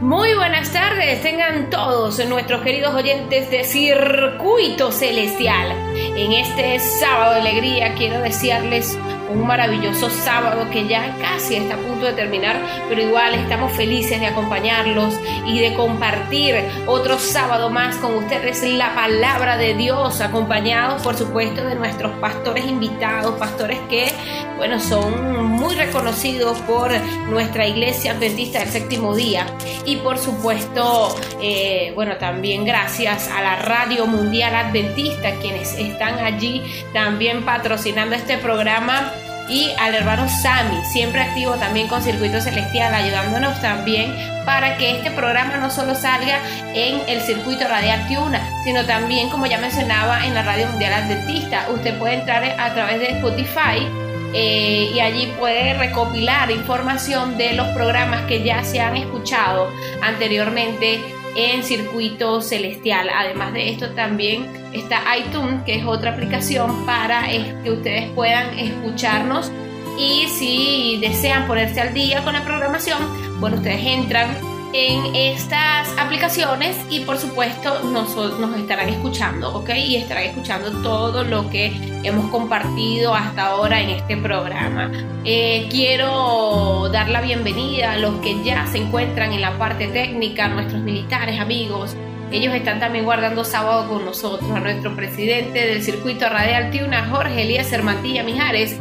Muy 0.00 0.32
buenas 0.34 0.72
tardes, 0.72 1.20
tengan 1.22 1.70
todos 1.70 2.24
nuestros 2.28 2.62
queridos 2.62 2.94
oyentes 2.94 3.50
de 3.50 3.64
Circuito 3.64 4.92
Celestial. 4.92 5.87
En 6.16 6.32
este 6.32 6.78
sábado 6.80 7.34
de 7.34 7.40
alegría 7.40 7.94
quiero 7.94 8.20
desearles 8.20 8.98
un 9.30 9.46
maravilloso 9.46 10.08
sábado 10.10 10.68
que 10.70 10.86
ya 10.86 11.14
casi 11.20 11.56
está 11.56 11.74
a 11.74 11.78
punto 11.78 12.06
de 12.06 12.12
terminar, 12.12 12.60
pero 12.88 13.02
igual 13.02 13.34
estamos 13.34 13.72
felices 13.72 14.20
de 14.20 14.26
acompañarlos 14.26 15.14
y 15.46 15.60
de 15.60 15.74
compartir 15.74 16.64
otro 16.86 17.18
sábado 17.18 17.70
más 17.70 17.96
con 17.96 18.14
ustedes 18.14 18.62
la 18.62 18.94
palabra 18.94 19.56
de 19.56 19.74
Dios, 19.74 20.20
acompañados 20.20 21.02
por 21.02 21.16
supuesto 21.16 21.64
de 21.64 21.74
nuestros 21.74 22.12
pastores 22.18 22.66
invitados, 22.66 23.34
pastores 23.38 23.78
que, 23.90 24.12
bueno, 24.56 24.80
son 24.80 25.46
muy 25.46 25.74
reconocidos 25.74 26.58
por 26.60 26.90
nuestra 27.28 27.66
iglesia 27.66 28.12
adventista 28.12 28.60
del 28.60 28.68
séptimo 28.68 29.14
día. 29.14 29.46
Y 29.84 29.96
por 29.96 30.18
supuesto, 30.18 31.14
eh, 31.40 31.92
bueno, 31.94 32.16
también 32.16 32.64
gracias 32.64 33.28
a 33.28 33.42
la 33.42 33.56
Radio 33.56 34.06
Mundial 34.06 34.54
Adventista, 34.54 35.32
quienes 35.40 35.78
están 35.90 36.18
allí 36.18 36.62
también 36.92 37.44
patrocinando 37.44 38.14
este 38.14 38.38
programa 38.38 39.12
y 39.48 39.72
al 39.78 39.94
hermano 39.94 40.28
Sami, 40.28 40.84
siempre 40.84 41.22
activo 41.22 41.54
también 41.54 41.88
con 41.88 42.02
Circuito 42.02 42.40
Celestial, 42.40 42.94
ayudándonos 42.94 43.60
también 43.60 44.14
para 44.44 44.76
que 44.76 44.96
este 44.98 45.10
programa 45.10 45.56
no 45.56 45.70
solo 45.70 45.94
salga 45.94 46.38
en 46.74 47.00
el 47.08 47.20
circuito 47.22 47.66
radial 47.66 48.06
Tiuna, 48.08 48.46
sino 48.64 48.84
también, 48.84 49.30
como 49.30 49.46
ya 49.46 49.58
mencionaba, 49.58 50.26
en 50.26 50.34
la 50.34 50.42
Radio 50.42 50.68
Mundial 50.68 50.92
Adventista. 50.92 51.66
Usted 51.70 51.98
puede 51.98 52.14
entrar 52.14 52.44
a 52.44 52.74
través 52.74 53.00
de 53.00 53.06
Spotify 53.12 53.88
eh, 54.34 54.90
y 54.92 55.00
allí 55.00 55.32
puede 55.38 55.72
recopilar 55.74 56.50
información 56.50 57.38
de 57.38 57.54
los 57.54 57.68
programas 57.68 58.26
que 58.26 58.42
ya 58.42 58.62
se 58.62 58.80
han 58.80 58.96
escuchado 58.96 59.72
anteriormente 60.02 61.14
en 61.36 61.62
circuito 61.62 62.40
celestial. 62.40 63.08
Además 63.14 63.52
de 63.52 63.70
esto 63.70 63.90
también 63.90 64.46
está 64.72 65.02
iTunes, 65.16 65.62
que 65.64 65.76
es 65.76 65.84
otra 65.84 66.12
aplicación 66.12 66.84
para 66.84 67.26
que 67.62 67.70
ustedes 67.70 68.10
puedan 68.12 68.58
escucharnos 68.58 69.50
y 69.98 70.28
si 70.28 70.98
desean 71.00 71.46
ponerse 71.46 71.80
al 71.80 71.92
día 71.92 72.22
con 72.22 72.32
la 72.32 72.44
programación, 72.44 72.98
bueno, 73.40 73.56
ustedes 73.56 73.84
entran 73.84 74.36
en 74.72 75.14
estas 75.14 75.88
aplicaciones 75.98 76.76
y 76.90 77.00
por 77.00 77.18
supuesto 77.18 77.82
nos, 77.84 78.14
nos 78.38 78.56
estarán 78.58 78.88
escuchando, 78.88 79.54
¿ok? 79.54 79.70
Y 79.76 79.96
estarán 79.96 80.24
escuchando 80.24 80.70
todo 80.82 81.24
lo 81.24 81.48
que 81.48 81.72
hemos 82.02 82.30
compartido 82.30 83.14
hasta 83.14 83.46
ahora 83.46 83.80
en 83.80 83.90
este 83.90 84.16
programa. 84.16 84.90
Eh, 85.24 85.68
quiero 85.70 86.88
dar 86.92 87.08
la 87.08 87.20
bienvenida 87.20 87.92
a 87.92 87.98
los 87.98 88.20
que 88.20 88.42
ya 88.44 88.66
se 88.66 88.78
encuentran 88.78 89.32
en 89.32 89.40
la 89.40 89.58
parte 89.58 89.88
técnica, 89.88 90.48
nuestros 90.48 90.82
militares, 90.82 91.40
amigos. 91.40 91.96
Ellos 92.30 92.54
están 92.54 92.78
también 92.78 93.06
guardando 93.06 93.44
sábado 93.44 93.88
con 93.88 94.04
nosotros, 94.04 94.50
a 94.50 94.60
nuestro 94.60 94.94
presidente 94.94 95.66
del 95.66 95.82
circuito 95.82 96.28
radial 96.28 96.70
Tiuna, 96.70 97.08
Jorge 97.08 97.42
Elías 97.42 97.72
Hermantilla 97.72 98.22
Mijares, 98.22 98.78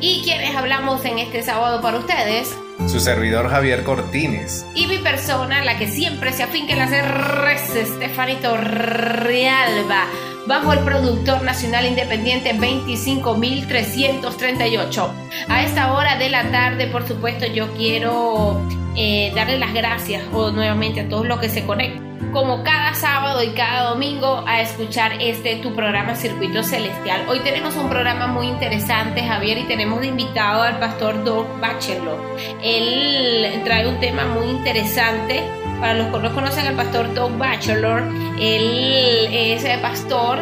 y 0.00 0.22
quienes 0.24 0.56
hablamos 0.56 1.04
en 1.04 1.20
este 1.20 1.42
sábado 1.42 1.80
para 1.80 1.98
ustedes, 1.98 2.58
su 2.86 3.00
servidor 3.00 3.48
Javier 3.48 3.82
Cortines. 3.84 4.66
Y 4.74 4.86
mi 4.86 4.98
persona, 4.98 5.64
la 5.64 5.78
que 5.78 5.88
siempre 5.88 6.32
se 6.32 6.42
afinca 6.42 6.72
en 6.72 6.78
las 6.78 6.90
R's, 6.90 7.76
Estefanito 7.76 8.56
Realba, 8.56 10.06
bajo 10.46 10.72
el 10.72 10.78
productor 10.80 11.42
nacional 11.42 11.86
independiente 11.86 12.54
25338. 12.54 15.14
A 15.48 15.62
esta 15.62 15.92
hora 15.92 16.16
de 16.16 16.30
la 16.30 16.50
tarde, 16.50 16.88
por 16.88 17.06
supuesto, 17.06 17.46
yo 17.46 17.72
quiero 17.74 18.60
eh, 18.96 19.30
darle 19.34 19.58
las 19.58 19.72
gracias 19.72 20.24
o 20.32 20.50
nuevamente 20.50 21.02
a 21.02 21.08
todos 21.08 21.24
los 21.26 21.38
que 21.40 21.48
se 21.48 21.64
conectan 21.64 22.09
como 22.32 22.62
cada 22.62 22.94
sábado 22.94 23.42
y 23.42 23.48
cada 23.50 23.90
domingo 23.90 24.44
a 24.46 24.60
escuchar 24.60 25.12
este 25.20 25.56
tu 25.56 25.74
programa 25.74 26.14
Circuito 26.14 26.62
Celestial. 26.62 27.26
Hoy 27.28 27.40
tenemos 27.40 27.74
un 27.76 27.88
programa 27.88 28.26
muy 28.28 28.46
interesante, 28.46 29.22
Javier, 29.22 29.58
y 29.58 29.64
tenemos 29.64 30.00
de 30.00 30.08
invitado 30.08 30.62
al 30.62 30.78
pastor 30.78 31.24
Doug 31.24 31.46
Bachelor. 31.60 32.20
Él 32.62 33.62
trae 33.64 33.88
un 33.88 33.98
tema 34.00 34.26
muy 34.26 34.46
interesante. 34.46 35.42
Para 35.80 35.94
los 35.94 36.08
que 36.08 36.18
no 36.18 36.34
conocen 36.34 36.66
al 36.66 36.74
pastor 36.74 37.12
Doug 37.14 37.38
Bachelor, 37.38 38.02
él 38.38 39.28
es 39.32 39.64
el 39.64 39.80
pastor 39.80 40.38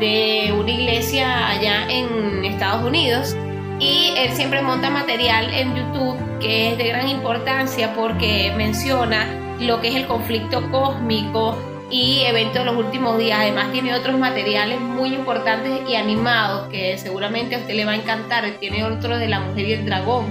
de 0.00 0.52
una 0.58 0.70
iglesia 0.70 1.48
allá 1.48 1.86
en 1.90 2.44
Estados 2.44 2.82
Unidos 2.82 3.36
y 3.78 4.14
él 4.16 4.32
siempre 4.32 4.62
monta 4.62 4.88
material 4.90 5.52
en 5.52 5.76
YouTube 5.76 6.16
que 6.40 6.72
es 6.72 6.78
de 6.78 6.88
gran 6.88 7.08
importancia 7.08 7.94
porque 7.94 8.52
menciona 8.56 9.41
lo 9.60 9.80
que 9.80 9.88
es 9.88 9.94
el 9.94 10.06
conflicto 10.06 10.70
cósmico 10.70 11.56
y 11.90 12.22
eventos 12.24 12.64
de 12.64 12.64
los 12.64 12.76
últimos 12.76 13.18
días. 13.18 13.38
Además 13.40 13.70
tiene 13.70 13.94
otros 13.94 14.18
materiales 14.18 14.80
muy 14.80 15.14
importantes 15.14 15.80
y 15.88 15.94
animados 15.94 16.68
que 16.68 16.96
seguramente 16.98 17.54
a 17.54 17.58
usted 17.58 17.74
le 17.74 17.84
va 17.84 17.92
a 17.92 17.96
encantar. 17.96 18.50
Tiene 18.58 18.84
otro 18.84 19.18
de 19.18 19.28
la 19.28 19.40
mujer 19.40 19.68
y 19.68 19.72
el 19.74 19.84
dragón, 19.84 20.26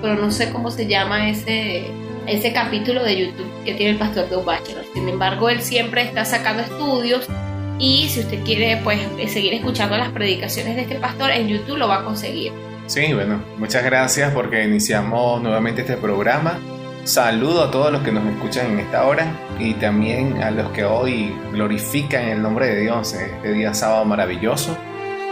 pero 0.00 0.14
no 0.14 0.30
sé 0.30 0.50
cómo 0.50 0.70
se 0.70 0.86
llama 0.86 1.28
ese, 1.28 1.90
ese 2.26 2.52
capítulo 2.52 3.04
de 3.04 3.26
YouTube 3.26 3.64
que 3.64 3.74
tiene 3.74 3.92
el 3.92 3.98
pastor 3.98 4.28
de 4.28 4.36
Bachelor. 4.36 4.84
Sin 4.94 5.08
embargo, 5.08 5.50
él 5.50 5.60
siempre 5.60 6.02
está 6.02 6.24
sacando 6.24 6.62
estudios 6.62 7.28
y 7.78 8.08
si 8.08 8.20
usted 8.20 8.42
quiere 8.44 8.80
pues 8.82 9.00
seguir 9.30 9.54
escuchando 9.54 9.96
las 9.96 10.10
predicaciones 10.10 10.76
de 10.76 10.82
este 10.82 10.94
pastor 10.96 11.30
en 11.30 11.48
YouTube 11.48 11.76
lo 11.76 11.88
va 11.88 12.00
a 12.00 12.04
conseguir. 12.04 12.52
Sí, 12.86 13.12
bueno, 13.12 13.42
muchas 13.58 13.84
gracias 13.84 14.32
porque 14.32 14.64
iniciamos 14.64 15.42
nuevamente 15.42 15.82
este 15.82 15.96
programa 15.96 16.58
Saludo 17.04 17.64
a 17.64 17.70
todos 17.72 17.90
los 17.90 18.02
que 18.02 18.12
nos 18.12 18.24
escuchan 18.26 18.72
en 18.72 18.78
esta 18.78 19.04
hora 19.04 19.26
y 19.58 19.74
también 19.74 20.40
a 20.40 20.52
los 20.52 20.70
que 20.70 20.84
hoy 20.84 21.36
glorifican 21.50 22.22
el 22.28 22.40
nombre 22.40 22.66
de 22.66 22.80
Dios 22.82 23.14
en 23.14 23.34
este 23.34 23.52
día 23.52 23.74
sábado 23.74 24.04
maravilloso. 24.04 24.76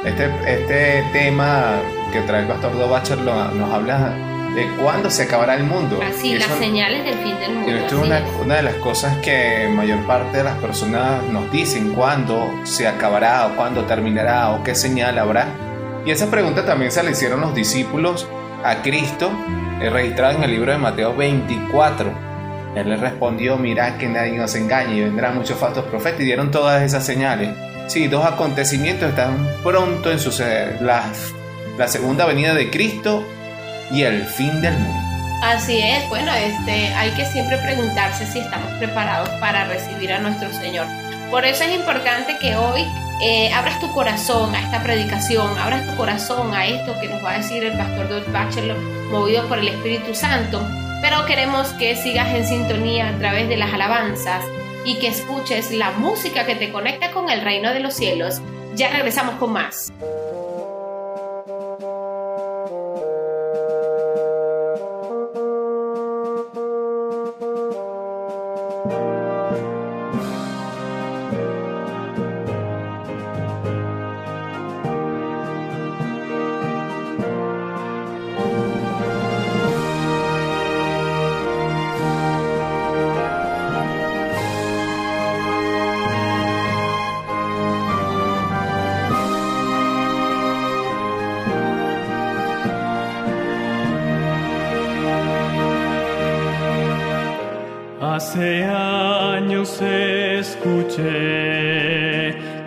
Este, 0.04 0.28
este 0.48 1.04
tema 1.12 1.76
que 2.12 2.22
trae 2.22 2.42
el 2.42 2.48
pastor 2.48 2.76
Dobacher 2.76 3.18
nos 3.18 3.72
habla 3.72 4.12
de 4.56 4.66
cuándo 4.82 5.10
se 5.10 5.22
acabará 5.22 5.54
el 5.54 5.62
mundo. 5.62 6.00
Así, 6.02 6.36
las 6.36 6.48
señales 6.58 7.04
del 7.04 7.14
fin 7.18 7.38
del 7.38 7.54
mundo. 7.54 7.70
Esto 7.70 8.00
es 8.00 8.06
una, 8.06 8.20
una, 8.42 8.56
de 8.56 8.62
las 8.64 8.74
cosas 8.76 9.16
que 9.18 9.70
mayor 9.72 10.04
parte 10.06 10.38
de 10.38 10.44
las 10.44 10.58
personas 10.58 11.22
nos 11.30 11.52
dicen 11.52 11.94
cuándo 11.94 12.50
se 12.64 12.88
acabará 12.88 13.46
o 13.46 13.54
cuándo 13.54 13.84
terminará 13.84 14.50
o 14.50 14.64
qué 14.64 14.74
señal 14.74 15.16
habrá. 15.20 15.46
Y 16.04 16.10
esa 16.10 16.28
pregunta 16.32 16.66
también 16.66 16.90
se 16.90 17.00
le 17.04 17.12
hicieron 17.12 17.40
los 17.40 17.54
discípulos 17.54 18.26
a 18.64 18.82
Cristo 18.82 19.30
registrado 19.88 20.36
en 20.36 20.44
el 20.44 20.50
libro 20.50 20.72
de 20.72 20.78
Mateo 20.78 21.16
24. 21.16 22.12
Él 22.76 22.88
le 22.88 22.96
respondió, 22.96 23.56
mirad 23.56 23.96
que 23.96 24.08
nadie 24.08 24.32
nos 24.32 24.54
engañe 24.54 24.96
y 24.96 25.00
vendrán 25.00 25.36
muchos 25.36 25.58
falsos 25.58 25.84
profetas 25.86 26.20
y 26.20 26.24
dieron 26.24 26.50
todas 26.50 26.82
esas 26.82 27.04
señales. 27.06 27.56
Sí, 27.88 28.06
dos 28.06 28.24
acontecimientos 28.24 29.08
están 29.08 29.48
pronto 29.64 30.12
en 30.12 30.20
suceder. 30.20 30.80
La, 30.82 31.04
la 31.78 31.88
segunda 31.88 32.26
venida 32.26 32.54
de 32.54 32.70
Cristo 32.70 33.26
y 33.90 34.02
el 34.02 34.26
fin 34.26 34.60
del 34.60 34.74
mundo. 34.74 35.00
Así 35.42 35.80
es, 35.80 36.06
bueno, 36.10 36.30
este, 36.34 36.94
hay 36.94 37.12
que 37.12 37.24
siempre 37.24 37.56
preguntarse 37.56 38.26
si 38.26 38.40
estamos 38.40 38.70
preparados 38.74 39.30
para 39.40 39.64
recibir 39.64 40.12
a 40.12 40.18
nuestro 40.18 40.52
Señor. 40.52 40.86
Por 41.30 41.44
eso 41.44 41.62
es 41.62 41.74
importante 41.74 42.38
que 42.38 42.56
hoy 42.56 42.84
eh, 43.22 43.52
abras 43.52 43.78
tu 43.78 43.92
corazón 43.92 44.52
a 44.52 44.62
esta 44.62 44.82
predicación, 44.82 45.56
abras 45.58 45.86
tu 45.86 45.96
corazón 45.96 46.52
a 46.52 46.66
esto 46.66 46.98
que 47.00 47.08
nos 47.08 47.24
va 47.24 47.34
a 47.34 47.38
decir 47.38 47.62
el 47.62 47.78
pastor 47.78 48.08
Doug 48.08 48.32
Bachelor, 48.32 48.76
movido 49.10 49.46
por 49.46 49.58
el 49.58 49.68
Espíritu 49.68 50.12
Santo. 50.12 50.60
Pero 51.00 51.24
queremos 51.26 51.68
que 51.74 51.94
sigas 51.94 52.34
en 52.34 52.44
sintonía 52.44 53.10
a 53.10 53.18
través 53.18 53.48
de 53.48 53.56
las 53.56 53.72
alabanzas 53.72 54.44
y 54.84 54.98
que 54.98 55.06
escuches 55.06 55.70
la 55.70 55.92
música 55.92 56.46
que 56.46 56.56
te 56.56 56.72
conecta 56.72 57.12
con 57.12 57.30
el 57.30 57.42
reino 57.42 57.72
de 57.72 57.80
los 57.80 57.94
cielos. 57.94 58.42
Ya 58.74 58.90
regresamos 58.90 59.36
con 59.36 59.52
más. 59.52 59.92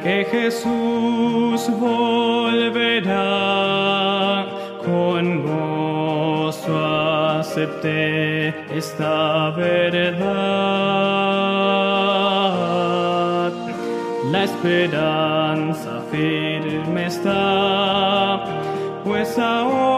Que 0.04 0.28
Jesús 0.32 1.70
volverá 1.80 3.26
con 4.86 5.44
gozo 5.44 6.74
acepté 7.40 8.54
esta 8.76 9.52
verdad. 9.52 10.24
La 14.32 14.44
esperanza 14.44 16.02
firme 16.12 17.06
está, 17.08 18.44
pues 19.04 19.38
ahora 19.38 19.93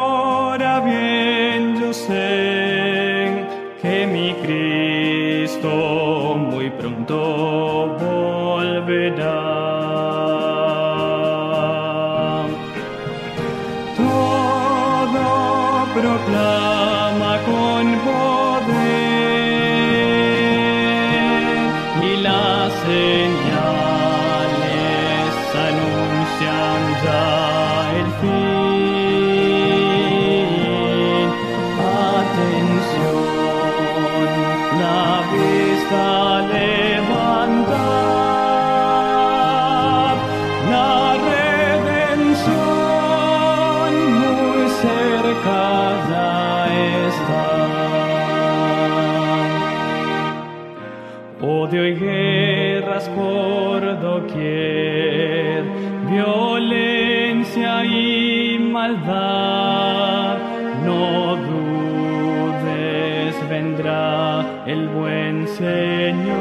Señor. 65.58 66.36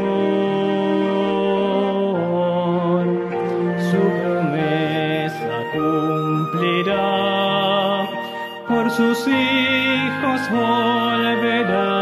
Su 3.91 4.03
promesa 4.21 5.55
cumplirá, 5.73 7.07
por 8.69 8.91
sus 8.91 9.19
hijos 9.29 10.41
volverá. 10.51 11.95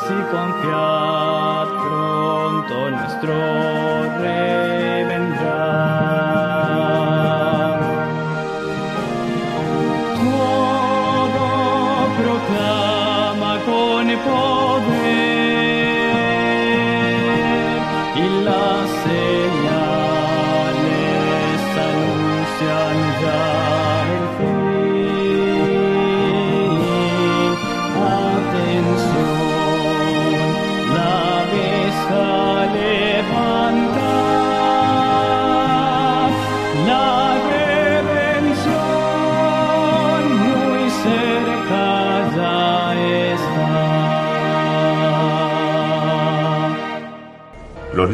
Si 0.00 0.14
confiad 0.30 1.68
pronto 1.82 2.74
nuestro 2.90 3.34
rey 4.20 4.73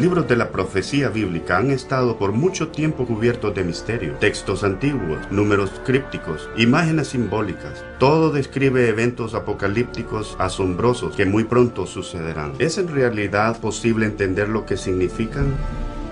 libros 0.01 0.27
de 0.27 0.35
la 0.35 0.49
profecía 0.49 1.09
bíblica 1.09 1.57
han 1.57 1.69
estado 1.69 2.17
por 2.17 2.31
mucho 2.31 2.69
tiempo 2.69 3.05
cubiertos 3.05 3.53
de 3.53 3.63
misterio, 3.63 4.15
textos 4.15 4.63
antiguos, 4.63 5.19
números 5.29 5.69
crípticos, 5.85 6.49
imágenes 6.57 7.09
simbólicas. 7.09 7.85
Todo 7.99 8.31
describe 8.31 8.89
eventos 8.89 9.35
apocalípticos 9.35 10.35
asombrosos 10.39 11.15
que 11.15 11.27
muy 11.27 11.43
pronto 11.43 11.85
sucederán. 11.85 12.53
¿Es 12.57 12.79
en 12.79 12.87
realidad 12.87 13.61
posible 13.61 14.07
entender 14.07 14.49
lo 14.49 14.65
que 14.65 14.75
significan? 14.75 15.53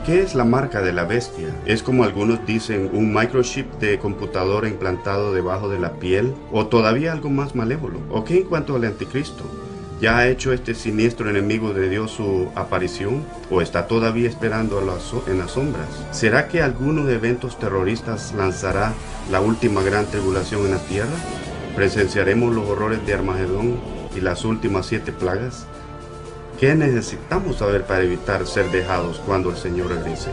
¿Qué 0.05 0.21
es 0.21 0.35
la 0.35 0.45
marca 0.45 0.81
de 0.81 0.93
la 0.93 1.05
bestia? 1.05 1.47
¿Es 1.65 1.81
como 1.81 2.03
algunos 2.03 2.45
dicen 2.45 2.91
un 2.93 3.11
microchip 3.11 3.73
de 3.79 3.97
computadora 3.97 4.69
implantado 4.69 5.33
debajo 5.33 5.67
de 5.67 5.79
la 5.79 5.93
piel? 5.93 6.35
¿O 6.51 6.67
todavía 6.67 7.11
algo 7.11 7.31
más 7.31 7.55
malévolo? 7.55 7.99
¿O 8.11 8.23
qué 8.23 8.37
en 8.37 8.43
cuanto 8.43 8.75
al 8.75 8.85
anticristo? 8.85 9.43
¿Ya 9.99 10.17
ha 10.17 10.29
hecho 10.29 10.53
este 10.53 10.75
siniestro 10.75 11.29
enemigo 11.29 11.73
de 11.73 11.89
Dios 11.89 12.11
su 12.11 12.49
aparición? 12.55 13.25
¿O 13.51 13.61
está 13.61 13.85
todavía 13.87 14.29
esperando 14.29 14.79
en 15.27 15.37
las 15.37 15.51
sombras? 15.51 15.89
¿Será 16.11 16.47
que 16.47 16.61
algunos 16.61 17.09
eventos 17.09 17.59
terroristas 17.59 18.33
lanzará 18.33 18.93
la 19.29 19.41
última 19.41 19.83
gran 19.83 20.05
tribulación 20.05 20.61
en 20.61 20.71
la 20.71 20.77
tierra? 20.77 21.09
¿Presenciaremos 21.75 22.55
los 22.55 22.65
horrores 22.69 23.05
de 23.05 23.13
Armagedón 23.13 23.77
y 24.15 24.21
las 24.21 24.45
últimas 24.45 24.85
siete 24.85 25.11
plagas? 25.11 25.65
¿Qué 26.61 26.75
necesitamos 26.75 27.57
saber 27.57 27.83
para 27.83 28.03
evitar 28.03 28.47
ser 28.47 28.71
dejados 28.71 29.21
cuando 29.25 29.49
el 29.49 29.57
Señor 29.57 29.89
regrese? 29.89 30.29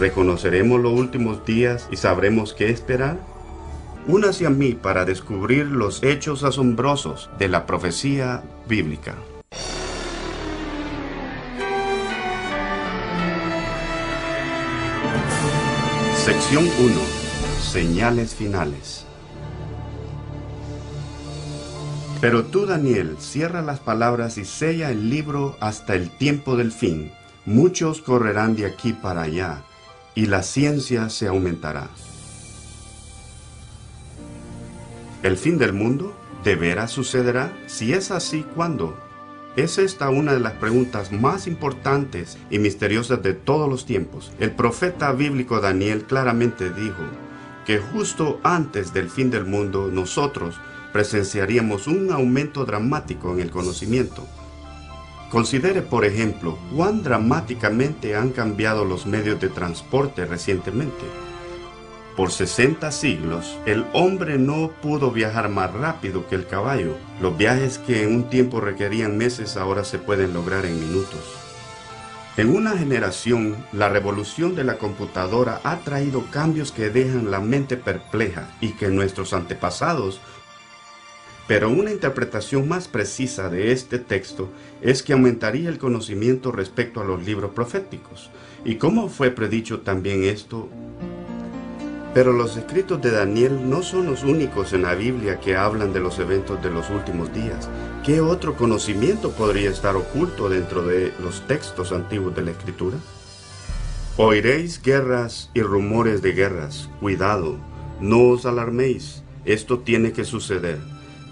¿Reconoceremos 0.00 0.80
los 0.80 0.92
últimos 0.92 1.44
días 1.44 1.86
y 1.92 1.96
sabremos 1.96 2.52
qué 2.52 2.70
esperar? 2.70 3.29
Únase 4.06 4.46
a 4.46 4.50
mí 4.50 4.72
para 4.72 5.04
descubrir 5.04 5.66
los 5.66 6.02
hechos 6.02 6.42
asombrosos 6.42 7.28
de 7.38 7.48
la 7.48 7.66
profecía 7.66 8.42
bíblica. 8.66 9.14
Sección 16.16 16.64
1. 16.64 17.00
Señales 17.60 18.34
finales. 18.34 19.04
Pero 22.20 22.44
tú, 22.44 22.66
Daniel, 22.66 23.16
cierra 23.18 23.62
las 23.62 23.80
palabras 23.80 24.38
y 24.38 24.44
sella 24.44 24.90
el 24.90 25.10
libro 25.10 25.56
hasta 25.60 25.94
el 25.94 26.10
tiempo 26.10 26.56
del 26.56 26.72
fin. 26.72 27.12
Muchos 27.46 28.00
correrán 28.00 28.56
de 28.56 28.66
aquí 28.66 28.92
para 28.92 29.22
allá, 29.22 29.62
y 30.14 30.26
la 30.26 30.42
ciencia 30.42 31.08
se 31.08 31.28
aumentará. 31.28 31.88
¿El 35.22 35.36
fin 35.36 35.58
del 35.58 35.74
mundo 35.74 36.14
de 36.44 36.56
veras 36.56 36.92
sucederá? 36.92 37.52
Si 37.66 37.92
es 37.92 38.10
así, 38.10 38.42
¿cuándo? 38.54 38.96
Es 39.54 39.76
esta 39.76 40.08
una 40.08 40.32
de 40.32 40.40
las 40.40 40.54
preguntas 40.54 41.12
más 41.12 41.46
importantes 41.46 42.38
y 42.50 42.58
misteriosas 42.58 43.22
de 43.22 43.34
todos 43.34 43.68
los 43.68 43.84
tiempos. 43.84 44.32
El 44.40 44.52
profeta 44.52 45.12
bíblico 45.12 45.60
Daniel 45.60 46.04
claramente 46.04 46.70
dijo 46.70 47.02
que 47.66 47.78
justo 47.78 48.40
antes 48.42 48.94
del 48.94 49.10
fin 49.10 49.30
del 49.30 49.44
mundo 49.44 49.90
nosotros 49.92 50.58
presenciaríamos 50.94 51.86
un 51.86 52.10
aumento 52.12 52.64
dramático 52.64 53.30
en 53.34 53.40
el 53.40 53.50
conocimiento. 53.50 54.26
Considere, 55.30 55.82
por 55.82 56.06
ejemplo, 56.06 56.58
cuán 56.74 57.02
dramáticamente 57.02 58.16
han 58.16 58.30
cambiado 58.30 58.86
los 58.86 59.04
medios 59.04 59.38
de 59.38 59.50
transporte 59.50 60.24
recientemente. 60.24 61.04
Por 62.16 62.32
60 62.32 62.90
siglos, 62.90 63.58
el 63.66 63.86
hombre 63.92 64.38
no 64.38 64.72
pudo 64.82 65.10
viajar 65.10 65.48
más 65.48 65.72
rápido 65.72 66.26
que 66.28 66.34
el 66.34 66.46
caballo. 66.46 66.96
Los 67.20 67.36
viajes 67.36 67.78
que 67.78 68.02
en 68.02 68.14
un 68.14 68.30
tiempo 68.30 68.60
requerían 68.60 69.16
meses 69.16 69.56
ahora 69.56 69.84
se 69.84 69.98
pueden 69.98 70.34
lograr 70.34 70.66
en 70.66 70.78
minutos. 70.78 71.20
En 72.36 72.54
una 72.54 72.76
generación, 72.76 73.56
la 73.72 73.88
revolución 73.88 74.54
de 74.54 74.64
la 74.64 74.78
computadora 74.78 75.60
ha 75.64 75.78
traído 75.78 76.24
cambios 76.30 76.72
que 76.72 76.90
dejan 76.90 77.30
la 77.30 77.40
mente 77.40 77.76
perpleja 77.76 78.48
y 78.60 78.72
que 78.72 78.88
nuestros 78.88 79.32
antepasados 79.32 80.20
pero 81.50 81.68
una 81.68 81.90
interpretación 81.90 82.68
más 82.68 82.86
precisa 82.86 83.48
de 83.48 83.72
este 83.72 83.98
texto 83.98 84.50
es 84.82 85.02
que 85.02 85.14
aumentaría 85.14 85.68
el 85.68 85.78
conocimiento 85.78 86.52
respecto 86.52 87.00
a 87.00 87.04
los 87.04 87.24
libros 87.26 87.50
proféticos. 87.50 88.30
¿Y 88.64 88.76
cómo 88.76 89.08
fue 89.08 89.32
predicho 89.32 89.80
también 89.80 90.22
esto? 90.22 90.68
Pero 92.12 92.32
los 92.32 92.56
escritos 92.56 93.00
de 93.00 93.12
Daniel 93.12 93.70
no 93.70 93.82
son 93.82 94.06
los 94.06 94.24
únicos 94.24 94.72
en 94.72 94.82
la 94.82 94.94
Biblia 94.94 95.38
que 95.38 95.56
hablan 95.56 95.92
de 95.92 96.00
los 96.00 96.18
eventos 96.18 96.60
de 96.62 96.70
los 96.70 96.90
últimos 96.90 97.32
días. 97.32 97.68
¿Qué 98.04 98.20
otro 98.20 98.56
conocimiento 98.56 99.30
podría 99.30 99.70
estar 99.70 99.94
oculto 99.94 100.48
dentro 100.48 100.82
de 100.82 101.12
los 101.22 101.46
textos 101.46 101.92
antiguos 101.92 102.34
de 102.34 102.42
la 102.42 102.50
Escritura? 102.50 102.96
Oiréis 104.16 104.82
guerras 104.82 105.50
y 105.54 105.62
rumores 105.62 106.20
de 106.20 106.32
guerras. 106.32 106.88
Cuidado, 106.98 107.58
no 108.00 108.30
os 108.30 108.44
alarméis. 108.44 109.22
Esto 109.44 109.78
tiene 109.78 110.12
que 110.12 110.24
suceder. 110.24 110.78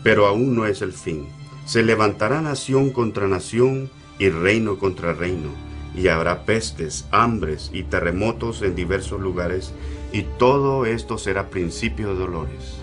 Pero 0.05 0.27
aún 0.27 0.55
no 0.55 0.65
es 0.65 0.81
el 0.81 0.93
fin. 0.93 1.27
Se 1.67 1.83
levantará 1.83 2.41
nación 2.41 2.91
contra 2.91 3.27
nación 3.27 3.91
y 4.19 4.31
reino 4.31 4.79
contra 4.79 5.13
reino, 5.13 5.51
y 5.95 6.09
habrá 6.09 6.45
pestes, 6.45 7.07
hambres 7.11 7.71
y 7.73 7.85
terremotos 7.85 8.63
en 8.63 8.75
diversos 8.75 9.21
lugares, 9.21 9.73
y 10.13 10.23
todo 10.23 10.87
esto 10.87 11.19
será 11.19 11.51
principio 11.51 12.09
de 12.09 12.21
dolores. 12.21 12.79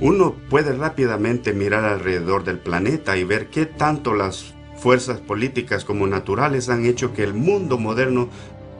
Uno 0.00 0.34
puede 0.48 0.72
rápidamente 0.72 1.52
mirar 1.52 1.84
alrededor 1.84 2.44
del 2.44 2.58
planeta 2.58 3.18
y 3.18 3.24
ver 3.24 3.48
qué 3.48 3.66
tanto 3.66 4.14
las 4.14 4.54
fuerzas 4.76 5.20
políticas 5.20 5.84
como 5.84 6.06
naturales 6.06 6.70
han 6.70 6.86
hecho 6.86 7.12
que 7.12 7.22
el 7.22 7.34
mundo 7.34 7.76
moderno 7.76 8.30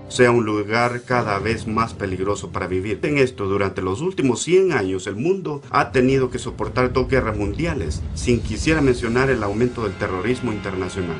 sea 0.08 0.32
un 0.32 0.44
lugar 0.44 1.02
cada 1.04 1.38
vez 1.38 1.66
más 1.66 1.94
peligroso 1.94 2.50
para 2.50 2.66
vivir. 2.66 2.98
En 3.02 3.18
esto, 3.18 3.46
durante 3.46 3.82
los 3.82 4.00
últimos 4.00 4.42
100 4.42 4.72
años, 4.72 5.06
el 5.06 5.16
mundo 5.16 5.62
ha 5.70 5.92
tenido 5.92 6.30
que 6.30 6.38
soportar 6.38 6.92
dos 6.92 7.08
guerras 7.08 7.36
mundiales, 7.36 8.02
sin 8.14 8.40
quisiera 8.40 8.80
mencionar 8.80 9.30
el 9.30 9.42
aumento 9.42 9.84
del 9.84 9.92
terrorismo 9.92 10.52
internacional. 10.52 11.18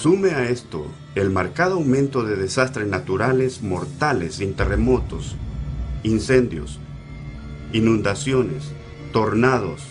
Sume 0.00 0.30
a 0.30 0.48
esto 0.48 0.86
el 1.14 1.28
marcado 1.28 1.74
aumento 1.74 2.24
de 2.24 2.34
desastres 2.34 2.88
naturales 2.88 3.60
mortales, 3.60 4.36
sin 4.36 4.54
terremotos, 4.54 5.36
incendios, 6.04 6.80
inundaciones, 7.74 8.72
tornados, 9.12 9.82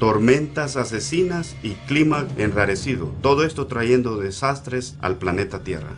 tormentas 0.00 0.76
asesinas 0.76 1.54
y 1.62 1.74
clima 1.86 2.26
enrarecido. 2.36 3.14
Todo 3.22 3.44
esto 3.44 3.68
trayendo 3.68 4.16
desastres 4.16 4.96
al 5.00 5.18
planeta 5.18 5.62
Tierra. 5.62 5.94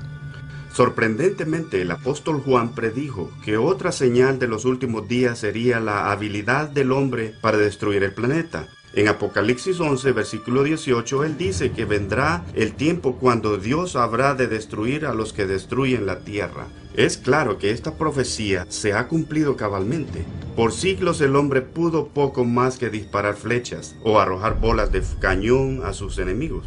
Sorprendentemente, 0.75 1.81
el 1.81 1.93
apóstol 1.93 2.43
Juan 2.43 2.75
predijo 2.75 3.31
que 3.43 3.57
otra 3.57 3.91
señal 3.91 4.39
de 4.39 4.49
los 4.49 4.67
últimos 4.67 5.09
días 5.09 5.39
sería 5.39 5.81
la 5.81 6.13
habilidad 6.13 6.69
del 6.69 6.93
hombre 6.93 7.33
para 7.41 7.57
destruir 7.57 8.03
el 8.03 8.13
planeta. 8.13 8.69
En 8.93 9.07
Apocalipsis 9.07 9.79
11, 9.79 10.11
versículo 10.11 10.65
18, 10.65 11.23
él 11.23 11.39
dice 11.39 11.71
que 11.71 11.85
vendrá 11.85 12.45
el 12.55 12.75
tiempo 12.75 13.15
cuando 13.21 13.57
Dios 13.57 13.95
habrá 13.95 14.35
de 14.35 14.49
destruir 14.49 15.07
a 15.07 15.15
los 15.15 15.33
que 15.33 15.47
destruyen 15.47 16.07
la 16.07 16.21
tierra. 16.21 16.67
Es 16.97 17.17
claro 17.17 17.57
que 17.57 17.71
esta 17.71 17.95
profecía 17.97 18.67
se 18.69 18.93
ha 18.93 19.07
cumplido 19.07 19.57
cabalmente. 19.57 20.25
Por 20.57 20.73
siglos 20.73 21.21
el 21.21 21.37
hombre 21.37 21.63
pudo 21.63 22.09
poco 22.09 22.45
más 22.45 22.79
que 22.79 22.91
disparar 22.91 23.37
flechas 23.37 23.95
o 24.03 24.19
arrojar 24.19 24.59
bolas 24.59 24.91
de 24.91 25.05
cañón 25.21 25.83
a 25.85 25.93
sus 25.93 26.19
enemigos. 26.19 26.67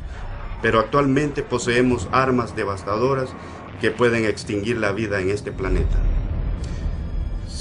Pero 0.62 0.80
actualmente 0.80 1.44
poseemos 1.44 2.08
armas 2.14 2.56
devastadoras 2.56 3.32
que 3.82 3.92
pueden 3.92 4.24
extinguir 4.24 4.78
la 4.78 4.94
vida 4.94 5.20
en 5.20 5.30
este 5.30 5.52
planeta. 5.52 5.98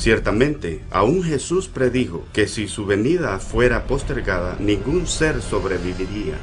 Ciertamente, 0.03 0.83
aún 0.91 1.23
Jesús 1.23 1.69
predijo 1.69 2.25
que 2.33 2.49
si 2.49 2.67
su 2.67 2.87
venida 2.87 3.39
fuera 3.39 3.87
postergada, 3.87 4.57
ningún 4.59 5.07
ser 5.07 5.41
sobreviviría. 5.41 6.35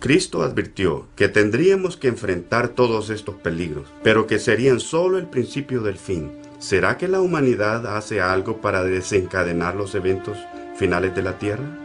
Cristo 0.00 0.42
advirtió 0.42 1.06
que 1.14 1.28
tendríamos 1.28 1.96
que 1.96 2.08
enfrentar 2.08 2.70
todos 2.70 3.10
estos 3.10 3.36
peligros, 3.36 3.86
pero 4.02 4.26
que 4.26 4.40
serían 4.40 4.80
solo 4.80 5.18
el 5.18 5.28
principio 5.28 5.82
del 5.82 5.98
fin. 5.98 6.32
¿Será 6.58 6.98
que 6.98 7.06
la 7.06 7.20
humanidad 7.20 7.96
hace 7.96 8.20
algo 8.20 8.60
para 8.60 8.82
desencadenar 8.82 9.76
los 9.76 9.94
eventos 9.94 10.36
finales 10.76 11.14
de 11.14 11.22
la 11.22 11.38
Tierra? 11.38 11.78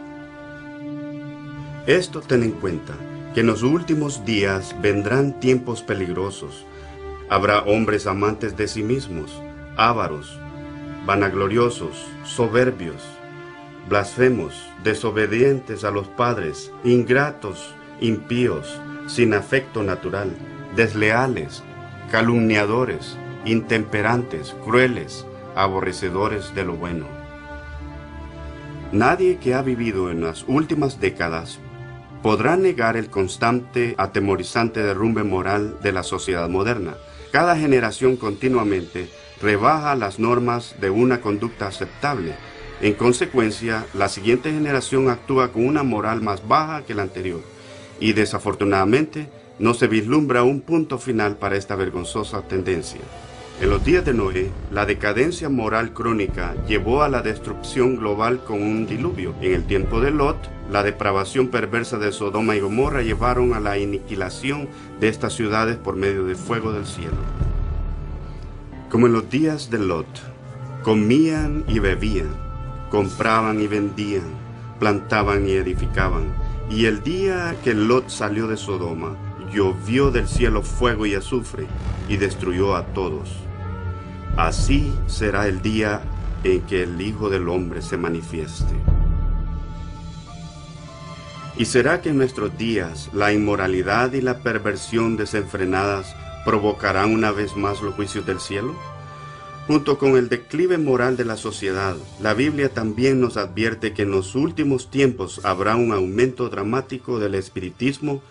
Esto 1.86 2.20
ten 2.20 2.42
en 2.42 2.50
cuenta, 2.50 2.94
que 3.32 3.42
en 3.42 3.46
los 3.46 3.62
últimos 3.62 4.24
días 4.24 4.74
vendrán 4.82 5.38
tiempos 5.38 5.82
peligrosos. 5.82 6.66
Habrá 7.28 7.60
hombres 7.60 8.08
amantes 8.08 8.56
de 8.56 8.66
sí 8.66 8.82
mismos, 8.82 9.40
ávaros, 9.76 10.38
vanagloriosos, 11.06 12.06
soberbios, 12.24 13.02
blasfemos, 13.88 14.54
desobedientes 14.82 15.84
a 15.84 15.90
los 15.90 16.08
padres, 16.08 16.72
ingratos, 16.84 17.74
impíos, 18.00 18.80
sin 19.06 19.34
afecto 19.34 19.82
natural, 19.82 20.34
desleales, 20.76 21.62
calumniadores, 22.10 23.16
intemperantes, 23.44 24.54
crueles, 24.64 25.26
aborrecedores 25.54 26.54
de 26.54 26.64
lo 26.64 26.74
bueno. 26.74 27.06
Nadie 28.92 29.38
que 29.38 29.54
ha 29.54 29.62
vivido 29.62 30.10
en 30.10 30.22
las 30.22 30.44
últimas 30.46 31.00
décadas 31.00 31.58
podrá 32.22 32.56
negar 32.56 32.96
el 32.96 33.10
constante, 33.10 33.94
atemorizante 33.98 34.82
derrumbe 34.82 35.24
moral 35.24 35.78
de 35.82 35.92
la 35.92 36.02
sociedad 36.02 36.48
moderna. 36.48 36.94
Cada 37.32 37.56
generación 37.56 38.16
continuamente 38.16 39.08
rebaja 39.42 39.94
las 39.96 40.18
normas 40.18 40.76
de 40.80 40.90
una 40.90 41.20
conducta 41.20 41.66
aceptable. 41.66 42.34
En 42.80 42.94
consecuencia, 42.94 43.84
la 43.94 44.08
siguiente 44.08 44.50
generación 44.50 45.10
actúa 45.10 45.52
con 45.52 45.66
una 45.66 45.82
moral 45.82 46.22
más 46.22 46.46
baja 46.46 46.82
que 46.82 46.94
la 46.94 47.02
anterior. 47.02 47.40
Y 48.00 48.12
desafortunadamente, 48.12 49.28
no 49.58 49.74
se 49.74 49.86
vislumbra 49.86 50.42
un 50.42 50.60
punto 50.60 50.98
final 50.98 51.36
para 51.36 51.56
esta 51.56 51.76
vergonzosa 51.76 52.42
tendencia. 52.42 53.00
En 53.60 53.70
los 53.70 53.84
días 53.84 54.04
de 54.04 54.14
Noé, 54.14 54.50
la 54.72 54.86
decadencia 54.86 55.48
moral 55.48 55.92
crónica 55.92 56.56
llevó 56.66 57.02
a 57.02 57.08
la 57.08 57.22
destrucción 57.22 57.96
global 57.96 58.42
con 58.42 58.60
un 58.60 58.86
diluvio. 58.86 59.34
En 59.40 59.52
el 59.52 59.64
tiempo 59.64 60.00
de 60.00 60.10
Lot, 60.10 60.36
la 60.70 60.82
depravación 60.82 61.48
perversa 61.48 61.98
de 61.98 62.10
Sodoma 62.10 62.56
y 62.56 62.60
Gomorra 62.60 63.02
llevaron 63.02 63.54
a 63.54 63.60
la 63.60 63.72
aniquilación 63.72 64.68
de 64.98 65.08
estas 65.08 65.34
ciudades 65.34 65.76
por 65.76 65.94
medio 65.94 66.24
del 66.24 66.34
fuego 66.34 66.72
del 66.72 66.86
cielo. 66.86 67.51
Como 68.92 69.06
en 69.06 69.14
los 69.14 69.30
días 69.30 69.70
de 69.70 69.78
Lot, 69.78 70.06
comían 70.82 71.64
y 71.66 71.78
bebían, 71.78 72.28
compraban 72.90 73.58
y 73.62 73.66
vendían, 73.66 74.26
plantaban 74.78 75.48
y 75.48 75.52
edificaban. 75.52 76.34
Y 76.68 76.84
el 76.84 77.02
día 77.02 77.56
que 77.64 77.72
Lot 77.72 78.10
salió 78.10 78.46
de 78.48 78.58
Sodoma, 78.58 79.16
llovió 79.50 80.10
del 80.10 80.28
cielo 80.28 80.60
fuego 80.60 81.06
y 81.06 81.14
azufre 81.14 81.66
y 82.06 82.18
destruyó 82.18 82.76
a 82.76 82.84
todos. 82.88 83.30
Así 84.36 84.92
será 85.06 85.48
el 85.48 85.62
día 85.62 86.02
en 86.44 86.60
que 86.60 86.82
el 86.82 87.00
Hijo 87.00 87.30
del 87.30 87.48
Hombre 87.48 87.80
se 87.80 87.96
manifieste. 87.96 88.74
¿Y 91.56 91.64
será 91.64 92.02
que 92.02 92.10
en 92.10 92.18
nuestros 92.18 92.58
días 92.58 93.08
la 93.14 93.32
inmoralidad 93.32 94.12
y 94.12 94.20
la 94.20 94.40
perversión 94.40 95.16
desenfrenadas 95.16 96.14
provocarán 96.44 97.12
una 97.12 97.30
vez 97.30 97.56
más 97.56 97.82
los 97.82 97.94
juicios 97.94 98.26
del 98.26 98.40
cielo? 98.40 98.74
Junto 99.66 99.96
con 99.96 100.16
el 100.16 100.28
declive 100.28 100.76
moral 100.76 101.16
de 101.16 101.24
la 101.24 101.36
sociedad, 101.36 101.96
la 102.20 102.34
Biblia 102.34 102.68
también 102.68 103.20
nos 103.20 103.36
advierte 103.36 103.92
que 103.92 104.02
en 104.02 104.10
los 104.10 104.34
últimos 104.34 104.90
tiempos 104.90 105.40
habrá 105.44 105.76
un 105.76 105.92
aumento 105.92 106.48
dramático 106.48 107.20
del 107.20 107.36
espiritismo. 107.36 108.22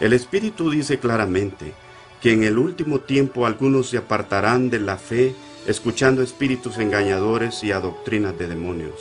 El 0.00 0.12
Espíritu 0.12 0.70
dice 0.70 0.98
claramente 0.98 1.72
que 2.20 2.32
en 2.32 2.44
el 2.44 2.58
último 2.58 3.00
tiempo 3.00 3.46
algunos 3.46 3.88
se 3.88 3.96
apartarán 3.96 4.68
de 4.68 4.80
la 4.80 4.98
fe 4.98 5.34
escuchando 5.66 6.22
espíritus 6.22 6.76
engañadores 6.76 7.64
y 7.64 7.72
a 7.72 7.80
doctrinas 7.80 8.38
de 8.38 8.48
demonios. 8.48 9.00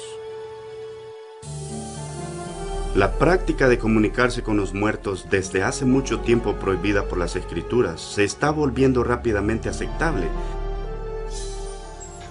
La 2.96 3.14
práctica 3.14 3.68
de 3.68 3.80
comunicarse 3.80 4.44
con 4.44 4.56
los 4.56 4.76
muertos 4.76 5.26
desde 5.32 5.64
hace 5.64 5.84
mucho 5.84 6.20
tiempo 6.20 6.54
prohibida 6.58 7.08
por 7.08 7.18
las 7.18 7.36
escrituras 7.36 8.00
se 8.00 8.24
está 8.24 8.52
volviendo 8.52 9.04
rápidamente 9.04 9.68
aceptable. 9.68 10.28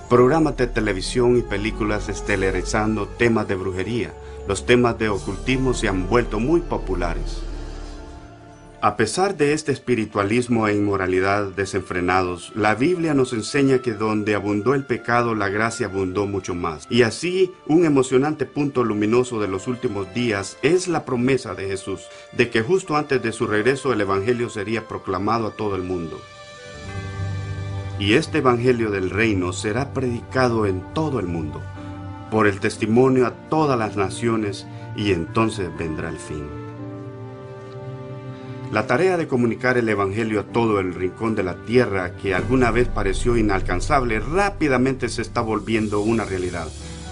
Programas 0.09 0.57
de 0.57 0.69
televisión 0.69 1.37
y 1.37 1.42
películas 1.42 2.09
estelarizando 2.09 3.09
temas 3.09 3.49
de 3.49 3.57
brujería, 3.57 4.12
los 4.47 4.64
temas 4.64 4.97
de 5.00 5.09
ocultismo 5.09 5.75
se 5.75 5.88
han 5.88 6.09
vuelto 6.09 6.38
muy 6.38 6.61
populares. 6.61 7.42
A 8.85 8.97
pesar 8.97 9.37
de 9.37 9.53
este 9.53 9.71
espiritualismo 9.71 10.67
e 10.67 10.75
inmoralidad 10.75 11.53
desenfrenados, 11.53 12.51
la 12.57 12.75
Biblia 12.75 13.15
nos 13.15 13.33
enseña 13.33 13.79
que 13.79 13.93
donde 13.93 14.35
abundó 14.35 14.75
el 14.75 14.85
pecado, 14.85 15.37
la 15.37 15.49
gracia 15.49 15.87
abundó 15.87 16.27
mucho 16.27 16.57
más. 16.57 16.89
Y 16.91 17.03
así, 17.03 17.53
un 17.69 17.85
emocionante 17.85 18.45
punto 18.45 18.83
luminoso 18.83 19.41
de 19.41 19.47
los 19.47 19.69
últimos 19.69 20.12
días 20.15 20.59
es 20.62 20.89
la 20.89 21.05
promesa 21.05 21.55
de 21.55 21.69
Jesús, 21.69 22.01
de 22.33 22.51
que 22.51 22.62
justo 22.62 22.97
antes 22.97 23.23
de 23.23 23.31
su 23.31 23.47
regreso 23.47 23.93
el 23.93 24.01
Evangelio 24.01 24.51
sería 24.51 24.89
proclamado 24.89 25.47
a 25.47 25.53
todo 25.53 25.77
el 25.77 25.83
mundo. 25.83 26.21
Y 28.01 28.15
este 28.15 28.39
Evangelio 28.39 28.91
del 28.91 29.11
reino 29.11 29.53
será 29.53 29.95
predicado 29.95 30.67
en 30.67 30.83
todo 30.93 31.21
el 31.21 31.29
mundo, 31.29 31.62
por 32.33 32.49
el 32.49 32.59
testimonio 32.59 33.29
a 33.29 33.49
todas 33.49 33.79
las 33.79 33.97
naciones, 33.97 34.67
y 34.97 35.12
entonces 35.12 35.71
vendrá 35.79 36.09
el 36.09 36.19
fin. 36.19 36.62
La 38.73 38.87
tarea 38.87 39.19
de 39.19 39.29
comunicar 39.29 39.76
el 39.76 39.87
Evangelio 39.91 40.41
a 40.41 40.45
todo 40.45 40.81
el 40.81 40.95
rincón 40.95 41.35
de 41.35 41.43
la 41.43 41.57
tierra 41.67 42.17
que 42.17 42.35
alguna 42.35 42.71
vez 42.71 42.88
pareció 42.88 43.37
inalcanzable 43.37 44.19
rápidamente 44.19 45.11
se 45.11 45.21
está 45.21 45.43
volviendo 45.43 46.00
una 46.00 46.25
realidad. 46.25 46.69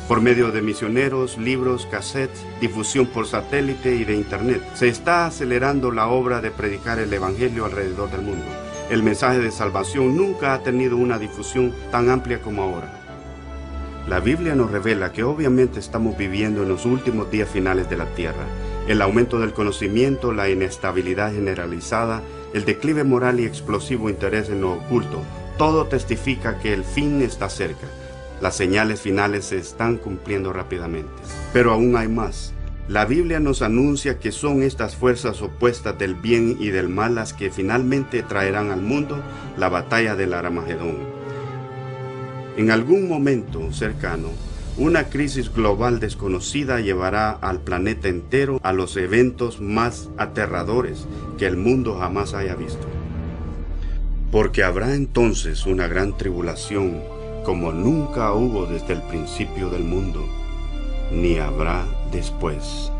Por 0.08 0.22
medio 0.22 0.52
de 0.52 0.62
misioneros, 0.62 1.36
libros, 1.36 1.86
cassettes, 1.90 2.46
difusión 2.62 3.08
por 3.08 3.26
satélite 3.26 3.94
y 3.94 4.04
de 4.04 4.14
Internet, 4.14 4.62
se 4.74 4.88
está 4.88 5.26
acelerando 5.26 5.90
la 5.90 6.08
obra 6.08 6.40
de 6.40 6.50
predicar 6.50 6.98
el 6.98 7.12
Evangelio 7.12 7.66
alrededor 7.66 8.10
del 8.10 8.22
mundo. 8.22 8.46
El 8.88 9.02
mensaje 9.02 9.40
de 9.40 9.50
salvación 9.50 10.16
nunca 10.16 10.54
ha 10.54 10.62
tenido 10.62 10.96
una 10.96 11.18
difusión 11.18 11.74
tan 11.92 12.08
amplia 12.08 12.40
como 12.40 12.62
ahora. 12.62 12.90
La 14.08 14.18
Biblia 14.20 14.54
nos 14.54 14.70
revela 14.70 15.12
que 15.12 15.24
obviamente 15.24 15.78
estamos 15.78 16.16
viviendo 16.16 16.62
en 16.62 16.70
los 16.70 16.86
últimos 16.86 17.30
días 17.30 17.50
finales 17.50 17.90
de 17.90 17.98
la 17.98 18.06
tierra. 18.14 18.46
El 18.90 19.02
aumento 19.02 19.38
del 19.38 19.52
conocimiento, 19.52 20.32
la 20.32 20.50
inestabilidad 20.50 21.32
generalizada, 21.32 22.22
el 22.52 22.64
declive 22.64 23.04
moral 23.04 23.38
y 23.38 23.44
explosivo 23.44 24.10
interés 24.10 24.48
en 24.48 24.62
lo 24.62 24.72
oculto, 24.72 25.22
todo 25.58 25.86
testifica 25.86 26.58
que 26.58 26.74
el 26.74 26.82
fin 26.82 27.22
está 27.22 27.48
cerca. 27.48 27.86
Las 28.40 28.56
señales 28.56 29.00
finales 29.00 29.44
se 29.44 29.58
están 29.58 29.96
cumpliendo 29.96 30.52
rápidamente. 30.52 31.08
Pero 31.52 31.70
aún 31.70 31.94
hay 31.94 32.08
más. 32.08 32.52
La 32.88 33.04
Biblia 33.04 33.38
nos 33.38 33.62
anuncia 33.62 34.18
que 34.18 34.32
son 34.32 34.60
estas 34.64 34.96
fuerzas 34.96 35.40
opuestas 35.40 35.96
del 35.96 36.16
bien 36.16 36.56
y 36.58 36.70
del 36.70 36.88
mal 36.88 37.14
las 37.14 37.32
que 37.32 37.52
finalmente 37.52 38.24
traerán 38.24 38.72
al 38.72 38.82
mundo 38.82 39.22
la 39.56 39.68
batalla 39.68 40.16
del 40.16 40.34
Armagedón. 40.34 40.98
En 42.56 42.72
algún 42.72 43.08
momento 43.08 43.72
cercano, 43.72 44.30
una 44.76 45.04
crisis 45.04 45.52
global 45.52 46.00
desconocida 46.00 46.80
llevará 46.80 47.30
al 47.30 47.60
planeta 47.60 48.08
entero 48.08 48.60
a 48.62 48.72
los 48.72 48.96
eventos 48.96 49.60
más 49.60 50.08
aterradores 50.16 51.06
que 51.38 51.46
el 51.46 51.56
mundo 51.56 51.98
jamás 51.98 52.34
haya 52.34 52.54
visto. 52.54 52.86
Porque 54.30 54.62
habrá 54.62 54.94
entonces 54.94 55.66
una 55.66 55.88
gran 55.88 56.16
tribulación 56.16 57.02
como 57.44 57.72
nunca 57.72 58.32
hubo 58.32 58.66
desde 58.66 58.92
el 58.92 59.02
principio 59.02 59.70
del 59.70 59.82
mundo, 59.82 60.24
ni 61.10 61.38
habrá 61.38 61.84
después. 62.12 62.92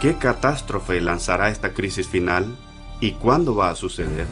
¿Qué 0.00 0.14
catástrofe 0.18 1.00
lanzará 1.00 1.48
esta 1.48 1.72
crisis 1.72 2.06
final 2.06 2.54
y 3.00 3.12
cuándo 3.12 3.54
va 3.54 3.70
a 3.70 3.76
suceder? 3.76 4.26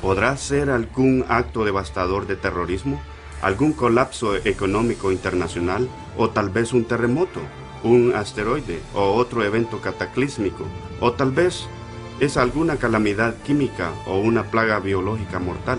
¿Podrá 0.00 0.36
ser 0.36 0.70
algún 0.70 1.24
acto 1.28 1.64
devastador 1.64 2.28
de 2.28 2.36
terrorismo? 2.36 3.00
¿Algún 3.40 3.72
colapso 3.72 4.34
económico 4.34 5.12
internacional? 5.12 5.88
¿O 6.16 6.30
tal 6.30 6.50
vez 6.50 6.72
un 6.72 6.84
terremoto? 6.84 7.40
¿Un 7.84 8.12
asteroide? 8.16 8.80
¿O 8.94 9.12
otro 9.14 9.44
evento 9.44 9.80
cataclísmico? 9.80 10.64
¿O 11.00 11.12
tal 11.12 11.30
vez 11.30 11.68
es 12.18 12.36
alguna 12.36 12.76
calamidad 12.76 13.36
química 13.42 13.92
o 14.06 14.18
una 14.18 14.50
plaga 14.50 14.80
biológica 14.80 15.38
mortal? 15.38 15.78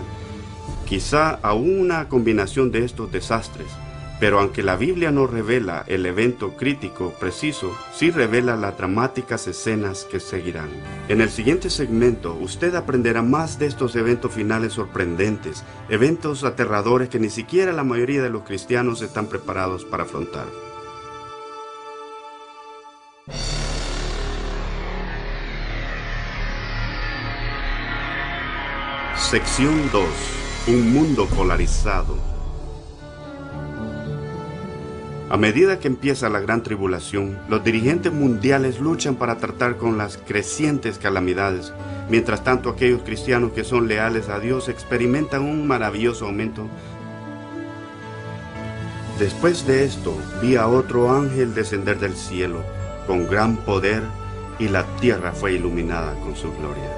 Quizá 0.87 1.31
aún 1.43 1.81
una 1.81 2.07
combinación 2.07 2.71
de 2.71 2.85
estos 2.85 3.11
desastres, 3.11 3.67
pero 4.19 4.39
aunque 4.39 4.63
la 4.63 4.75
Biblia 4.75 5.11
no 5.11 5.27
revela 5.27 5.83
el 5.87 6.05
evento 6.05 6.55
crítico 6.57 7.13
preciso, 7.19 7.75
sí 7.93 8.11
revela 8.11 8.55
las 8.55 8.77
dramáticas 8.77 9.47
escenas 9.47 10.05
que 10.05 10.19
seguirán. 10.19 10.69
En 11.07 11.21
el 11.21 11.29
siguiente 11.29 11.69
segmento, 11.69 12.35
usted 12.35 12.75
aprenderá 12.75 13.21
más 13.21 13.59
de 13.59 13.67
estos 13.67 13.95
eventos 13.95 14.33
finales 14.33 14.73
sorprendentes, 14.73 15.63
eventos 15.89 16.43
aterradores 16.43 17.09
que 17.09 17.19
ni 17.19 17.29
siquiera 17.29 17.71
la 17.71 17.83
mayoría 17.83 18.21
de 18.21 18.29
los 18.29 18.43
cristianos 18.43 19.01
están 19.01 19.27
preparados 19.27 19.85
para 19.85 20.03
afrontar. 20.03 20.47
Sección 29.15 29.89
2. 29.91 30.03
Un 30.67 30.91
mundo 30.91 31.27
polarizado. 31.27 32.28
A 35.29 35.37
medida 35.37 35.77
que 35.77 35.87
empieza 35.87 36.27
la 36.27 36.39
gran 36.39 36.63
tribulación, 36.63 37.37
los 37.49 37.63
dirigentes 37.63 38.11
mundiales 38.11 38.79
luchan 38.79 39.15
para 39.15 39.37
tratar 39.37 39.77
con 39.77 39.95
las 39.95 40.17
crecientes 40.17 40.97
calamidades. 40.97 41.71
Mientras 42.09 42.43
tanto, 42.43 42.69
aquellos 42.69 43.03
cristianos 43.03 43.51
que 43.51 43.63
son 43.63 43.87
leales 43.87 44.27
a 44.27 44.39
Dios 44.39 44.69
experimentan 44.69 45.43
un 45.43 45.67
maravilloso 45.67 46.25
aumento. 46.25 46.67
Después 49.19 49.67
de 49.67 49.83
esto, 49.83 50.17
vi 50.41 50.55
a 50.55 50.67
otro 50.67 51.11
ángel 51.11 51.53
descender 51.53 51.99
del 51.99 52.15
cielo 52.15 52.63
con 53.05 53.27
gran 53.27 53.57
poder 53.57 54.01
y 54.57 54.67
la 54.67 54.83
tierra 54.99 55.33
fue 55.33 55.53
iluminada 55.53 56.15
con 56.21 56.35
su 56.35 56.51
gloria. 56.53 56.91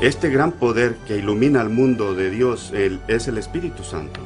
Este 0.00 0.30
gran 0.30 0.52
poder 0.52 0.96
que 1.06 1.18
ilumina 1.18 1.60
al 1.60 1.68
mundo 1.68 2.14
de 2.14 2.30
Dios 2.30 2.72
es 3.08 3.28
el 3.28 3.36
Espíritu 3.36 3.84
Santo. 3.84 4.22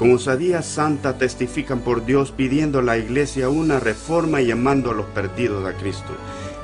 Con 0.00 0.14
osadía 0.14 0.62
santa 0.62 1.18
testifican 1.18 1.80
por 1.80 2.06
Dios 2.06 2.32
pidiendo 2.32 2.78
a 2.78 2.82
la 2.82 2.96
iglesia 2.96 3.50
una 3.50 3.78
reforma 3.80 4.40
y 4.40 4.46
llamando 4.46 4.90
a 4.90 4.94
los 4.94 5.04
perdidos 5.04 5.66
a 5.66 5.76
Cristo. 5.76 6.14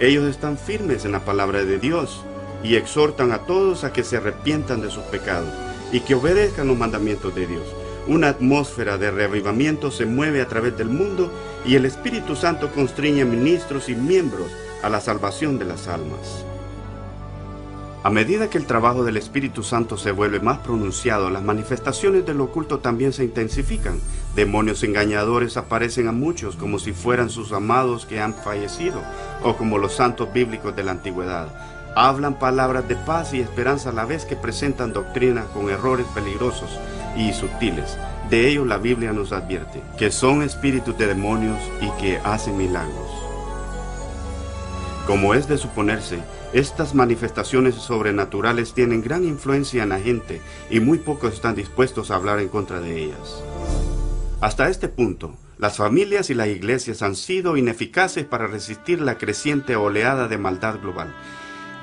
Ellos 0.00 0.24
están 0.24 0.56
firmes 0.56 1.04
en 1.04 1.12
la 1.12 1.20
palabra 1.20 1.62
de 1.62 1.78
Dios 1.78 2.24
y 2.64 2.76
exhortan 2.76 3.32
a 3.32 3.40
todos 3.40 3.84
a 3.84 3.92
que 3.92 4.04
se 4.04 4.16
arrepientan 4.16 4.80
de 4.80 4.88
sus 4.88 5.02
pecados 5.04 5.50
y 5.92 6.00
que 6.00 6.14
obedezcan 6.14 6.66
los 6.66 6.78
mandamientos 6.78 7.34
de 7.34 7.46
Dios. 7.46 7.64
Una 8.06 8.28
atmósfera 8.28 8.96
de 8.96 9.10
reavivamiento 9.10 9.90
se 9.90 10.06
mueve 10.06 10.40
a 10.40 10.48
través 10.48 10.78
del 10.78 10.88
mundo 10.88 11.30
y 11.66 11.74
el 11.74 11.84
Espíritu 11.84 12.36
Santo 12.36 12.72
constriñe 12.72 13.26
ministros 13.26 13.90
y 13.90 13.94
miembros 13.94 14.50
a 14.82 14.88
la 14.88 15.02
salvación 15.02 15.58
de 15.58 15.66
las 15.66 15.88
almas. 15.88 16.46
A 18.06 18.10
medida 18.10 18.48
que 18.48 18.56
el 18.56 18.66
trabajo 18.66 19.02
del 19.02 19.16
Espíritu 19.16 19.64
Santo 19.64 19.96
se 19.96 20.12
vuelve 20.12 20.38
más 20.38 20.58
pronunciado, 20.58 21.28
las 21.28 21.42
manifestaciones 21.42 22.24
del 22.24 22.40
oculto 22.40 22.78
también 22.78 23.12
se 23.12 23.24
intensifican. 23.24 23.98
Demonios 24.36 24.84
engañadores 24.84 25.56
aparecen 25.56 26.06
a 26.06 26.12
muchos 26.12 26.54
como 26.54 26.78
si 26.78 26.92
fueran 26.92 27.30
sus 27.30 27.50
amados 27.50 28.06
que 28.06 28.20
han 28.20 28.32
fallecido 28.32 29.02
o 29.42 29.56
como 29.56 29.78
los 29.78 29.96
santos 29.96 30.32
bíblicos 30.32 30.76
de 30.76 30.84
la 30.84 30.92
antigüedad. 30.92 31.48
Hablan 31.96 32.38
palabras 32.38 32.86
de 32.86 32.94
paz 32.94 33.34
y 33.34 33.40
esperanza 33.40 33.90
a 33.90 33.92
la 33.92 34.04
vez 34.04 34.24
que 34.24 34.36
presentan 34.36 34.92
doctrinas 34.92 35.46
con 35.46 35.68
errores 35.68 36.06
peligrosos 36.14 36.78
y 37.16 37.32
sutiles. 37.32 37.98
De 38.30 38.46
ellos 38.46 38.68
la 38.68 38.78
Biblia 38.78 39.12
nos 39.12 39.32
advierte, 39.32 39.82
que 39.98 40.12
son 40.12 40.42
espíritus 40.42 40.96
de 40.96 41.08
demonios 41.08 41.58
y 41.80 41.90
que 42.00 42.18
hacen 42.18 42.56
milagros. 42.56 43.10
Como 45.08 45.34
es 45.34 45.48
de 45.48 45.58
suponerse, 45.58 46.20
estas 46.58 46.94
manifestaciones 46.94 47.74
sobrenaturales 47.74 48.72
tienen 48.72 49.02
gran 49.02 49.24
influencia 49.24 49.82
en 49.82 49.90
la 49.90 50.00
gente 50.00 50.40
y 50.70 50.80
muy 50.80 50.96
pocos 50.96 51.34
están 51.34 51.54
dispuestos 51.54 52.10
a 52.10 52.14
hablar 52.14 52.40
en 52.40 52.48
contra 52.48 52.80
de 52.80 53.04
ellas. 53.04 53.42
Hasta 54.40 54.70
este 54.70 54.88
punto, 54.88 55.34
las 55.58 55.76
familias 55.76 56.30
y 56.30 56.34
las 56.34 56.48
iglesias 56.48 57.02
han 57.02 57.14
sido 57.14 57.58
ineficaces 57.58 58.24
para 58.24 58.46
resistir 58.46 59.02
la 59.02 59.18
creciente 59.18 59.76
oleada 59.76 60.28
de 60.28 60.38
maldad 60.38 60.80
global. 60.80 61.14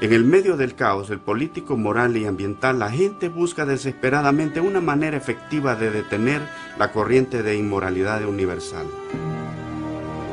En 0.02 0.12
el 0.12 0.26
medio 0.26 0.58
del 0.58 0.74
caos, 0.74 1.12
el 1.12 1.20
político, 1.20 1.78
moral 1.78 2.18
y 2.18 2.26
ambiental, 2.26 2.80
la 2.80 2.90
gente 2.90 3.30
busca 3.30 3.68
desesperadamente 3.68 4.60
una 4.60 4.82
manera 4.82 5.16
efectiva 5.16 5.76
de 5.76 5.92
detener 5.92 6.42
la 6.80 6.92
corriente 6.92 7.44
de 7.44 7.56
inmoralidad 7.56 8.26
universal. 8.26 8.88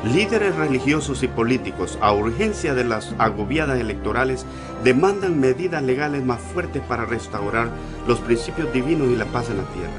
Líderes 0.04 0.56
religiosos 0.56 1.22
y 1.22 1.28
políticos, 1.28 1.98
a 2.00 2.14
urgencia 2.14 2.72
de 2.72 2.84
las 2.84 3.14
agobiadas 3.18 3.78
electorales, 3.78 4.46
demandan 4.82 5.38
medidas 5.38 5.82
legales 5.82 6.24
más 6.24 6.40
fuertes 6.40 6.82
para 6.88 7.04
restaurar 7.04 7.68
los 8.08 8.18
principios 8.20 8.72
divinos 8.72 9.08
y 9.08 9.16
la 9.16 9.26
paz 9.26 9.50
en 9.50 9.58
la 9.58 9.64
tierra. 9.64 9.92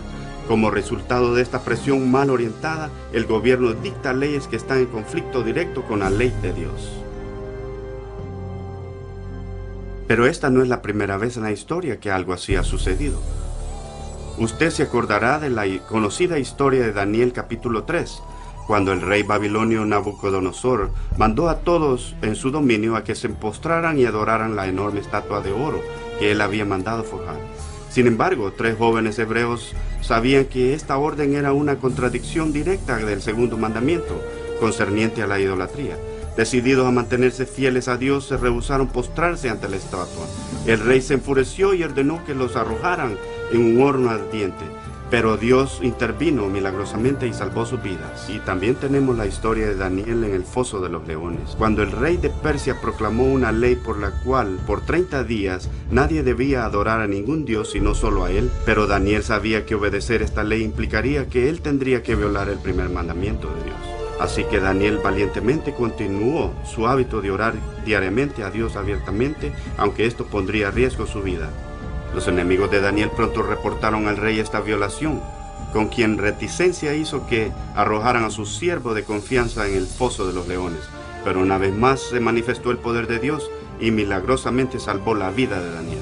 Como 0.48 0.72
resultado 0.72 1.36
de 1.36 1.44
esta 1.44 1.60
presión 1.62 2.10
mal 2.10 2.32
orientada, 2.32 2.90
el 3.14 3.26
gobierno 3.26 3.74
dicta 3.74 4.12
leyes 4.12 4.48
que 4.48 4.56
están 4.56 4.80
en 4.80 4.88
conflicto 4.88 5.44
directo 5.44 5.84
con 5.84 6.00
la 6.00 6.10
ley 6.10 6.34
de 6.42 6.54
Dios. 6.54 6.92
Pero 10.08 10.26
esta 10.26 10.50
no 10.50 10.64
es 10.64 10.68
la 10.68 10.82
primera 10.82 11.18
vez 11.18 11.38
en 11.38 11.44
la 11.44 11.52
historia 11.52 12.00
que 12.00 12.10
algo 12.10 12.34
así 12.34 12.56
ha 12.56 12.64
sucedido. 12.64 13.22
Usted 14.40 14.72
se 14.72 14.84
acordará 14.84 15.38
de 15.40 15.52
la 15.52 15.66
conocida 15.88 16.40
historia 16.40 16.82
de 16.82 16.92
Daniel 16.92 17.32
capítulo 17.32 17.84
3, 17.84 18.22
cuando 18.72 18.94
el 18.94 19.02
rey 19.02 19.24
babilonio 19.24 19.84
Nabucodonosor 19.84 20.92
mandó 21.18 21.50
a 21.50 21.58
todos 21.58 22.16
en 22.22 22.38
su 22.38 22.52
dominio 22.52 22.96
a 22.96 23.04
que 23.04 23.16
se 23.16 23.28
postraran 23.28 24.00
y 24.00 24.06
adoraran 24.06 24.56
la 24.56 24.66
enorme 24.66 25.02
estatua 25.02 25.42
de 25.42 25.52
oro 25.52 25.82
que 26.18 26.32
él 26.32 26.40
había 26.40 26.64
mandado 26.64 27.04
forjar. 27.04 27.36
Sin 27.90 28.08
embargo, 28.08 28.54
tres 28.54 28.78
jóvenes 28.78 29.20
hebreos 29.20 29.74
sabían 30.00 30.46
que 30.46 30.74
esta 30.74 30.98
orden 30.98 31.36
era 31.36 31.52
una 31.52 31.80
contradicción 31.80 32.54
directa 32.54 32.96
del 32.96 33.22
segundo 33.22 33.58
mandamiento, 33.58 34.22
concerniente 34.62 35.22
a 35.22 35.28
la 35.28 35.42
idolatría. 35.42 35.98
Decididos 36.38 36.88
a 36.88 36.92
mantenerse 36.92 37.46
fieles 37.46 37.90
a 37.90 37.98
Dios, 37.98 38.30
se 38.30 38.38
rehusaron 38.38 38.88
postrarse 38.88 39.50
ante 39.50 39.68
la 39.68 39.76
estatua. 39.76 40.28
El 40.66 40.80
rey 40.80 41.02
se 41.02 41.16
enfureció 41.16 41.74
y 41.74 41.84
ordenó 41.84 42.24
que 42.24 42.36
los 42.36 42.56
arrojaran 42.56 43.18
en 43.52 43.76
un 43.76 43.82
horno 43.84 44.12
ardiente. 44.12 44.64
Pero 45.12 45.36
Dios 45.36 45.80
intervino 45.84 46.48
milagrosamente 46.48 47.28
y 47.28 47.34
salvó 47.34 47.66
sus 47.66 47.84
vidas. 47.84 48.30
Y 48.30 48.40
también 48.40 48.76
tenemos 48.76 49.18
la 49.18 49.28
historia 49.28 49.68
de 49.68 49.76
Daniel 49.76 50.24
en 50.24 50.34
el 50.34 50.46
foso 50.46 50.80
de 50.80 50.88
los 50.88 51.06
leones. 51.06 51.56
Cuando 51.58 51.84
el 51.84 51.92
rey 51.92 52.16
de 52.16 52.30
Persia 52.30 52.80
proclamó 52.80 53.26
una 53.26 53.52
ley 53.52 53.76
por 53.76 54.00
la 54.00 54.12
cual 54.24 54.58
por 54.66 54.82
30 54.82 55.26
días 55.26 55.70
nadie 55.92 56.24
debía 56.24 56.64
adorar 56.64 57.02
a 57.02 57.08
ningún 57.08 57.44
dios 57.44 57.72
sino 57.72 57.94
solo 57.94 58.24
a 58.24 58.32
él, 58.32 58.50
pero 58.66 58.88
Daniel 58.88 59.22
sabía 59.22 59.66
que 59.66 59.76
obedecer 59.76 60.22
esta 60.22 60.46
ley 60.46 60.64
implicaría 60.64 61.28
que 61.28 61.50
él 61.50 61.62
tendría 61.62 62.04
que 62.04 62.16
violar 62.16 62.48
el 62.48 62.60
primer 62.60 62.90
mandamiento 62.90 63.50
de 63.54 63.64
Dios. 63.66 63.78
Así 64.22 64.46
que 64.46 64.60
Daniel 64.60 65.00
valientemente 65.04 65.74
continuó 65.74 66.54
su 66.64 66.88
hábito 66.88 67.22
de 67.22 67.32
orar 67.32 67.54
diariamente 67.84 68.44
a 68.44 68.52
Dios 68.52 68.78
abiertamente, 68.78 69.52
aunque 69.78 70.06
esto 70.06 70.26
pondría 70.26 70.70
a 70.70 70.72
riesgo 70.72 71.06
su 71.06 71.22
vida. 71.22 71.50
Los 72.14 72.28
enemigos 72.28 72.70
de 72.72 72.82
Daniel 72.82 73.10
pronto 73.16 73.42
reportaron 73.42 74.08
al 74.08 74.18
rey 74.18 74.40
esta 74.40 74.60
violación. 74.60 75.22
con 75.72 75.88
quien 75.88 76.18
reticencia 76.18 76.94
hizo 76.96 77.26
que 77.28 77.50
arrojaran 77.76 78.26
a 78.26 78.30
su 78.30 78.46
siervo 78.46 78.94
de 78.94 79.06
confianza 79.06 79.68
en 79.68 79.76
el 79.76 79.88
foso 79.88 80.28
de 80.28 80.34
los 80.34 80.46
leones. 80.48 80.82
Pero 81.24 81.40
una 81.40 81.58
vez 81.58 81.74
más 81.74 82.02
se 82.02 82.20
manifestó 82.20 82.72
el 82.72 82.78
poder 82.78 83.08
de 83.08 83.20
Dios 83.20 83.50
y 83.80 83.92
milagrosamente 83.92 84.80
salvó 84.82 85.16
la 85.16 85.30
vida 85.30 85.62
de 85.62 85.72
Daniel. 85.72 86.02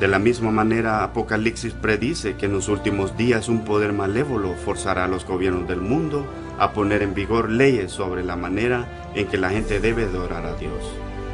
De 0.00 0.06
la 0.06 0.18
misma 0.18 0.50
manera, 0.50 1.02
Apocalipsis 1.02 1.72
predice 1.72 2.36
que 2.36 2.46
en 2.46 2.52
los 2.52 2.68
últimos 2.68 3.16
días 3.16 3.48
un 3.48 3.64
poder 3.64 3.92
malévolo 3.92 4.54
forzará 4.54 5.04
a 5.04 5.08
los 5.08 5.24
gobiernos 5.24 5.66
del 5.66 5.80
mundo 5.80 6.26
a 6.58 6.72
poner 6.72 7.02
en 7.02 7.14
vigor 7.14 7.50
leyes 7.50 7.90
sobre 7.90 8.22
la 8.22 8.36
manera 8.36 9.10
en 9.14 9.26
que 9.26 9.38
la 9.38 9.50
gente 9.50 9.80
debe 9.80 10.04
adorar 10.04 10.44
a 10.44 10.54
Dios. 10.54 10.84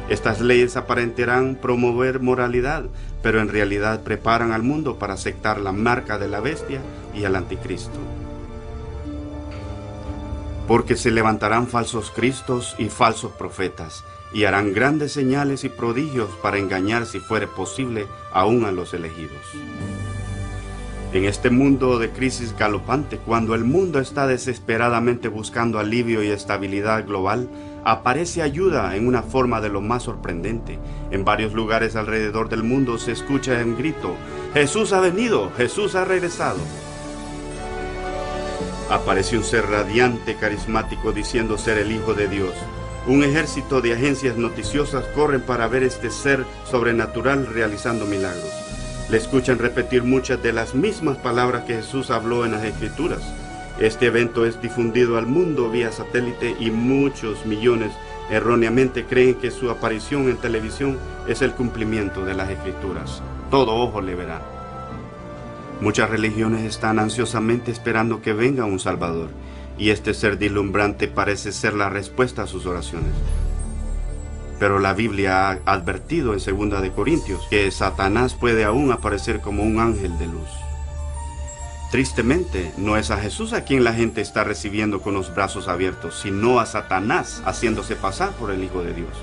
Estas 0.09 0.39
leyes 0.39 0.77
aparentarán 0.77 1.55
promover 1.55 2.19
moralidad, 2.19 2.85
pero 3.23 3.41
en 3.41 3.49
realidad 3.49 4.03
preparan 4.03 4.51
al 4.51 4.61
mundo 4.61 4.99
para 4.99 5.15
aceptar 5.15 5.59
la 5.59 5.71
marca 5.71 6.19
de 6.19 6.27
la 6.27 6.41
bestia 6.41 6.79
y 7.15 7.25
al 7.25 7.35
anticristo. 7.35 7.97
Porque 10.67 10.95
se 10.95 11.09
levantarán 11.09 11.67
falsos 11.67 12.11
cristos 12.11 12.75
y 12.77 12.89
falsos 12.89 13.31
profetas, 13.31 14.03
y 14.31 14.45
harán 14.45 14.73
grandes 14.73 15.11
señales 15.11 15.63
y 15.63 15.69
prodigios 15.69 16.29
para 16.41 16.59
engañar, 16.59 17.07
si 17.07 17.19
fuere 17.19 17.47
posible, 17.47 18.05
aún 18.31 18.65
a 18.65 18.71
los 18.71 18.93
elegidos. 18.93 19.41
En 21.13 21.23
este 21.23 21.49
mundo 21.49 21.97
de 21.97 22.11
crisis 22.11 22.55
galopante, 22.57 23.17
cuando 23.17 23.55
el 23.55 23.63
mundo 23.63 23.99
está 23.99 24.27
desesperadamente 24.27 25.29
buscando 25.29 25.79
alivio 25.79 26.21
y 26.21 26.29
estabilidad 26.29 27.05
global, 27.07 27.47
aparece 27.85 28.41
ayuda 28.41 28.95
en 28.95 29.07
una 29.07 29.21
forma 29.21 29.61
de 29.61 29.69
lo 29.69 29.79
más 29.79 30.03
sorprendente. 30.03 30.79
En 31.11 31.23
varios 31.23 31.53
lugares 31.53 31.95
alrededor 31.95 32.49
del 32.49 32.63
mundo 32.63 32.97
se 32.97 33.11
escucha 33.11 33.53
un 33.63 33.77
grito, 33.77 34.15
Jesús 34.53 34.91
ha 34.91 34.99
venido, 34.99 35.51
Jesús 35.55 35.95
ha 35.95 36.03
regresado. 36.03 36.57
Aparece 38.89 39.37
un 39.37 39.43
ser 39.43 39.67
radiante, 39.69 40.35
carismático, 40.35 41.11
diciendo 41.11 41.57
ser 41.57 41.77
el 41.77 41.91
Hijo 41.91 42.13
de 42.13 42.27
Dios. 42.27 42.53
Un 43.07 43.23
ejército 43.23 43.81
de 43.81 43.93
agencias 43.93 44.37
noticiosas 44.37 45.05
corren 45.15 45.41
para 45.41 45.67
ver 45.67 45.83
este 45.83 46.09
ser 46.09 46.43
sobrenatural 46.69 47.47
realizando 47.47 48.05
milagros. 48.05 48.51
Le 49.09 49.17
escuchan 49.17 49.59
repetir 49.59 50.03
muchas 50.03 50.41
de 50.41 50.53
las 50.53 50.73
mismas 50.73 51.17
palabras 51.17 51.65
que 51.65 51.75
Jesús 51.75 52.09
habló 52.09 52.45
en 52.45 52.53
las 52.53 52.63
Escrituras. 52.63 53.21
Este 53.79 54.05
evento 54.05 54.45
es 54.45 54.61
difundido 54.61 55.17
al 55.17 55.25
mundo 55.25 55.69
vía 55.69 55.91
satélite 55.91 56.55
y 56.59 56.71
muchos 56.71 57.45
millones 57.45 57.91
erróneamente 58.29 59.03
creen 59.03 59.35
que 59.35 59.51
su 59.51 59.69
aparición 59.69 60.29
en 60.29 60.37
televisión 60.37 60.97
es 61.27 61.41
el 61.41 61.51
cumplimiento 61.51 62.23
de 62.23 62.35
las 62.35 62.49
Escrituras. 62.49 63.21
Todo 63.51 63.75
ojo 63.75 64.01
le 64.01 64.15
verá. 64.15 64.41
Muchas 65.81 66.09
religiones 66.09 66.63
están 66.63 66.99
ansiosamente 66.99 67.69
esperando 67.69 68.21
que 68.21 68.31
venga 68.31 68.63
un 68.63 68.79
Salvador 68.79 69.27
y 69.77 69.89
este 69.89 70.13
ser 70.13 70.37
dilumbrante 70.37 71.09
parece 71.09 71.51
ser 71.51 71.73
la 71.73 71.89
respuesta 71.89 72.43
a 72.43 72.47
sus 72.47 72.65
oraciones. 72.65 73.11
Pero 74.57 74.79
la 74.79 74.93
Biblia 74.93 75.49
ha 75.49 75.59
advertido 75.65 76.33
en 76.33 76.39
2 76.39 76.81
de 76.81 76.91
Corintios 76.91 77.45
que 77.49 77.69
Satanás 77.71 78.35
puede 78.35 78.63
aún 78.63 78.93
aparecer 78.93 79.41
como 79.41 79.63
un 79.63 79.81
ángel 79.81 80.17
de 80.17 80.27
luz. 80.27 80.64
Tristemente, 81.95 82.73
no 82.75 82.97
es 82.97 83.09
a 83.09 83.17
Jesús 83.17 83.53
a 83.53 83.63
quien 83.63 83.85
la 83.85 83.93
gente 83.93 84.19
está 84.19 84.43
recibiendo 84.43 84.99
con 84.99 85.13
los 85.13 85.33
brazos 85.33 85.69
abiertos, 85.69 86.19
sino 86.21 86.59
a 86.59 86.65
Satanás 86.65 87.41
haciéndose 87.45 87.95
pasar 87.95 88.31
por 88.31 88.51
el 88.51 88.65
Hijo 88.65 88.83
de 88.83 88.93
Dios. 88.93 89.15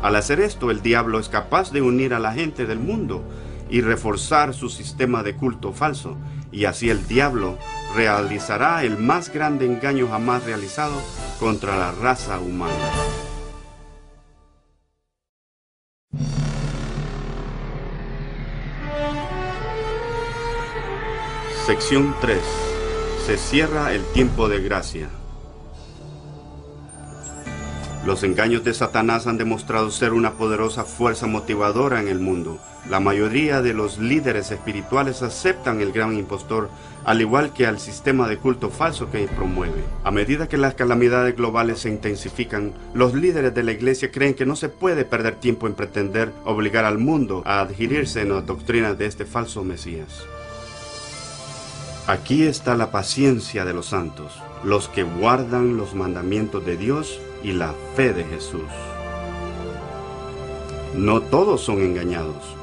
Al 0.00 0.14
hacer 0.14 0.38
esto, 0.38 0.70
el 0.70 0.80
diablo 0.80 1.18
es 1.18 1.28
capaz 1.28 1.72
de 1.72 1.82
unir 1.82 2.14
a 2.14 2.20
la 2.20 2.32
gente 2.32 2.66
del 2.66 2.78
mundo 2.78 3.24
y 3.68 3.80
reforzar 3.80 4.54
su 4.54 4.68
sistema 4.68 5.24
de 5.24 5.34
culto 5.34 5.72
falso, 5.72 6.16
y 6.52 6.66
así 6.66 6.88
el 6.88 7.08
diablo 7.08 7.58
realizará 7.96 8.84
el 8.84 8.96
más 8.96 9.32
grande 9.32 9.66
engaño 9.66 10.06
jamás 10.08 10.44
realizado 10.44 11.02
contra 11.40 11.76
la 11.76 11.90
raza 11.90 12.38
humana. 12.38 12.76
Sección 21.70 22.16
3. 22.20 22.36
Se 23.26 23.36
cierra 23.36 23.94
el 23.94 24.02
tiempo 24.06 24.48
de 24.48 24.60
gracia. 24.60 25.08
Los 28.04 28.24
engaños 28.24 28.64
de 28.64 28.74
Satanás 28.74 29.28
han 29.28 29.38
demostrado 29.38 29.92
ser 29.92 30.12
una 30.12 30.32
poderosa 30.32 30.82
fuerza 30.82 31.28
motivadora 31.28 32.00
en 32.00 32.08
el 32.08 32.18
mundo. 32.18 32.58
La 32.88 32.98
mayoría 32.98 33.62
de 33.62 33.72
los 33.72 33.98
líderes 33.98 34.50
espirituales 34.50 35.22
aceptan 35.22 35.80
el 35.80 35.92
gran 35.92 36.16
impostor, 36.16 36.70
al 37.04 37.20
igual 37.20 37.52
que 37.52 37.68
al 37.68 37.78
sistema 37.78 38.26
de 38.26 38.38
culto 38.38 38.70
falso 38.70 39.08
que 39.08 39.28
promueve. 39.28 39.84
A 40.02 40.10
medida 40.10 40.48
que 40.48 40.58
las 40.58 40.74
calamidades 40.74 41.36
globales 41.36 41.78
se 41.78 41.88
intensifican, 41.88 42.72
los 42.94 43.14
líderes 43.14 43.54
de 43.54 43.62
la 43.62 43.70
iglesia 43.70 44.10
creen 44.10 44.34
que 44.34 44.44
no 44.44 44.56
se 44.56 44.70
puede 44.70 45.04
perder 45.04 45.36
tiempo 45.36 45.68
en 45.68 45.74
pretender 45.74 46.32
obligar 46.44 46.84
al 46.84 46.98
mundo 46.98 47.44
a 47.46 47.60
adherirse 47.60 48.22
en 48.22 48.30
las 48.30 48.44
doctrinas 48.44 48.98
de 48.98 49.06
este 49.06 49.24
falso 49.24 49.62
Mesías. 49.62 50.26
Aquí 52.10 52.42
está 52.42 52.74
la 52.74 52.90
paciencia 52.90 53.64
de 53.64 53.72
los 53.72 53.86
santos, 53.86 54.32
los 54.64 54.88
que 54.88 55.04
guardan 55.04 55.76
los 55.76 55.94
mandamientos 55.94 56.66
de 56.66 56.76
Dios 56.76 57.20
y 57.44 57.52
la 57.52 57.72
fe 57.94 58.12
de 58.12 58.24
Jesús. 58.24 58.66
No 60.96 61.20
todos 61.20 61.60
son 61.60 61.80
engañados. 61.80 62.56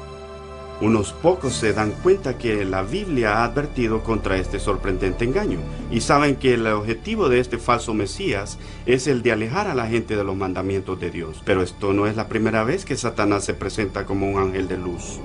Unos 0.82 1.14
pocos 1.14 1.54
se 1.54 1.72
dan 1.72 1.92
cuenta 1.92 2.36
que 2.36 2.66
la 2.66 2.82
Biblia 2.82 3.38
ha 3.38 3.44
advertido 3.44 4.02
contra 4.02 4.36
este 4.36 4.60
sorprendente 4.60 5.24
engaño 5.24 5.60
y 5.90 6.02
saben 6.02 6.36
que 6.36 6.52
el 6.52 6.66
objetivo 6.66 7.30
de 7.30 7.40
este 7.40 7.56
falso 7.56 7.94
Mesías 7.94 8.58
es 8.84 9.06
el 9.06 9.22
de 9.22 9.32
alejar 9.32 9.66
a 9.66 9.74
la 9.74 9.86
gente 9.86 10.14
de 10.14 10.24
los 10.24 10.36
mandamientos 10.36 11.00
de 11.00 11.10
Dios. 11.10 11.40
Pero 11.46 11.62
esto 11.62 11.94
no 11.94 12.06
es 12.06 12.16
la 12.16 12.28
primera 12.28 12.64
vez 12.64 12.84
que 12.84 12.98
Satanás 12.98 13.46
se 13.46 13.54
presenta 13.54 14.04
como 14.04 14.30
un 14.30 14.38
ángel 14.38 14.68
de 14.68 14.76
luz. 14.76 15.20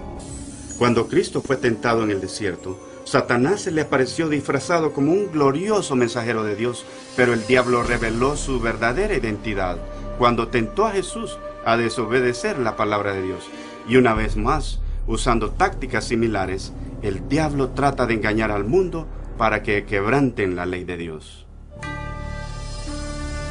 Cuando 0.77 1.09
Cristo 1.09 1.41
fue 1.41 1.57
tentado 1.57 2.03
en 2.03 2.11
el 2.11 2.21
desierto, 2.21 2.79
Satanás 3.05 3.61
se 3.61 3.71
le 3.71 3.81
apareció 3.81 4.29
disfrazado 4.29 4.93
como 4.93 5.11
un 5.11 5.31
glorioso 5.31 5.95
mensajero 5.95 6.43
de 6.43 6.55
Dios, 6.55 6.85
pero 7.15 7.33
el 7.33 7.45
diablo 7.45 7.83
reveló 7.83 8.37
su 8.37 8.59
verdadera 8.59 9.15
identidad 9.15 9.77
cuando 10.17 10.47
tentó 10.47 10.85
a 10.85 10.91
Jesús 10.91 11.37
a 11.65 11.75
desobedecer 11.77 12.59
la 12.59 12.75
palabra 12.75 13.13
de 13.13 13.21
Dios. 13.21 13.49
Y 13.87 13.97
una 13.97 14.13
vez 14.13 14.37
más, 14.37 14.79
usando 15.05 15.51
tácticas 15.51 16.05
similares, 16.05 16.71
el 17.01 17.27
diablo 17.27 17.69
trata 17.69 18.05
de 18.05 18.13
engañar 18.13 18.51
al 18.51 18.63
mundo 18.63 19.07
para 19.37 19.63
que 19.63 19.85
quebranten 19.85 20.55
la 20.55 20.65
ley 20.65 20.85
de 20.85 20.97
Dios. 20.97 21.45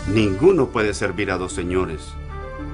Ninguno 0.09 0.69
puede 0.69 0.95
servir 0.95 1.31
a 1.31 1.38
dos 1.38 1.53
señores, 1.53 2.01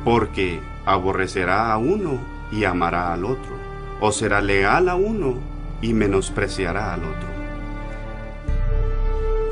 porque 0.05 0.61
aborrecerá 0.87 1.73
a 1.73 1.79
uno 1.79 2.21
y 2.53 2.65
amará 2.65 3.13
al 3.13 3.25
otro, 3.25 3.57
o 4.01 4.13
será 4.13 4.41
leal 4.41 4.89
a 4.89 4.95
uno 4.95 5.58
y 5.83 5.93
menospreciará 5.93 6.95
al 6.95 7.05
otro. 7.05 7.29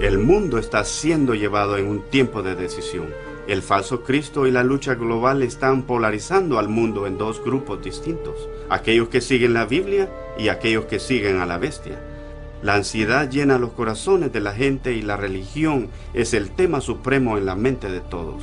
El 0.01 0.19
mundo 0.19 0.59
está 0.59 0.85
siendo 0.85 1.35
llevado 1.35 1.79
en 1.79 1.87
un 1.87 2.03
tiempo 2.03 2.43
de 2.43 2.55
decisión. 2.55 3.07
El 3.49 3.63
falso 3.63 4.03
Cristo 4.03 4.47
y 4.47 4.51
la 4.51 4.63
lucha 4.63 4.95
global 4.95 5.43
están 5.43 5.85
polarizando 5.85 6.59
al 6.59 6.69
mundo 6.69 7.07
en 7.07 7.17
dos 7.17 7.43
grupos 7.43 7.83
distintos, 7.83 8.49
aquellos 8.69 9.09
que 9.09 9.21
siguen 9.21 9.55
la 9.55 9.65
Biblia 9.65 10.11
y 10.39 10.49
aquellos 10.49 10.85
que 10.85 10.99
siguen 10.99 11.41
a 11.41 11.47
la 11.47 11.57
bestia. 11.57 11.99
La 12.63 12.75
ansiedad 12.75 13.31
llena 13.31 13.59
los 13.59 13.73
corazones 13.73 14.33
de 14.33 14.41
la 14.41 14.53
gente 14.53 14.93
y 14.93 15.01
la 15.01 15.17
religión 15.17 15.89
es 16.13 16.35
el 16.35 16.51
tema 16.51 16.81
supremo 16.81 17.39
en 17.39 17.47
la 17.47 17.55
mente 17.55 17.89
de 17.89 18.01
todos. 18.01 18.43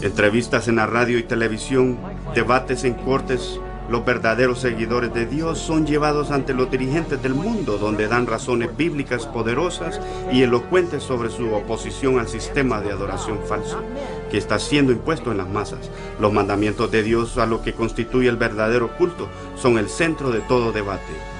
Entrevistas 0.00 0.66
en 0.68 0.76
la 0.76 0.86
radio 0.86 1.18
y 1.18 1.22
televisión, 1.24 1.98
debates 2.34 2.84
en 2.84 2.94
cortes, 2.94 3.60
los 3.88 4.04
verdaderos 4.04 4.60
seguidores 4.60 5.12
de 5.12 5.26
Dios 5.26 5.58
son 5.58 5.86
llevados 5.86 6.30
ante 6.30 6.54
los 6.54 6.70
dirigentes 6.70 7.22
del 7.22 7.34
mundo, 7.34 7.78
donde 7.78 8.08
dan 8.08 8.26
razones 8.26 8.76
bíblicas 8.76 9.26
poderosas 9.26 10.00
y 10.32 10.42
elocuentes 10.42 11.02
sobre 11.02 11.30
su 11.30 11.52
oposición 11.52 12.18
al 12.18 12.28
sistema 12.28 12.80
de 12.80 12.92
adoración 12.92 13.40
falso 13.46 13.82
que 14.30 14.38
está 14.38 14.58
siendo 14.58 14.92
impuesto 14.92 15.30
en 15.30 15.38
las 15.38 15.48
masas. 15.48 15.90
Los 16.18 16.32
mandamientos 16.32 16.90
de 16.90 17.02
Dios 17.02 17.38
a 17.38 17.46
lo 17.46 17.62
que 17.62 17.74
constituye 17.74 18.28
el 18.28 18.36
verdadero 18.36 18.96
culto 18.96 19.28
son 19.56 19.78
el 19.78 19.88
centro 19.88 20.30
de 20.30 20.40
todo 20.40 20.72
debate. 20.72 21.33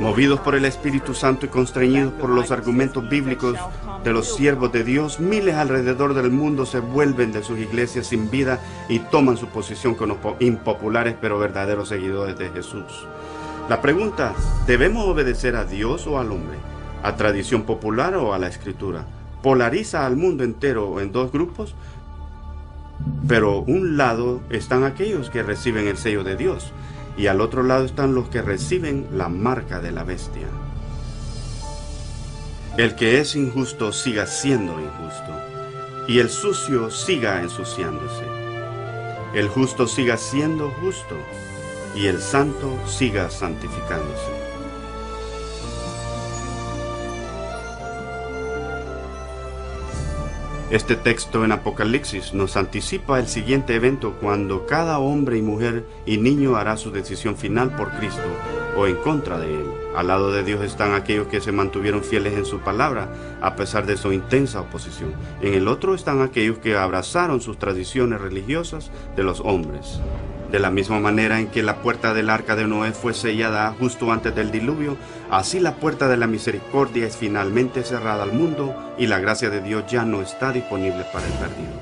Movidos 0.00 0.40
por 0.40 0.56
el 0.56 0.64
Espíritu 0.64 1.14
Santo 1.14 1.46
y 1.46 1.50
constreñidos 1.50 2.12
por 2.14 2.28
los 2.28 2.50
argumentos 2.50 3.08
bíblicos 3.08 3.56
de 4.02 4.12
los 4.12 4.34
siervos 4.34 4.72
de 4.72 4.82
Dios, 4.82 5.20
miles 5.20 5.54
alrededor 5.54 6.14
del 6.14 6.32
mundo 6.32 6.66
se 6.66 6.80
vuelven 6.80 7.30
de 7.30 7.44
sus 7.44 7.60
iglesias 7.60 8.08
sin 8.08 8.28
vida 8.28 8.58
y 8.88 8.98
toman 8.98 9.36
su 9.36 9.46
posición 9.46 9.94
como 9.94 10.18
impopulares 10.40 11.14
pero 11.20 11.38
verdaderos 11.38 11.90
seguidores 11.90 12.36
de 12.36 12.50
Jesús. 12.50 13.06
La 13.68 13.80
pregunta, 13.80 14.34
¿debemos 14.66 15.06
obedecer 15.06 15.54
a 15.54 15.64
Dios 15.64 16.08
o 16.08 16.18
al 16.18 16.32
hombre? 16.32 16.58
¿A 17.04 17.14
tradición 17.14 17.62
popular 17.62 18.16
o 18.16 18.34
a 18.34 18.38
la 18.38 18.48
escritura? 18.48 19.06
¿Polariza 19.42 20.04
al 20.04 20.16
mundo 20.16 20.42
entero 20.42 21.00
en 21.00 21.12
dos 21.12 21.30
grupos? 21.30 21.76
Pero 23.28 23.60
un 23.60 23.96
lado 23.96 24.40
están 24.50 24.82
aquellos 24.82 25.30
que 25.30 25.44
reciben 25.44 25.86
el 25.86 25.98
sello 25.98 26.24
de 26.24 26.36
Dios 26.36 26.72
y 27.16 27.28
al 27.28 27.40
otro 27.40 27.62
lado 27.62 27.84
están 27.84 28.14
los 28.14 28.28
que 28.28 28.42
reciben 28.42 29.06
la 29.12 29.28
marca 29.28 29.80
de 29.80 29.92
la 29.92 30.04
bestia. 30.04 30.48
El 32.76 32.96
que 32.96 33.20
es 33.20 33.36
injusto 33.36 33.92
siga 33.92 34.26
siendo 34.26 34.80
injusto, 34.80 35.32
y 36.08 36.18
el 36.18 36.28
sucio 36.28 36.90
siga 36.90 37.40
ensuciándose. 37.40 38.24
El 39.32 39.48
justo 39.48 39.86
siga 39.86 40.16
siendo 40.16 40.70
justo, 40.80 41.16
y 41.94 42.06
el 42.06 42.20
santo 42.20 42.76
siga 42.86 43.30
santificándose. 43.30 44.33
Este 50.70 50.96
texto 50.96 51.44
en 51.44 51.52
Apocalipsis 51.52 52.32
nos 52.32 52.56
anticipa 52.56 53.20
el 53.20 53.28
siguiente 53.28 53.74
evento 53.74 54.14
cuando 54.18 54.64
cada 54.64 54.98
hombre 54.98 55.36
y 55.36 55.42
mujer 55.42 55.84
y 56.06 56.16
niño 56.16 56.56
hará 56.56 56.78
su 56.78 56.90
decisión 56.90 57.36
final 57.36 57.76
por 57.76 57.90
Cristo 57.90 58.22
o 58.74 58.86
en 58.86 58.96
contra 58.96 59.38
de 59.38 59.52
Él. 59.52 59.66
Al 59.94 60.06
lado 60.06 60.32
de 60.32 60.42
Dios 60.42 60.62
están 60.62 60.94
aquellos 60.94 61.26
que 61.26 61.42
se 61.42 61.52
mantuvieron 61.52 62.02
fieles 62.02 62.32
en 62.32 62.46
su 62.46 62.60
palabra 62.60 63.08
a 63.42 63.56
pesar 63.56 63.84
de 63.84 63.98
su 63.98 64.10
intensa 64.12 64.62
oposición. 64.62 65.12
En 65.42 65.52
el 65.52 65.68
otro 65.68 65.94
están 65.94 66.22
aquellos 66.22 66.58
que 66.58 66.76
abrazaron 66.76 67.42
sus 67.42 67.58
tradiciones 67.58 68.22
religiosas 68.22 68.90
de 69.16 69.22
los 69.22 69.40
hombres. 69.40 70.00
De 70.54 70.60
la 70.60 70.70
misma 70.70 71.00
manera 71.00 71.40
en 71.40 71.48
que 71.48 71.64
la 71.64 71.82
puerta 71.82 72.14
del 72.14 72.30
arca 72.30 72.54
de 72.54 72.68
Noé 72.68 72.92
fue 72.92 73.12
sellada 73.12 73.74
justo 73.76 74.12
antes 74.12 74.36
del 74.36 74.52
diluvio, 74.52 74.96
así 75.28 75.58
la 75.58 75.74
puerta 75.74 76.06
de 76.06 76.16
la 76.16 76.28
misericordia 76.28 77.08
es 77.08 77.16
finalmente 77.16 77.82
cerrada 77.82 78.22
al 78.22 78.32
mundo 78.32 78.72
y 78.96 79.08
la 79.08 79.18
gracia 79.18 79.50
de 79.50 79.60
Dios 79.60 79.82
ya 79.90 80.04
no 80.04 80.22
está 80.22 80.52
disponible 80.52 81.04
para 81.12 81.26
el 81.26 81.32
perdido. 81.32 81.72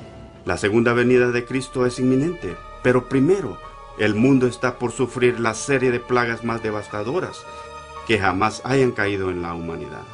La 0.47 0.57
segunda 0.57 0.95
venida 0.95 1.31
de 1.33 1.45
Cristo 1.45 1.85
es 1.85 1.99
inminente, 1.99 2.57
pero 2.83 3.11
primero 3.11 3.59
el 3.99 4.15
mundo 4.15 4.47
está 4.47 4.79
por 4.79 4.91
sufrir 4.91 5.39
la 5.39 5.53
serie 5.53 5.91
de 5.91 6.01
plagas 6.01 6.43
más 6.43 6.63
devastadoras 6.63 7.45
que 8.07 8.19
jamás 8.19 8.63
hayan 8.65 8.93
caído 8.93 9.31
en 9.31 9.43
la 9.43 9.53
humanidad. 9.53 10.07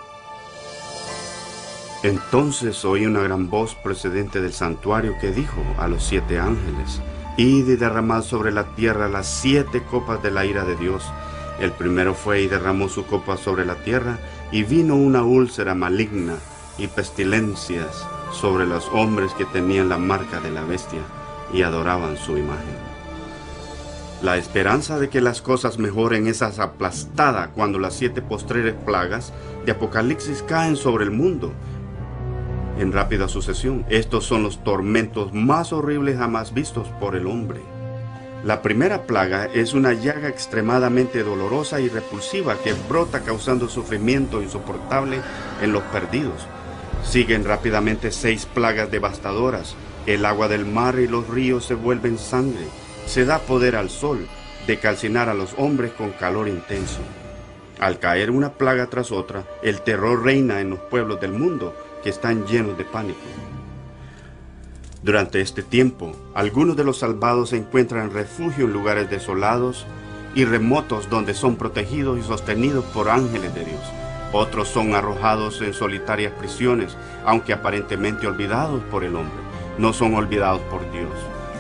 Entonces 2.02 2.84
oí 2.84 3.06
una 3.06 3.20
gran 3.20 3.48
voz 3.48 3.76
procedente 3.76 4.40
del 4.40 4.52
santuario 4.52 5.14
que 5.20 5.30
dijo 5.30 5.62
a 5.78 5.86
los 5.86 6.02
siete 6.02 6.40
ángeles, 6.40 7.00
Y 7.38 7.62
derramad 7.62 8.22
sobre 8.22 8.50
la 8.50 8.64
tierra 8.74 9.08
las 9.08 9.28
siete 9.28 9.84
copas 9.84 10.20
de 10.24 10.32
la 10.32 10.44
ira 10.44 10.64
de 10.64 10.74
Dios. 10.74 11.04
El 11.60 11.70
primero 11.70 12.12
fue 12.12 12.42
y 12.42 12.48
derramó 12.48 12.88
su 12.88 13.06
copa 13.06 13.36
sobre 13.36 13.64
la 13.64 13.76
tierra, 13.76 14.18
y 14.50 14.64
vino 14.64 14.96
una 14.96 15.22
úlcera 15.22 15.76
maligna 15.76 16.34
y 16.78 16.88
pestilencias 16.88 18.04
sobre 18.32 18.66
los 18.66 18.88
hombres 18.88 19.32
que 19.34 19.44
tenían 19.44 19.88
la 19.88 19.98
marca 19.98 20.40
de 20.40 20.50
la 20.50 20.64
bestia 20.64 21.00
y 21.52 21.62
adoraban 21.62 22.16
su 22.16 22.36
imagen. 22.36 22.76
La 24.20 24.36
esperanza 24.36 24.98
de 24.98 25.08
que 25.08 25.20
las 25.20 25.40
cosas 25.40 25.78
mejoren 25.78 26.26
es 26.26 26.42
aplastada 26.42 27.50
cuando 27.54 27.78
las 27.78 27.94
siete 27.94 28.20
postreres 28.20 28.74
plagas 28.84 29.32
de 29.64 29.70
Apocalipsis 29.70 30.42
caen 30.42 30.74
sobre 30.74 31.04
el 31.04 31.12
mundo 31.12 31.52
en 32.78 32.92
rápida 32.92 33.28
sucesión. 33.28 33.84
Estos 33.88 34.24
son 34.24 34.42
los 34.42 34.62
tormentos 34.64 35.32
más 35.32 35.72
horribles 35.72 36.18
jamás 36.18 36.54
vistos 36.54 36.88
por 37.00 37.16
el 37.16 37.26
hombre. 37.26 37.60
La 38.44 38.62
primera 38.62 39.02
plaga 39.02 39.46
es 39.46 39.74
una 39.74 39.92
llaga 39.92 40.28
extremadamente 40.28 41.24
dolorosa 41.24 41.80
y 41.80 41.88
repulsiva 41.88 42.56
que 42.56 42.72
brota 42.88 43.20
causando 43.20 43.68
sufrimiento 43.68 44.40
insoportable 44.40 45.20
en 45.60 45.72
los 45.72 45.82
perdidos. 45.84 46.46
Siguen 47.04 47.44
rápidamente 47.44 48.12
seis 48.12 48.46
plagas 48.46 48.90
devastadoras. 48.90 49.74
El 50.06 50.24
agua 50.24 50.46
del 50.48 50.66
mar 50.66 50.98
y 51.00 51.08
los 51.08 51.28
ríos 51.28 51.64
se 51.64 51.74
vuelven 51.74 52.16
sangre. 52.16 52.64
Se 53.06 53.24
da 53.24 53.40
poder 53.40 53.74
al 53.74 53.90
sol 53.90 54.26
de 54.66 54.78
calcinar 54.78 55.28
a 55.28 55.34
los 55.34 55.54
hombres 55.58 55.92
con 55.92 56.12
calor 56.12 56.46
intenso. 56.48 57.00
Al 57.80 57.98
caer 57.98 58.30
una 58.30 58.52
plaga 58.52 58.86
tras 58.86 59.10
otra, 59.10 59.44
el 59.62 59.82
terror 59.82 60.24
reina 60.24 60.60
en 60.60 60.70
los 60.70 60.78
pueblos 60.78 61.20
del 61.20 61.32
mundo 61.32 61.74
que 62.02 62.10
están 62.10 62.46
llenos 62.46 62.76
de 62.78 62.84
pánico. 62.84 63.18
Durante 65.02 65.40
este 65.40 65.62
tiempo, 65.62 66.12
algunos 66.34 66.76
de 66.76 66.84
los 66.84 66.98
salvados 66.98 67.52
encuentran 67.52 68.12
refugio 68.12 68.64
en 68.64 68.72
lugares 68.72 69.08
desolados 69.08 69.86
y 70.34 70.44
remotos 70.44 71.08
donde 71.08 71.34
son 71.34 71.56
protegidos 71.56 72.18
y 72.18 72.22
sostenidos 72.22 72.84
por 72.86 73.08
ángeles 73.08 73.54
de 73.54 73.64
Dios. 73.64 73.80
Otros 74.32 74.68
son 74.68 74.94
arrojados 74.94 75.62
en 75.62 75.72
solitarias 75.72 76.32
prisiones, 76.32 76.96
aunque 77.24 77.52
aparentemente 77.52 78.26
olvidados 78.26 78.82
por 78.90 79.04
el 79.04 79.16
hombre. 79.16 79.38
No 79.78 79.92
son 79.92 80.14
olvidados 80.14 80.60
por 80.62 80.80
Dios. 80.92 81.12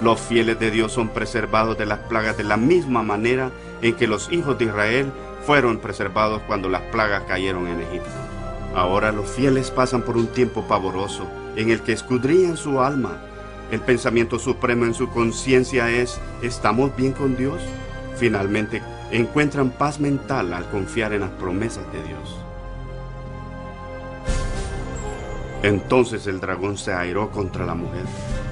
Los 0.02 0.20
fieles 0.20 0.58
de 0.60 0.70
Dios 0.70 0.92
son 0.92 1.08
preservados 1.08 1.78
de 1.78 1.86
las 1.86 2.00
plagas 2.00 2.36
de 2.36 2.44
la 2.44 2.56
misma 2.56 3.02
manera 3.02 3.50
en 3.82 3.94
que 3.94 4.06
los 4.06 4.30
hijos 4.30 4.58
de 4.58 4.66
Israel 4.66 5.12
fueron 5.46 5.78
preservados 5.78 6.42
cuando 6.46 6.68
las 6.68 6.82
plagas 6.82 7.22
cayeron 7.22 7.66
en 7.68 7.80
Egipto. 7.80 8.27
Ahora 8.74 9.12
los 9.12 9.28
fieles 9.28 9.70
pasan 9.70 10.02
por 10.02 10.16
un 10.16 10.28
tiempo 10.28 10.62
pavoroso 10.68 11.26
en 11.56 11.70
el 11.70 11.80
que 11.82 11.92
escudrían 11.92 12.56
su 12.56 12.80
alma. 12.80 13.18
El 13.70 13.80
pensamiento 13.80 14.38
supremo 14.38 14.84
en 14.84 14.94
su 14.94 15.08
conciencia 15.08 15.90
es, 15.90 16.20
¿estamos 16.42 16.94
bien 16.96 17.12
con 17.12 17.36
Dios? 17.36 17.60
Finalmente 18.16 18.82
encuentran 19.10 19.70
paz 19.70 20.00
mental 20.00 20.52
al 20.52 20.68
confiar 20.70 21.12
en 21.12 21.20
las 21.20 21.30
promesas 21.30 21.84
de 21.92 22.02
Dios. 22.02 22.36
Entonces 25.62 26.26
el 26.26 26.40
dragón 26.40 26.78
se 26.78 26.92
airó 26.92 27.30
contra 27.30 27.66
la 27.66 27.74
mujer 27.74 28.04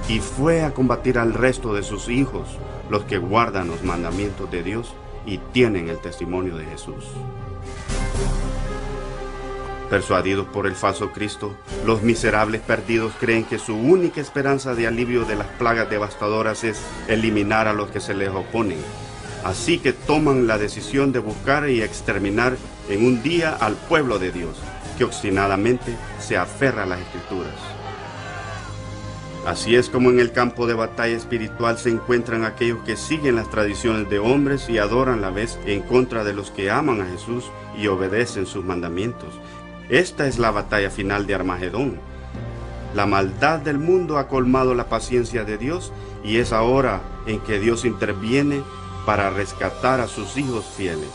y 0.09 0.19
fue 0.19 0.63
a 0.63 0.73
combatir 0.73 1.17
al 1.17 1.33
resto 1.33 1.73
de 1.73 1.83
sus 1.83 2.09
hijos, 2.09 2.47
los 2.89 3.03
que 3.03 3.17
guardan 3.17 3.69
los 3.69 3.83
mandamientos 3.83 4.51
de 4.51 4.63
Dios 4.63 4.93
y 5.25 5.37
tienen 5.37 5.89
el 5.89 5.99
testimonio 5.99 6.57
de 6.57 6.65
Jesús. 6.65 7.05
Persuadidos 9.89 10.47
por 10.47 10.67
el 10.67 10.75
falso 10.75 11.13
Cristo, 11.13 11.55
los 11.85 12.01
miserables 12.01 12.59
perdidos 12.61 13.13
creen 13.19 13.45
que 13.45 13.57
su 13.57 13.73
única 13.73 14.19
esperanza 14.19 14.75
de 14.75 14.85
alivio 14.85 15.23
de 15.23 15.35
las 15.35 15.47
plagas 15.47 15.89
devastadoras 15.89 16.65
es 16.65 16.81
eliminar 17.07 17.69
a 17.69 17.73
los 17.73 17.89
que 17.89 18.01
se 18.01 18.13
les 18.13 18.29
oponen. 18.29 18.79
Así 19.45 19.79
que 19.79 19.93
toman 19.93 20.45
la 20.45 20.57
decisión 20.57 21.13
de 21.13 21.19
buscar 21.19 21.69
y 21.69 21.81
exterminar 21.81 22.57
en 22.89 23.05
un 23.05 23.23
día 23.23 23.55
al 23.55 23.75
pueblo 23.75 24.19
de 24.19 24.33
Dios, 24.33 24.57
que 24.97 25.05
obstinadamente 25.05 25.95
se 26.19 26.35
aferra 26.35 26.83
a 26.83 26.87
las 26.87 26.99
escrituras. 26.99 27.53
Así 29.47 29.77
es 29.77 29.87
como 29.89 30.09
en 30.09 30.19
el 30.19 30.33
campo 30.33 30.67
de 30.67 30.73
batalla 30.73 31.15
espiritual 31.15 31.77
se 31.77 31.89
encuentran 31.89 32.43
aquellos 32.43 32.83
que 32.83 32.97
siguen 32.97 33.37
las 33.37 33.49
tradiciones 33.49 34.09
de 34.09 34.19
hombres 34.19 34.67
y 34.67 34.77
adoran 34.77 35.21
la 35.21 35.29
vez 35.29 35.57
en 35.65 35.83
contra 35.83 36.25
de 36.25 36.33
los 36.33 36.51
que 36.51 36.69
aman 36.69 36.99
a 36.99 37.05
Jesús 37.05 37.45
y 37.77 37.87
obedecen 37.87 38.45
sus 38.45 38.65
mandamientos. 38.65 39.29
Esta 39.89 40.27
es 40.27 40.37
la 40.37 40.51
batalla 40.51 40.89
final 40.89 41.27
de 41.27 41.35
Armagedón. 41.35 41.99
La 42.93 43.05
maldad 43.05 43.59
del 43.59 43.79
mundo 43.79 44.17
ha 44.17 44.27
colmado 44.27 44.75
la 44.75 44.89
paciencia 44.89 45.45
de 45.45 45.57
Dios 45.57 45.93
y 46.25 46.37
es 46.37 46.51
ahora 46.51 47.01
en 47.25 47.39
que 47.39 47.59
Dios 47.59 47.85
interviene 47.85 48.63
para 49.05 49.29
rescatar 49.29 50.01
a 50.01 50.07
sus 50.07 50.35
hijos 50.35 50.65
fieles. 50.75 51.09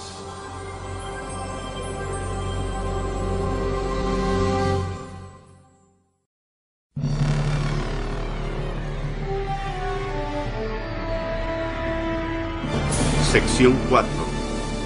Sección 13.30 13.78
4. 13.90 14.08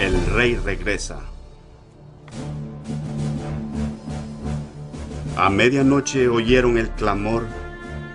El 0.00 0.26
rey 0.26 0.56
regresa. 0.56 1.35
A 5.36 5.50
medianoche 5.50 6.28
oyeron 6.28 6.78
el 6.78 6.88
clamor, 6.88 7.44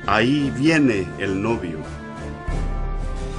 ahí 0.07 0.51
viene 0.57 1.07
el 1.19 1.39
novio. 1.39 1.77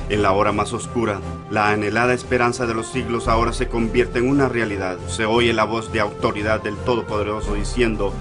En 0.08 0.22
la 0.22 0.30
hora 0.30 0.52
más 0.52 0.72
oscura, 0.72 1.20
la 1.50 1.70
anhelada 1.70 2.14
esperanza 2.14 2.64
de 2.66 2.74
los 2.74 2.86
siglos 2.86 3.26
ahora 3.26 3.52
se 3.52 3.66
convierte 3.66 4.20
en 4.20 4.28
una 4.28 4.48
realidad. 4.48 4.98
Se 5.08 5.24
oye 5.24 5.52
la 5.52 5.64
voz 5.64 5.90
de 5.90 5.98
autoridad 5.98 6.62
del 6.62 6.76
Todopoderoso 6.76 7.54
diciendo, 7.54 8.14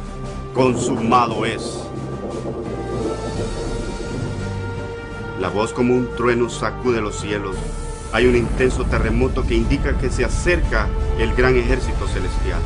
consumado 0.56 1.46
es. 1.46 1.88
La 5.40 5.50
voz 5.50 5.74
como 5.74 5.94
un 5.94 6.10
trueno 6.16 6.50
sacude 6.50 7.02
los 7.02 7.20
cielos. 7.20 7.56
Hay 8.14 8.26
un 8.26 8.36
intenso 8.36 8.84
terremoto 8.86 9.46
que 9.46 9.54
indica 9.54 9.96
que 10.00 10.10
se 10.10 10.26
acerca 10.26 10.88
el 11.20 11.36
gran 11.36 11.56
ejército 11.56 12.08
celestial. 12.08 12.62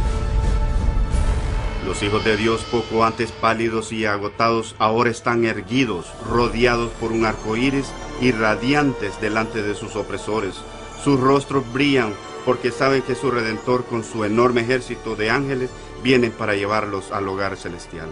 Los 1.86 2.02
hijos 2.02 2.26
de 2.26 2.36
Dios, 2.36 2.63
poco 2.71 3.06
antes 3.06 3.32
pálidos 3.32 3.91
y 3.91 4.06
agotados, 4.06 4.76
ahora 4.80 5.12
están 5.12 5.45
erguidos, 5.45 6.12
rodeados 6.28 6.91
por 6.93 7.12
un 7.12 7.26
arco 7.26 7.56
iris 7.56 7.91
y 8.19 8.32
radiantes 8.32 9.21
delante 9.21 9.62
de 9.62 9.76
sus 9.76 9.95
opresores. 9.95 10.56
Sus 11.04 11.19
rostros 11.19 11.63
brillan 11.71 12.13
porque 12.43 12.71
saben 12.71 13.04
que 13.04 13.13
su 13.13 13.30
redentor, 13.30 13.86
con 13.86 14.04
su 14.04 14.24
enorme 14.26 14.62
ejército 14.62 15.15
de 15.15 15.30
ángeles, 15.30 15.69
viene 16.04 16.32
para 16.32 16.56
llevarlos 16.56 17.12
al 17.12 17.28
hogar 17.28 17.56
celestial. 17.56 18.10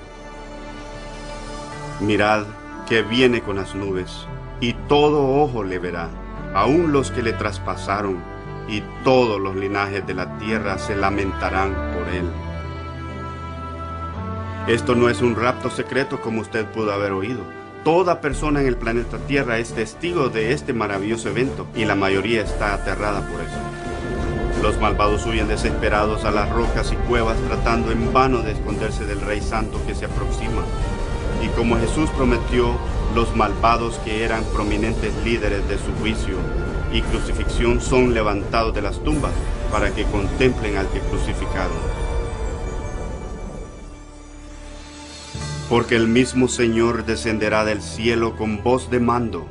Mirad 2.00 2.46
que 2.88 3.02
viene 3.02 3.42
con 3.42 3.56
las 3.56 3.74
nubes, 3.74 4.28
y 4.60 4.74
todo 4.88 5.42
ojo 5.42 5.64
le 5.64 5.80
verá, 5.80 6.10
aun 6.54 6.92
los 6.92 7.10
que 7.10 7.24
le 7.24 7.34
traspasaron, 7.34 8.22
y 8.68 8.84
todos 9.04 9.42
los 9.42 9.56
linajes 9.56 10.06
de 10.06 10.14
la 10.14 10.38
tierra 10.38 10.78
se 10.78 10.96
lamentarán 10.96 11.74
por 11.94 12.08
él. 12.14 12.53
Esto 14.68 14.96
no 14.96 15.10
es 15.10 15.22
un 15.22 15.36
rapto 15.36 15.70
secreto 15.70 16.22
como 16.22 16.40
usted 16.40 16.66
pudo 16.66 16.94
haber 16.94 17.12
oído. 17.12 17.42
Toda 17.84 18.22
persona 18.22 18.62
en 18.62 18.68
el 18.68 18.78
planeta 18.78 19.18
Tierra 19.18 19.58
es 19.58 19.74
testigo 19.74 20.30
de 20.30 20.54
este 20.54 20.72
maravilloso 20.72 21.28
evento 21.28 21.68
y 21.76 21.84
la 21.84 21.96
mayoría 21.96 22.44
está 22.44 22.74
aterrada 22.74 23.28
por 23.28 23.42
eso. 23.42 24.62
Los 24.62 24.80
malvados 24.80 25.26
huyen 25.26 25.50
desesperados 25.50 26.24
a 26.24 26.32
las 26.32 26.50
rocas 26.50 26.94
y 26.94 26.96
cuevas 27.10 27.38
tratando 27.50 27.92
en 27.92 28.14
vano 28.14 28.42
de 28.42 28.54
esconderse 28.54 29.06
del 29.06 29.20
Rey 29.20 29.42
Santo 29.42 29.82
que 29.86 29.96
se 29.96 30.06
aproxima. 30.06 30.64
Y 31.44 31.50
como 31.58 31.78
Jesús 31.78 32.10
prometió, 32.12 32.78
los 33.14 33.36
malvados 33.36 34.00
que 34.06 34.24
eran 34.24 34.46
prominentes 34.54 35.14
líderes 35.26 35.68
de 35.68 35.78
su 35.78 35.92
juicio 36.00 36.38
y 36.94 37.02
crucifixión 37.02 37.82
son 37.82 38.14
levantados 38.14 38.74
de 38.74 38.82
las 38.82 38.98
tumbas 39.04 39.34
para 39.74 39.94
que 39.94 40.06
contemplen 40.06 40.78
al 40.78 40.88
que 40.88 41.02
crucificaron. 41.02 42.03
Porque 45.74 45.96
el 45.96 46.08
mismo 46.08 46.50
Señor 46.50 47.04
descenderá 47.04 47.66
del 47.66 47.82
cielo 47.82 48.36
con 48.38 48.62
voz 48.62 48.92
de 48.92 49.00
mando, 49.00 49.48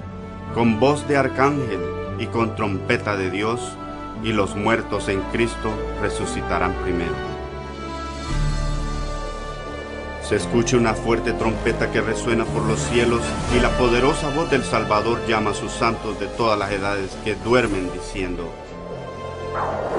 con 0.54 0.78
voz 0.78 1.08
de 1.08 1.16
arcángel 1.16 1.80
y 2.20 2.26
con 2.26 2.54
trompeta 2.54 3.16
de 3.16 3.28
Dios, 3.28 3.58
y 4.22 4.32
los 4.32 4.54
muertos 4.54 5.08
en 5.08 5.20
Cristo 5.32 5.72
resucitarán 6.00 6.74
primero. 6.84 7.10
Se 10.22 10.36
escucha 10.36 10.76
una 10.76 10.94
fuerte 10.94 11.32
trompeta 11.32 11.90
que 11.90 12.00
resuena 12.00 12.44
por 12.44 12.62
los 12.66 12.78
cielos 12.78 13.22
y 13.56 13.58
la 13.58 13.76
poderosa 13.76 14.30
voz 14.30 14.48
del 14.48 14.62
Salvador 14.62 15.18
llama 15.26 15.50
a 15.50 15.54
sus 15.54 15.72
santos 15.72 16.20
de 16.20 16.28
todas 16.28 16.56
las 16.56 16.70
edades 16.70 17.18
que 17.24 17.34
duermen 17.34 17.90
diciendo, 17.92 18.48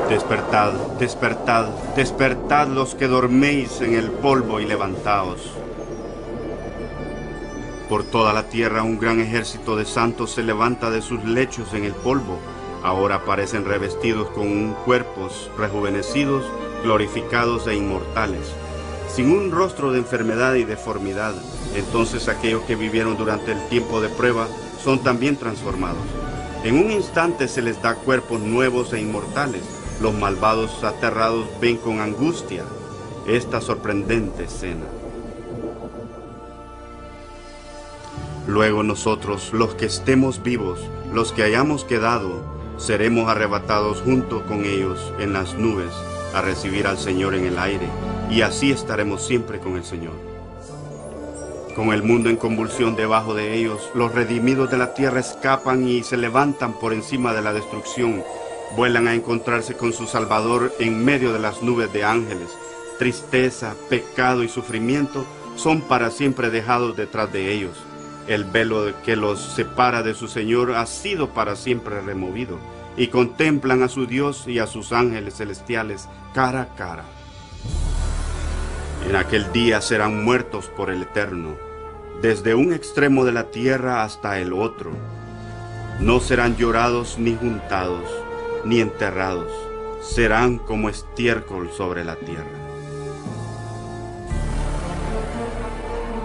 Despertad, 0.08 0.72
despertad, 0.98 1.66
despertad 1.98 2.70
los 2.70 2.96
que 2.96 3.10
dorméis 3.10 3.82
en 3.82 3.96
el 3.96 4.10
polvo 4.10 4.62
y 4.62 4.66
levantaos 4.66 5.63
por 7.94 8.06
toda 8.06 8.34
la 8.34 8.50
tierra 8.50 8.82
un 8.82 8.98
gran 8.98 9.20
ejército 9.20 9.76
de 9.76 9.86
santos 9.86 10.32
se 10.32 10.42
levanta 10.42 10.90
de 10.90 11.00
sus 11.00 11.24
lechos 11.26 11.76
en 11.76 11.84
el 11.84 11.94
polvo. 11.94 12.40
Ahora 12.82 13.24
parecen 13.24 13.66
revestidos 13.66 14.30
con 14.30 14.74
cuerpos 14.84 15.52
rejuvenecidos, 15.60 16.44
glorificados 16.82 17.68
e 17.68 17.76
inmortales, 17.76 18.52
sin 19.14 19.30
un 19.30 19.52
rostro 19.52 19.92
de 19.92 20.00
enfermedad 20.00 20.56
y 20.56 20.64
deformidad. 20.64 21.36
Entonces 21.76 22.28
aquellos 22.30 22.64
que 22.64 22.76
vivieron 22.76 23.16
durante 23.16 23.52
el 23.52 23.64
tiempo 23.68 24.02
de 24.02 24.10
prueba 24.10 24.48
son 24.84 24.98
también 25.04 25.36
transformados. 25.36 26.02
En 26.64 26.84
un 26.84 26.90
instante 26.90 27.48
se 27.48 27.62
les 27.62 27.80
da 27.80 27.94
cuerpos 27.94 28.40
nuevos 28.40 28.92
e 28.94 29.02
inmortales. 29.02 29.62
Los 30.02 30.16
malvados 30.16 30.84
aterrados 30.84 31.46
ven 31.62 31.78
con 31.78 32.00
angustia 32.00 32.64
esta 33.28 33.62
sorprendente 33.62 34.46
escena. 34.46 35.03
Luego 38.54 38.84
nosotros, 38.84 39.50
los 39.52 39.74
que 39.74 39.88
estemos 39.88 40.44
vivos, 40.44 40.80
los 41.12 41.32
que 41.32 41.42
hayamos 41.42 41.86
quedado, 41.86 42.44
seremos 42.78 43.28
arrebatados 43.28 44.02
junto 44.02 44.46
con 44.46 44.64
ellos 44.64 45.12
en 45.18 45.34
las 45.34 45.56
nubes 45.56 45.92
a 46.36 46.42
recibir 46.44 46.86
al 46.86 47.00
Señor 47.00 47.34
en 47.34 47.46
el 47.46 47.58
aire, 47.58 47.88
y 48.30 48.42
así 48.42 48.72
estaremos 48.72 49.26
siempre 49.26 49.58
con 49.58 49.76
el 49.76 49.84
Señor. 49.84 50.14
Con 51.76 51.94
el 51.94 52.04
mundo 52.04 52.30
en 52.30 52.38
convulsión 52.38 52.96
debajo 52.96 53.34
de 53.34 53.56
ellos, 53.56 53.90
los 53.96 54.14
redimidos 54.14 54.70
de 54.70 54.78
la 54.78 54.94
tierra 54.94 55.20
escapan 55.20 55.88
y 55.88 56.04
se 56.04 56.16
levantan 56.16 56.74
por 56.74 56.94
encima 56.94 57.34
de 57.34 57.42
la 57.42 57.54
destrucción, 57.54 58.24
vuelan 58.78 59.08
a 59.08 59.16
encontrarse 59.16 59.74
con 59.74 59.94
su 59.94 60.06
Salvador 60.06 60.72
en 60.78 61.04
medio 61.04 61.34
de 61.34 61.40
las 61.40 61.64
nubes 61.64 61.92
de 61.92 62.04
ángeles. 62.04 62.50
Tristeza, 63.00 63.74
pecado 63.90 64.44
y 64.44 64.48
sufrimiento 64.48 65.26
son 65.56 65.82
para 65.82 66.12
siempre 66.12 66.52
dejados 66.52 66.96
detrás 66.96 67.34
de 67.34 67.52
ellos 67.52 67.76
el 68.28 68.46
velo 68.46 68.94
que 69.04 69.16
los 69.16 69.40
separa 69.40 70.04
de 70.04 70.14
su 70.14 70.28
Señor 70.28 70.76
ha 70.76 70.86
sido 70.86 71.30
para 71.30 71.56
siempre 71.56 72.02
removido 72.02 72.58
y 72.96 73.08
contemplan 73.08 73.84
a 73.84 73.90
su 73.90 74.06
Dios 74.06 74.48
y 74.48 74.60
a 74.60 74.68
sus 74.68 74.94
ángeles 74.94 75.36
celestiales 75.36 76.08
cara 76.34 76.62
a 76.62 76.76
cara. 76.76 77.04
En 79.08 79.16
aquel 79.16 79.52
día 79.52 79.82
serán 79.82 80.24
muertos 80.24 80.68
por 80.68 80.90
el 80.90 81.02
Eterno, 81.02 81.56
desde 82.22 82.56
un 82.56 82.72
extremo 82.72 83.26
de 83.26 83.34
la 83.34 83.46
tierra 83.52 84.04
hasta 84.04 84.40
el 84.40 84.54
otro. 84.54 84.92
No 86.00 86.20
serán 86.20 86.56
llorados 86.56 87.18
ni 87.18 87.36
juntados, 87.36 88.10
ni 88.64 88.80
enterrados, 88.80 89.52
serán 90.02 90.58
como 90.58 90.90
estiércol 90.90 91.70
sobre 91.72 92.06
la 92.06 92.16
tierra. 92.16 92.46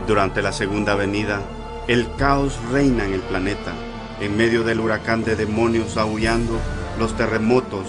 Durante 0.07 0.41
la 0.41 0.53
segunda 0.53 0.95
venida, 0.95 1.43
el 1.89 2.07
caos 2.17 2.59
reina 2.71 3.07
en 3.07 3.15
el 3.15 3.23
planeta, 3.23 3.73
en 4.21 4.37
medio 4.37 4.63
del 4.63 4.79
huracán 4.79 5.25
de 5.25 5.37
demonios 5.37 5.97
aullando, 5.97 6.61
los 6.99 7.17
terremotos, 7.17 7.87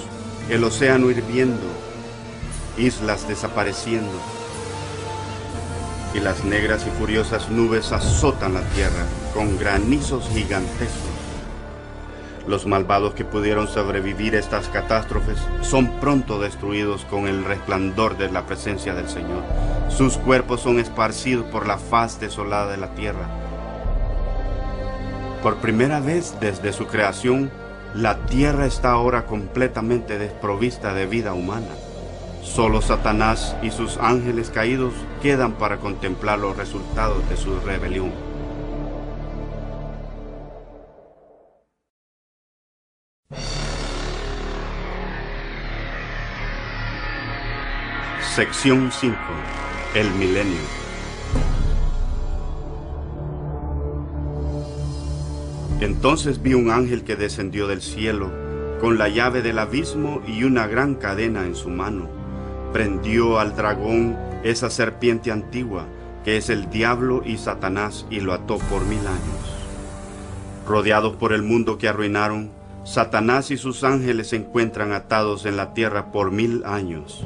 el 0.50 0.64
océano 0.64 1.12
hirviendo, 1.12 1.68
islas 2.78 3.28
desapareciendo, 3.28 4.14
y 6.14 6.22
las 6.22 6.46
negras 6.46 6.88
y 6.88 6.98
furiosas 6.98 7.50
nubes 7.50 7.92
azotan 7.92 8.54
la 8.54 8.62
tierra 8.70 9.06
con 9.34 9.60
granizos 9.60 10.30
gigantescos. 10.30 11.10
Los 12.48 12.66
malvados 12.66 13.14
que 13.16 13.26
pudieron 13.26 13.68
sobrevivir 13.68 14.34
estas 14.34 14.70
catástrofes 14.70 15.40
son 15.62 16.00
pronto 16.00 16.40
destruidos 16.40 17.04
con 17.04 17.28
el 17.28 17.44
resplandor 17.44 18.18
de 18.18 18.32
la 18.32 18.46
presencia 18.46 18.94
del 18.94 19.10
Señor. 19.10 19.44
Sus 19.90 20.18
cuerpos 20.18 20.62
son 20.62 20.80
esparcidos 20.80 21.46
por 21.48 21.68
la 21.68 21.78
faz 21.78 22.22
desolada 22.22 22.72
de 22.72 22.78
la 22.78 22.96
tierra 22.96 23.49
por 25.42 25.58
primera 25.58 26.00
vez 26.00 26.36
desde 26.40 26.74
su 26.74 26.88
creación, 26.88 27.50
la 27.94 28.26
tierra 28.26 28.66
está 28.66 28.92
ahora 28.92 29.26
completamente 29.26 30.18
desprovista 30.20 30.94
de 30.94 31.06
vida 31.06 31.34
humana. 31.34 31.68
Solo 32.44 32.82
Satanás 32.82 33.56
y 33.62 33.72
sus 33.72 33.98
ángeles 33.98 34.50
caídos 34.50 34.94
quedan 35.22 35.54
para 35.54 35.78
contemplar 35.78 36.40
los 36.40 36.58
resultados 36.58 37.28
de 37.30 37.38
su 37.38 37.60
rebelión. 37.62 38.12
Sección 48.36 48.92
5. 48.92 49.18
El 49.96 50.10
milenio. 50.12 50.89
Entonces 55.82 56.42
vi 56.42 56.56
un 56.56 56.72
ángel 56.72 57.06
que 57.06 57.16
descendió 57.16 57.68
del 57.68 57.82
cielo 57.82 58.30
con 58.82 58.98
la 58.98 59.08
llave 59.08 59.42
del 59.42 59.60
abismo 59.60 60.22
y 60.28 60.44
una 60.44 60.68
gran 60.68 60.96
cadena 60.96 61.46
en 61.46 61.56
su 61.56 61.70
mano. 61.70 62.10
Prendió 62.74 63.40
al 63.40 63.56
dragón, 63.56 64.18
esa 64.44 64.70
serpiente 64.70 65.32
antigua, 65.32 65.86
que 66.26 66.38
es 66.38 66.50
el 66.50 66.70
diablo 66.70 67.22
y 67.26 67.38
Satanás, 67.38 68.06
y 68.10 68.20
lo 68.20 68.34
ató 68.34 68.58
por 68.58 68.86
mil 68.86 69.00
años. 69.00 69.56
Rodeados 70.68 71.16
por 71.16 71.32
el 71.32 71.44
mundo 71.44 71.78
que 71.78 71.88
arruinaron, 71.88 72.52
Satanás 72.84 73.50
y 73.50 73.58
sus 73.58 73.84
ángeles 73.84 74.30
se 74.30 74.36
encuentran 74.38 74.92
atados 74.92 75.46
en 75.46 75.56
la 75.58 75.74
tierra 75.74 76.12
por 76.12 76.32
mil 76.32 76.64
años. 76.66 77.26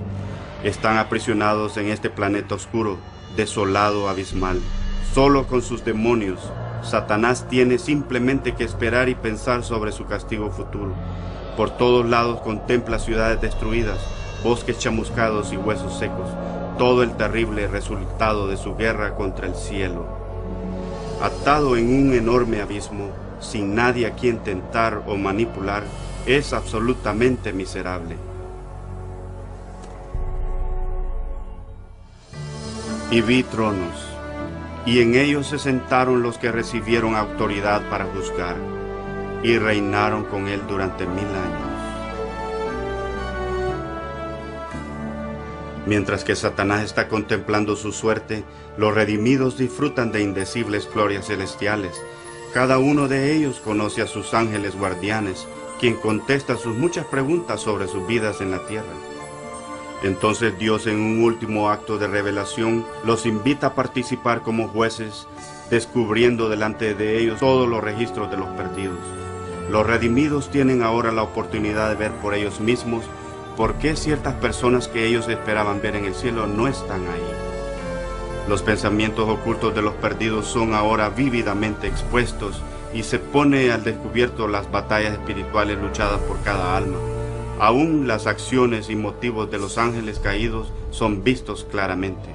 Están 0.63 0.97
aprisionados 0.97 1.77
en 1.77 1.87
este 1.87 2.09
planeta 2.09 2.55
oscuro, 2.55 2.97
desolado, 3.35 4.09
abismal, 4.09 4.59
solo 5.13 5.47
con 5.47 5.61
sus 5.61 5.83
demonios 5.83 6.51
Satanás 6.83 7.47
tiene 7.49 7.77
simplemente 7.77 8.55
que 8.55 8.63
esperar 8.63 9.07
y 9.09 9.15
pensar 9.15 9.63
sobre 9.63 9.91
su 9.91 10.05
castigo 10.05 10.51
futuro. 10.51 10.93
Por 11.55 11.69
todos 11.71 12.05
lados 12.05 12.41
contempla 12.41 12.99
ciudades 12.99 13.39
destruidas, 13.39 13.99
bosques 14.43 14.79
chamuscados 14.79 15.53
y 15.53 15.57
huesos 15.57 15.97
secos, 15.97 16.29
todo 16.77 17.03
el 17.03 17.15
terrible 17.15 17.67
resultado 17.67 18.47
de 18.47 18.57
su 18.57 18.75
guerra 18.75 19.15
contra 19.15 19.47
el 19.47 19.55
cielo. 19.55 20.05
Atado 21.21 21.77
en 21.77 21.87
un 21.87 22.13
enorme 22.13 22.61
abismo, 22.61 23.09
sin 23.39 23.75
nadie 23.75 24.07
a 24.07 24.11
quien 24.11 24.39
tentar 24.39 25.03
o 25.07 25.15
manipular, 25.15 25.83
es 26.25 26.53
absolutamente 26.53 27.53
miserable. 27.53 28.17
Y 33.09 33.21
vi 33.21 33.43
tronos 33.43 34.12
y 34.85 35.01
en 35.01 35.15
ellos 35.15 35.47
se 35.47 35.59
sentaron 35.59 36.21
los 36.21 36.37
que 36.37 36.51
recibieron 36.51 37.15
autoridad 37.15 37.89
para 37.89 38.05
juzgar, 38.05 38.57
y 39.43 39.57
reinaron 39.57 40.25
con 40.25 40.47
él 40.47 40.61
durante 40.67 41.05
mil 41.05 41.25
años. 41.25 41.73
Mientras 45.85 46.23
que 46.23 46.35
Satanás 46.35 46.83
está 46.83 47.09
contemplando 47.09 47.75
su 47.75 47.91
suerte, 47.91 48.45
los 48.77 48.93
redimidos 48.93 49.57
disfrutan 49.57 50.11
de 50.11 50.21
indecibles 50.21 50.89
glorias 50.91 51.27
celestiales. 51.27 52.01
Cada 52.53 52.77
uno 52.77 53.07
de 53.07 53.33
ellos 53.33 53.59
conoce 53.59 54.01
a 54.01 54.07
sus 54.07 54.33
ángeles 54.33 54.77
guardianes, 54.77 55.45
quien 55.79 55.95
contesta 55.95 56.55
sus 56.55 56.75
muchas 56.77 57.05
preguntas 57.07 57.59
sobre 57.59 57.87
sus 57.87 58.07
vidas 58.07 58.39
en 58.39 58.51
la 58.51 58.65
tierra. 58.65 59.12
Entonces 60.03 60.57
Dios 60.59 60.85
en 60.85 60.99
un 60.99 61.23
último 61.23 61.69
acto 61.69 61.97
de 61.97 62.07
revelación 62.07 62.85
los 63.05 63.25
invita 63.25 63.67
a 63.67 63.73
participar 63.73 64.41
como 64.41 64.67
jueces, 64.67 65.27
descubriendo 65.69 66.49
delante 66.49 66.93
de 66.93 67.19
ellos 67.19 67.39
todos 67.39 67.69
los 67.69 67.81
registros 67.81 68.29
de 68.29 68.37
los 68.37 68.49
perdidos. 68.49 68.99
Los 69.71 69.87
redimidos 69.87 70.51
tienen 70.51 70.83
ahora 70.83 71.13
la 71.13 71.23
oportunidad 71.23 71.89
de 71.89 71.95
ver 71.95 72.11
por 72.11 72.33
ellos 72.33 72.59
mismos 72.59 73.05
por 73.55 73.75
qué 73.75 73.95
ciertas 73.95 74.33
personas 74.35 74.89
que 74.89 75.05
ellos 75.05 75.29
esperaban 75.29 75.81
ver 75.81 75.95
en 75.95 76.05
el 76.05 76.15
cielo 76.15 76.47
no 76.47 76.67
están 76.67 77.01
ahí. 77.01 77.53
Los 78.49 78.61
pensamientos 78.61 79.29
ocultos 79.29 79.73
de 79.73 79.81
los 79.81 79.93
perdidos 79.93 80.47
son 80.47 80.73
ahora 80.73 81.09
vívidamente 81.09 81.87
expuestos 81.87 82.61
y 82.93 83.03
se 83.03 83.19
pone 83.19 83.71
al 83.71 83.85
descubierto 83.85 84.49
las 84.49 84.69
batallas 84.69 85.13
espirituales 85.13 85.79
luchadas 85.79 86.19
por 86.21 86.41
cada 86.41 86.75
alma. 86.75 87.12
Aún 87.59 88.07
las 88.07 88.27
acciones 88.27 88.89
y 88.89 88.95
motivos 88.95 89.49
de 89.51 89.59
los 89.59 89.77
ángeles 89.77 90.19
caídos 90.19 90.71
son 90.91 91.23
vistos 91.23 91.65
claramente. 91.69 92.29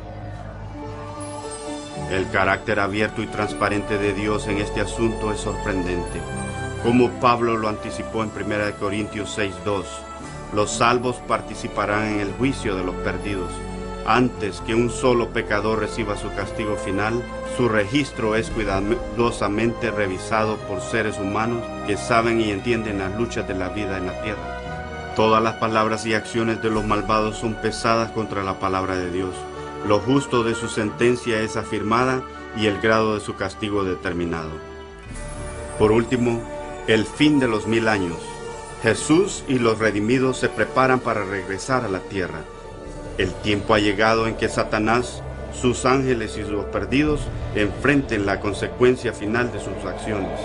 El 2.10 2.30
carácter 2.30 2.80
abierto 2.80 3.22
y 3.22 3.26
transparente 3.26 3.98
de 3.98 4.14
Dios 4.14 4.46
en 4.46 4.58
este 4.58 4.80
asunto 4.80 5.32
es 5.32 5.40
sorprendente. 5.40 6.20
Como 6.82 7.10
Pablo 7.20 7.56
lo 7.56 7.68
anticipó 7.68 8.22
en 8.22 8.30
1 8.30 8.78
Corintios 8.78 9.36
6:2, 9.36 9.84
los 10.54 10.70
salvos 10.70 11.16
participarán 11.26 12.06
en 12.06 12.20
el 12.20 12.32
juicio 12.32 12.76
de 12.76 12.84
los 12.84 12.94
perdidos. 12.96 13.50
Antes 14.06 14.62
que 14.62 14.74
un 14.74 14.88
solo 14.88 15.28
pecador 15.30 15.80
reciba 15.80 16.16
su 16.16 16.32
castigo 16.34 16.76
final, 16.76 17.22
su 17.58 17.68
registro 17.68 18.36
es 18.36 18.48
cuidadosamente 18.48 19.90
revisado 19.90 20.56
por 20.56 20.80
seres 20.80 21.18
humanos 21.18 21.62
que 21.86 21.98
saben 21.98 22.40
y 22.40 22.50
entienden 22.50 23.00
las 23.00 23.14
luchas 23.16 23.46
de 23.46 23.54
la 23.54 23.68
vida 23.68 23.98
en 23.98 24.06
la 24.06 24.22
tierra. 24.22 24.57
Todas 25.18 25.42
las 25.42 25.54
palabras 25.54 26.06
y 26.06 26.14
acciones 26.14 26.62
de 26.62 26.70
los 26.70 26.84
malvados 26.84 27.38
son 27.38 27.54
pesadas 27.54 28.12
contra 28.12 28.44
la 28.44 28.60
palabra 28.60 28.94
de 28.94 29.10
Dios. 29.10 29.34
Lo 29.84 29.98
justo 29.98 30.44
de 30.44 30.54
su 30.54 30.68
sentencia 30.68 31.40
es 31.40 31.56
afirmada 31.56 32.22
y 32.56 32.66
el 32.66 32.80
grado 32.80 33.14
de 33.14 33.20
su 33.20 33.34
castigo 33.34 33.82
determinado. 33.82 34.50
Por 35.76 35.90
último, 35.90 36.40
el 36.86 37.04
fin 37.04 37.40
de 37.40 37.48
los 37.48 37.66
mil 37.66 37.88
años. 37.88 38.16
Jesús 38.84 39.42
y 39.48 39.58
los 39.58 39.80
redimidos 39.80 40.36
se 40.36 40.48
preparan 40.48 41.00
para 41.00 41.24
regresar 41.24 41.84
a 41.84 41.88
la 41.88 41.98
tierra. 41.98 42.42
El 43.18 43.32
tiempo 43.32 43.74
ha 43.74 43.80
llegado 43.80 44.28
en 44.28 44.36
que 44.36 44.48
Satanás, 44.48 45.24
sus 45.52 45.84
ángeles 45.84 46.38
y 46.38 46.48
los 46.48 46.66
perdidos 46.66 47.22
enfrenten 47.56 48.24
la 48.24 48.38
consecuencia 48.38 49.12
final 49.12 49.50
de 49.50 49.58
sus 49.58 49.84
acciones. 49.84 50.38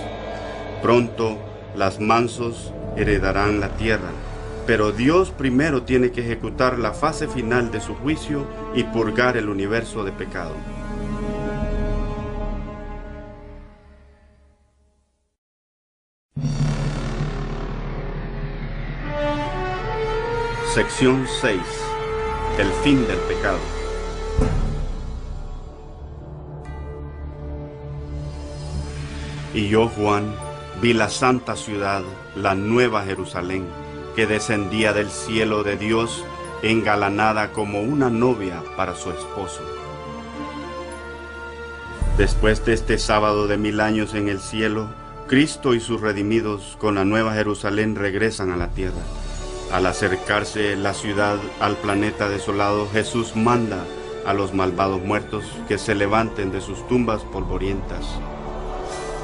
Pronto, 0.82 1.38
las 1.76 2.00
mansos 2.00 2.74
heredarán 2.98 3.60
la 3.60 3.70
tierra 3.78 4.10
pero 4.66 4.92
Dios 4.92 5.32
primero 5.32 5.84
tiene 5.84 6.12
que 6.12 6.22
ejecutar 6.22 6.80
la 6.80 6.94
fase 6.94 7.28
final 7.28 7.72
de 7.72 7.82
su 7.82 7.96
juicio 7.96 8.48
y 8.74 8.84
purgar 8.84 9.36
el 9.36 9.50
universo 9.50 10.04
de 10.04 10.12
pecado. 10.12 10.56
Sección 20.74 21.28
6. 21.42 21.60
El 22.58 22.68
fin 22.84 23.06
del 23.06 23.20
pecado. 23.20 23.60
Y 29.54 29.68
yo, 29.68 29.88
Juan, 29.88 30.34
vi 30.82 30.94
la 30.94 31.10
santa 31.10 31.56
ciudad, 31.56 32.02
la 32.36 32.56
nueva 32.56 33.04
Jerusalén 33.04 33.68
que 34.16 34.28
descendía 34.28 34.94
del 34.94 35.10
cielo 35.10 35.64
de 35.64 35.78
Dios, 35.78 36.26
engalanada 36.62 37.52
como 37.52 37.82
una 37.82 38.10
novia 38.10 38.62
para 38.78 38.96
su 38.96 39.12
esposo. 39.12 39.62
Después 42.18 42.64
de 42.66 42.74
este 42.74 43.00
sábado 43.00 43.48
de 43.48 43.58
mil 43.58 43.80
años 43.82 44.14
en 44.14 44.30
el 44.30 44.40
cielo, 44.40 44.88
Cristo 45.28 45.74
y 45.74 45.80
sus 45.80 46.00
redimidos 46.00 46.78
con 46.80 46.96
la 46.96 47.06
nueva 47.06 47.34
Jerusalén 47.34 47.96
regresan 47.96 48.52
a 48.52 48.58
la 48.58 48.68
tierra. 48.68 49.02
Al 49.72 49.88
acercarse 49.88 50.76
la 50.76 50.94
ciudad 50.94 51.38
al 51.60 51.76
planeta 51.78 52.30
desolado, 52.30 52.88
Jesús 52.92 53.36
manda 53.36 53.84
a 54.26 54.34
los 54.34 54.54
malvados 54.54 55.02
muertos 55.02 55.44
que 55.68 55.78
se 55.78 55.96
levanten 55.96 56.52
de 56.52 56.62
sus 56.62 56.88
tumbas 56.88 57.24
polvorientas. 57.24 58.06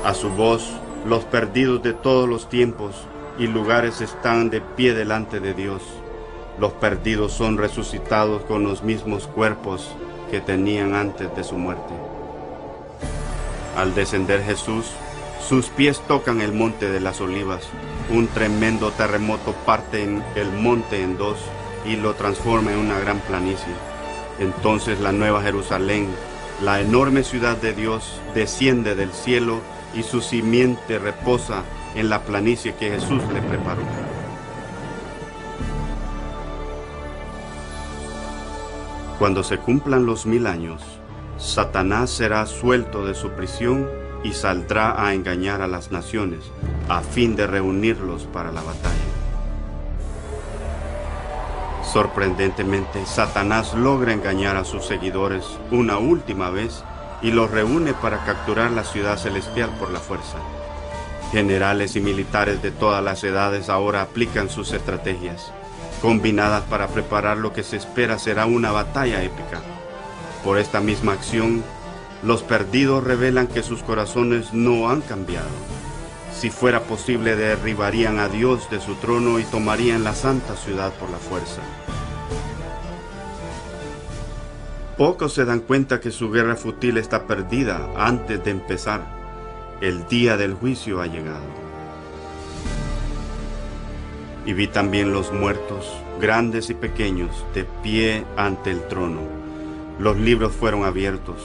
A 0.03 0.13
su 0.15 0.29
voz, 0.29 0.67
los 1.05 1.25
perdidos 1.25 1.83
de 1.83 1.93
todos 1.93 2.27
los 2.27 2.49
tiempos 2.49 2.95
y 3.39 3.47
lugares 3.47 4.01
están 4.01 4.49
de 4.49 4.59
pie 4.59 4.93
delante 4.93 5.39
de 5.39 5.53
Dios. 5.53 5.81
Los 6.59 6.73
perdidos 6.73 7.31
son 7.31 7.57
resucitados 7.57 8.43
con 8.43 8.63
los 8.65 8.83
mismos 8.83 9.27
cuerpos 9.27 9.89
que 10.29 10.41
tenían 10.41 10.93
antes 10.93 11.33
de 11.35 11.43
su 11.45 11.55
muerte. 11.57 11.93
Al 13.77 13.95
descender 13.95 14.43
Jesús, 14.43 14.87
sus 15.47 15.67
pies 15.67 16.01
tocan 16.05 16.41
el 16.41 16.51
monte 16.51 16.89
de 16.89 16.99
las 16.99 17.21
olivas. 17.21 17.63
Un 18.09 18.27
tremendo 18.27 18.91
terremoto 18.91 19.53
parte 19.65 20.03
en 20.03 20.21
el 20.35 20.51
monte 20.51 21.01
en 21.01 21.17
dos 21.17 21.37
y 21.85 21.95
lo 21.95 22.15
transforma 22.15 22.73
en 22.73 22.79
una 22.79 22.99
gran 22.99 23.19
planicie. 23.19 23.73
Entonces 24.37 24.99
la 24.99 25.13
nueva 25.13 25.41
Jerusalén, 25.41 26.07
la 26.61 26.81
enorme 26.81 27.23
ciudad 27.23 27.55
de 27.55 27.73
Dios, 27.73 28.19
desciende 28.35 28.95
del 28.95 29.13
cielo 29.13 29.61
y 29.95 30.03
su 30.03 30.19
simiente 30.19 30.99
reposa 30.99 31.63
en 31.95 32.09
la 32.09 32.21
planicie 32.21 32.75
que 32.75 32.91
Jesús 32.91 33.21
le 33.33 33.41
preparó. 33.41 33.81
Cuando 39.17 39.43
se 39.43 39.57
cumplan 39.57 40.05
los 40.05 40.25
mil 40.25 40.47
años, 40.47 40.81
Satanás 41.37 42.09
será 42.09 42.45
suelto 42.45 43.05
de 43.05 43.13
su 43.13 43.31
prisión 43.31 43.87
y 44.23 44.33
saldrá 44.33 45.05
a 45.05 45.13
engañar 45.13 45.61
a 45.61 45.67
las 45.67 45.91
naciones 45.91 46.39
a 46.87 47.01
fin 47.01 47.35
de 47.35 47.47
reunirlos 47.47 48.23
para 48.23 48.51
la 48.51 48.61
batalla. 48.61 48.95
Sorprendentemente, 51.83 53.05
Satanás 53.05 53.73
logra 53.73 54.13
engañar 54.13 54.57
a 54.57 54.63
sus 54.63 54.85
seguidores 54.85 55.45
una 55.71 55.97
última 55.97 56.49
vez 56.49 56.83
y 57.21 57.31
los 57.31 57.49
reúne 57.51 57.93
para 57.93 58.23
capturar 58.25 58.71
la 58.71 58.83
ciudad 58.83 59.17
celestial 59.17 59.69
por 59.79 59.91
la 59.91 59.99
fuerza. 59.99 60.37
Generales 61.31 61.95
y 61.95 62.01
militares 62.01 62.63
de 62.63 62.71
todas 62.71 63.03
las 63.03 63.23
edades 63.23 63.69
ahora 63.69 64.01
aplican 64.01 64.49
sus 64.49 64.73
estrategias, 64.73 65.51
combinadas 66.01 66.63
para 66.63 66.87
preparar 66.87 67.37
lo 67.37 67.53
que 67.53 67.61
se 67.61 67.77
espera 67.77 68.17
será 68.17 68.47
una 68.47 68.71
batalla 68.71 69.21
épica. 69.21 69.61
Por 70.43 70.57
esta 70.57 70.79
misma 70.79 71.13
acción, 71.13 71.63
los 72.23 72.41
perdidos 72.41 73.03
revelan 73.03 73.45
que 73.45 73.61
sus 73.61 73.83
corazones 73.83 74.53
no 74.53 74.89
han 74.89 75.01
cambiado. 75.01 75.49
Si 76.35 76.49
fuera 76.49 76.81
posible, 76.81 77.35
derribarían 77.35 78.17
a 78.17 78.27
Dios 78.27 78.67
de 78.71 78.81
su 78.81 78.95
trono 78.95 79.39
y 79.39 79.43
tomarían 79.43 80.03
la 80.03 80.15
santa 80.15 80.55
ciudad 80.55 80.91
por 80.93 81.11
la 81.11 81.17
fuerza. 81.17 81.61
Pocos 84.97 85.33
se 85.33 85.45
dan 85.45 85.59
cuenta 85.59 85.99
que 85.99 86.11
su 86.11 86.31
guerra 86.31 86.55
fútil 86.55 86.97
está 86.97 87.27
perdida 87.27 87.87
antes 87.95 88.43
de 88.43 88.51
empezar 88.51 89.18
el 89.81 90.05
día 90.07 90.35
del 90.35 90.55
juicio 90.55 91.01
ha 91.01 91.07
llegado. 91.07 91.45
Y 94.45 94.53
vi 94.53 94.67
también 94.67 95.13
los 95.13 95.31
muertos, 95.31 95.87
grandes 96.19 96.69
y 96.69 96.73
pequeños, 96.73 97.45
de 97.53 97.63
pie 97.83 98.25
ante 98.35 98.71
el 98.71 98.85
trono. 98.87 99.21
Los 99.99 100.17
libros 100.17 100.53
fueron 100.53 100.83
abiertos 100.83 101.37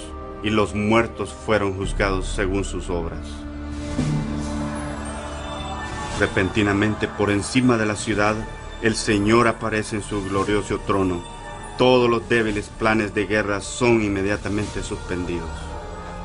y 0.42 0.50
los 0.50 0.74
muertos 0.74 1.32
fueron 1.32 1.74
juzgados 1.74 2.26
según 2.26 2.64
sus 2.64 2.90
obras. 2.90 3.26
Repentinamente 6.18 7.08
por 7.08 7.30
encima 7.30 7.76
de 7.76 7.86
la 7.86 7.96
ciudad, 7.96 8.34
el 8.82 8.96
Señor 8.96 9.48
aparece 9.48 9.96
en 9.96 10.02
su 10.02 10.24
glorioso 10.24 10.78
trono. 10.80 11.22
Todos 11.78 12.08
los 12.08 12.28
débiles 12.28 12.68
planes 12.78 13.14
de 13.14 13.26
guerra 13.26 13.60
son 13.60 14.02
inmediatamente 14.02 14.82
suspendidos. 14.82 15.73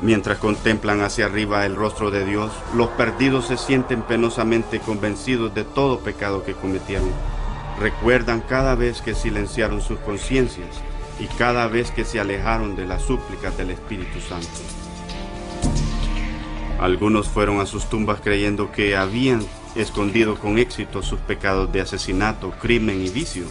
Mientras 0.02 0.38
contemplan 0.38 1.02
hacia 1.02 1.26
arriba 1.26 1.66
el 1.66 1.76
rostro 1.76 2.10
de 2.10 2.24
Dios, 2.24 2.50
los 2.74 2.88
perdidos 2.90 3.48
se 3.48 3.58
sienten 3.58 4.00
penosamente 4.00 4.80
convencidos 4.80 5.54
de 5.54 5.64
todo 5.64 6.00
pecado 6.00 6.42
que 6.42 6.54
cometieron. 6.54 7.10
Recuerdan 7.78 8.40
cada 8.40 8.74
vez 8.74 9.02
que 9.02 9.14
silenciaron 9.14 9.82
sus 9.82 9.98
conciencias 9.98 10.68
y 11.18 11.26
cada 11.26 11.66
vez 11.66 11.90
que 11.90 12.06
se 12.06 12.18
alejaron 12.18 12.76
de 12.76 12.86
las 12.86 13.02
súplicas 13.02 13.56
del 13.58 13.70
Espíritu 13.70 14.20
Santo. 14.20 14.48
Algunos 16.80 17.28
fueron 17.28 17.60
a 17.60 17.66
sus 17.66 17.84
tumbas 17.90 18.20
creyendo 18.22 18.72
que 18.72 18.96
habían 18.96 19.44
escondido 19.74 20.36
con 20.36 20.58
éxito 20.58 21.02
sus 21.02 21.20
pecados 21.20 21.70
de 21.72 21.82
asesinato, 21.82 22.52
crimen 22.52 23.04
y 23.04 23.10
vicio. 23.10 23.44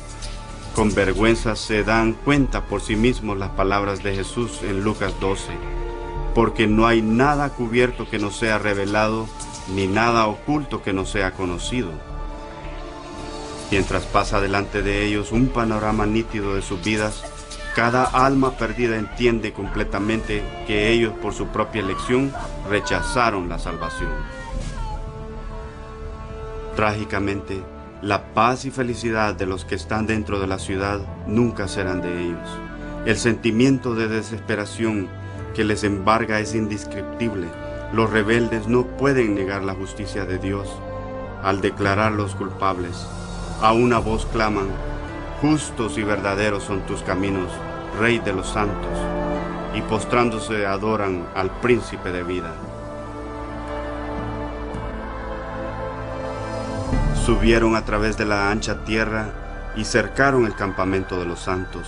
Con 0.74 0.95
vergüenza 0.95 1.56
se 1.56 1.84
dan 1.84 2.14
cuenta 2.14 2.66
por 2.66 2.82
sí 2.82 2.95
mismos 2.95 3.38
las 3.38 3.50
palabras 3.52 4.02
de 4.02 4.16
Jesús 4.16 4.62
en 4.64 4.84
Lucas 4.84 5.14
12 5.20 5.89
porque 6.34 6.68
no 6.68 6.88
hay 6.88 7.02
nada 7.02 7.50
cubierto 7.50 8.10
que 8.10 8.20
no 8.20 8.32
sea 8.32 8.58
revelado, 8.60 9.28
ni 9.74 9.88
nada 9.88 10.28
oculto 10.28 10.82
que 10.82 10.94
no 10.94 11.06
sea 11.06 11.32
conocido. 11.32 11.90
Mientras 13.72 14.06
pasa 14.06 14.42
delante 14.42 14.82
de 14.82 15.06
ellos 15.06 15.32
un 15.32 15.48
panorama 15.48 16.06
nítido 16.06 16.56
de 16.56 16.62
sus 16.62 16.84
vidas, 16.84 17.24
cada 17.76 18.04
alma 18.04 18.58
perdida 18.58 18.98
entiende 18.98 19.54
completamente 19.54 20.44
que 20.66 20.92
ellos 20.92 21.14
por 21.22 21.34
su 21.34 21.48
propia 21.48 21.82
elección 21.82 22.34
rechazaron 22.68 23.48
la 23.48 23.60
salvación. 23.60 24.10
Trágicamente, 26.76 27.62
la 28.02 28.34
paz 28.34 28.66
y 28.66 28.72
felicidad 28.72 29.36
de 29.36 29.46
los 29.46 29.66
que 29.66 29.76
están 29.76 30.08
dentro 30.08 30.40
de 30.40 30.48
la 30.48 30.58
ciudad 30.58 31.02
nunca 31.28 31.68
serán 31.68 32.02
de 32.02 32.24
ellos. 32.24 32.50
El 33.06 33.18
sentimiento 33.18 33.94
de 33.94 34.08
desesperación 34.08 35.10
que 35.60 35.66
les 35.66 35.84
embarga 35.84 36.39
es 36.39 36.55
indescriptible. 36.55 37.45
Los 37.91 38.10
rebeldes 38.12 38.70
no 38.70 38.86
pueden 38.86 39.36
negar 39.36 39.62
la 39.62 39.74
justicia 39.74 40.24
de 40.24 40.38
Dios 40.38 40.70
al 41.43 41.60
declararlos 41.60 42.34
culpables. 42.34 43.05
A 43.62 43.74
una 43.74 43.97
voz 43.99 44.26
claman, 44.28 44.70
justos 45.41 45.97
y 45.97 46.03
verdaderos 46.03 46.64
son 46.64 46.80
tus 46.86 47.01
caminos, 47.01 47.51
Rey 47.99 48.20
de 48.20 48.32
los 48.32 48.47
santos, 48.47 48.97
y 49.76 49.82
postrándose 49.82 50.66
adoran 50.66 51.28
al 51.36 51.49
príncipe 51.60 52.14
de 52.14 52.24
vida. 52.24 52.53
Subieron 57.26 57.76
a 57.76 57.84
través 57.84 58.18
de 58.18 58.24
la 58.24 58.49
ancha 58.49 58.86
tierra 58.86 59.74
y 59.76 59.84
cercaron 59.84 60.45
el 60.45 60.55
campamento 60.55 61.20
de 61.20 61.26
los 61.26 61.41
santos 61.41 61.86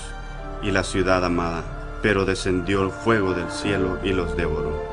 y 0.62 0.72
la 0.72 0.84
ciudad 0.84 1.24
amada, 1.24 1.81
pero 2.02 2.26
descendió 2.26 2.84
el 2.84 2.92
fuego 2.92 3.34
del 3.34 3.52
cielo 3.52 4.00
y 4.04 4.12
los 4.12 4.36
devoró. 4.36 4.92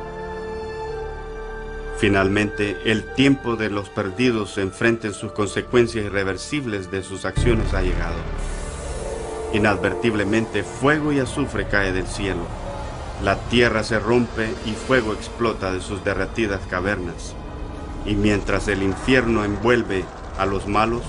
Finalmente, 1.98 2.76
el 2.84 3.04
tiempo 3.14 3.56
de 3.56 3.70
los 3.70 3.88
perdidos 3.88 4.56
enfrenten 4.58 5.12
sus 5.12 5.32
consecuencias 5.32 6.04
irreversibles 6.04 6.90
de 6.90 7.02
sus 7.02 7.24
acciones 7.24 7.74
ha 7.74 7.82
llegado. 7.82 8.18
Inadvertiblemente, 9.52 10.62
fuego 10.62 11.12
y 11.12 11.18
azufre 11.18 11.66
cae 11.66 11.92
del 11.92 12.06
cielo. 12.06 12.42
La 13.24 13.36
tierra 13.48 13.82
se 13.82 13.98
rompe 13.98 14.54
y 14.64 14.72
fuego 14.72 15.12
explota 15.12 15.72
de 15.72 15.80
sus 15.80 16.04
derretidas 16.04 16.60
cavernas. 16.70 17.34
Y 18.06 18.14
mientras 18.14 18.68
el 18.68 18.84
infierno 18.84 19.44
envuelve 19.44 20.04
a 20.38 20.46
los 20.46 20.68
malos, 20.68 21.02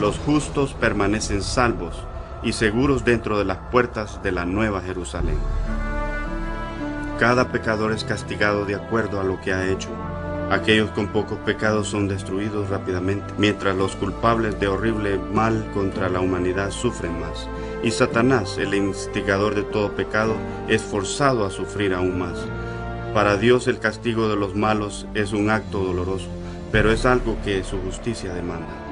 los 0.00 0.18
justos 0.20 0.72
permanecen 0.72 1.42
salvos 1.42 1.96
y 2.42 2.52
seguros 2.52 3.04
dentro 3.04 3.38
de 3.38 3.44
las 3.44 3.58
puertas 3.70 4.22
de 4.22 4.32
la 4.32 4.44
nueva 4.44 4.80
Jerusalén. 4.80 5.38
Cada 7.18 7.52
pecador 7.52 7.92
es 7.92 8.04
castigado 8.04 8.64
de 8.64 8.74
acuerdo 8.74 9.20
a 9.20 9.24
lo 9.24 9.40
que 9.40 9.52
ha 9.52 9.68
hecho. 9.68 9.90
Aquellos 10.50 10.90
con 10.90 11.08
pocos 11.08 11.38
pecados 11.38 11.88
son 11.88 12.08
destruidos 12.08 12.70
rápidamente, 12.70 13.34
mientras 13.38 13.76
los 13.76 13.94
culpables 13.94 14.58
de 14.58 14.68
horrible 14.68 15.18
mal 15.32 15.70
contra 15.74 16.08
la 16.08 16.20
humanidad 16.20 16.70
sufren 16.70 17.20
más. 17.20 17.46
Y 17.82 17.90
Satanás, 17.90 18.58
el 18.58 18.74
instigador 18.74 19.54
de 19.54 19.62
todo 19.62 19.92
pecado, 19.92 20.34
es 20.66 20.82
forzado 20.82 21.44
a 21.44 21.50
sufrir 21.50 21.94
aún 21.94 22.18
más. 22.18 22.38
Para 23.14 23.36
Dios 23.36 23.68
el 23.68 23.78
castigo 23.78 24.28
de 24.28 24.36
los 24.36 24.54
malos 24.54 25.06
es 25.14 25.32
un 25.32 25.50
acto 25.50 25.78
doloroso, 25.80 26.28
pero 26.72 26.90
es 26.90 27.04
algo 27.04 27.36
que 27.44 27.62
su 27.62 27.78
justicia 27.82 28.32
demanda. 28.32 28.89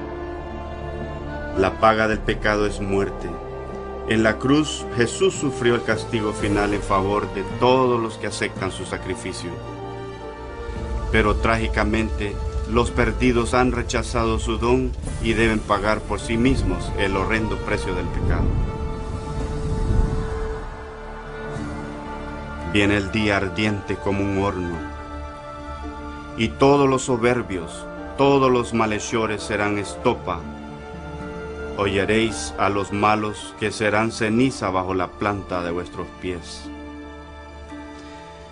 La 1.58 1.80
paga 1.80 2.06
del 2.06 2.20
pecado 2.20 2.66
es 2.66 2.80
muerte. 2.80 3.28
En 4.08 4.22
la 4.22 4.38
cruz 4.38 4.86
Jesús 4.96 5.34
sufrió 5.34 5.74
el 5.74 5.82
castigo 5.82 6.32
final 6.32 6.72
en 6.72 6.80
favor 6.80 7.34
de 7.34 7.42
todos 7.58 8.00
los 8.00 8.16
que 8.16 8.28
aceptan 8.28 8.70
su 8.70 8.84
sacrificio. 8.84 9.50
Pero 11.10 11.34
trágicamente 11.34 12.36
los 12.70 12.92
perdidos 12.92 13.54
han 13.54 13.72
rechazado 13.72 14.38
su 14.38 14.58
don 14.58 14.92
y 15.20 15.32
deben 15.32 15.58
pagar 15.58 15.98
por 15.98 16.20
sí 16.20 16.36
mismos 16.36 16.92
el 16.96 17.16
horrendo 17.16 17.56
precio 17.56 17.92
del 17.92 18.06
pecado. 18.06 18.46
Viene 22.72 22.98
el 22.98 23.10
día 23.10 23.38
ardiente 23.38 23.96
como 23.96 24.22
un 24.22 24.38
horno, 24.44 24.76
y 26.36 26.50
todos 26.50 26.88
los 26.88 27.02
soberbios, 27.02 27.84
todos 28.16 28.48
los 28.48 28.74
malhechores 28.74 29.42
serán 29.42 29.76
estopa. 29.78 30.40
Oyeréis 31.80 32.54
a 32.58 32.70
los 32.70 32.92
malos 32.92 33.54
que 33.60 33.70
serán 33.70 34.10
ceniza 34.10 34.68
bajo 34.68 34.94
la 34.94 35.12
planta 35.12 35.62
de 35.62 35.70
vuestros 35.70 36.08
pies. 36.20 36.68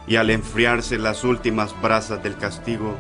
Y 0.06 0.14
al 0.14 0.30
enfriarse 0.30 0.96
las 0.96 1.24
últimas 1.24 1.74
brasas 1.82 2.22
del 2.22 2.36
castigo, 2.36 2.94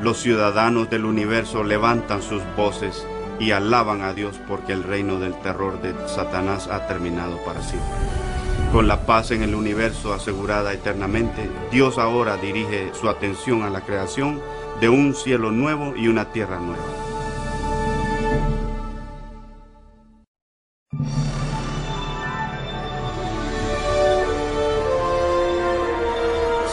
los 0.00 0.18
ciudadanos 0.18 0.88
del 0.88 1.04
universo 1.04 1.64
levantan 1.64 2.22
sus 2.22 2.42
voces 2.56 3.04
y 3.40 3.50
alaban 3.50 4.02
a 4.02 4.14
Dios 4.14 4.40
porque 4.46 4.72
el 4.72 4.84
reino 4.84 5.18
del 5.18 5.34
terror 5.40 5.82
de 5.82 5.94
Satanás 6.06 6.68
ha 6.68 6.86
terminado 6.86 7.38
para 7.38 7.60
siempre. 7.60 7.90
Con 8.70 8.86
la 8.86 9.04
paz 9.04 9.32
en 9.32 9.42
el 9.42 9.56
universo 9.56 10.14
asegurada 10.14 10.72
eternamente, 10.72 11.50
Dios 11.72 11.98
ahora 11.98 12.36
dirige 12.36 12.92
su 12.94 13.08
atención 13.08 13.64
a 13.64 13.70
la 13.70 13.80
creación 13.80 14.40
de 14.80 14.88
un 14.88 15.16
cielo 15.16 15.50
nuevo 15.50 15.96
y 15.96 16.06
una 16.06 16.26
tierra 16.26 16.60
nueva. 16.60 17.11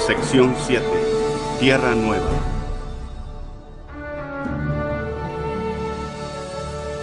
Sección 0.09 0.55
7. 0.65 0.83
Tierra 1.59 1.93
Nueva. 1.93 2.31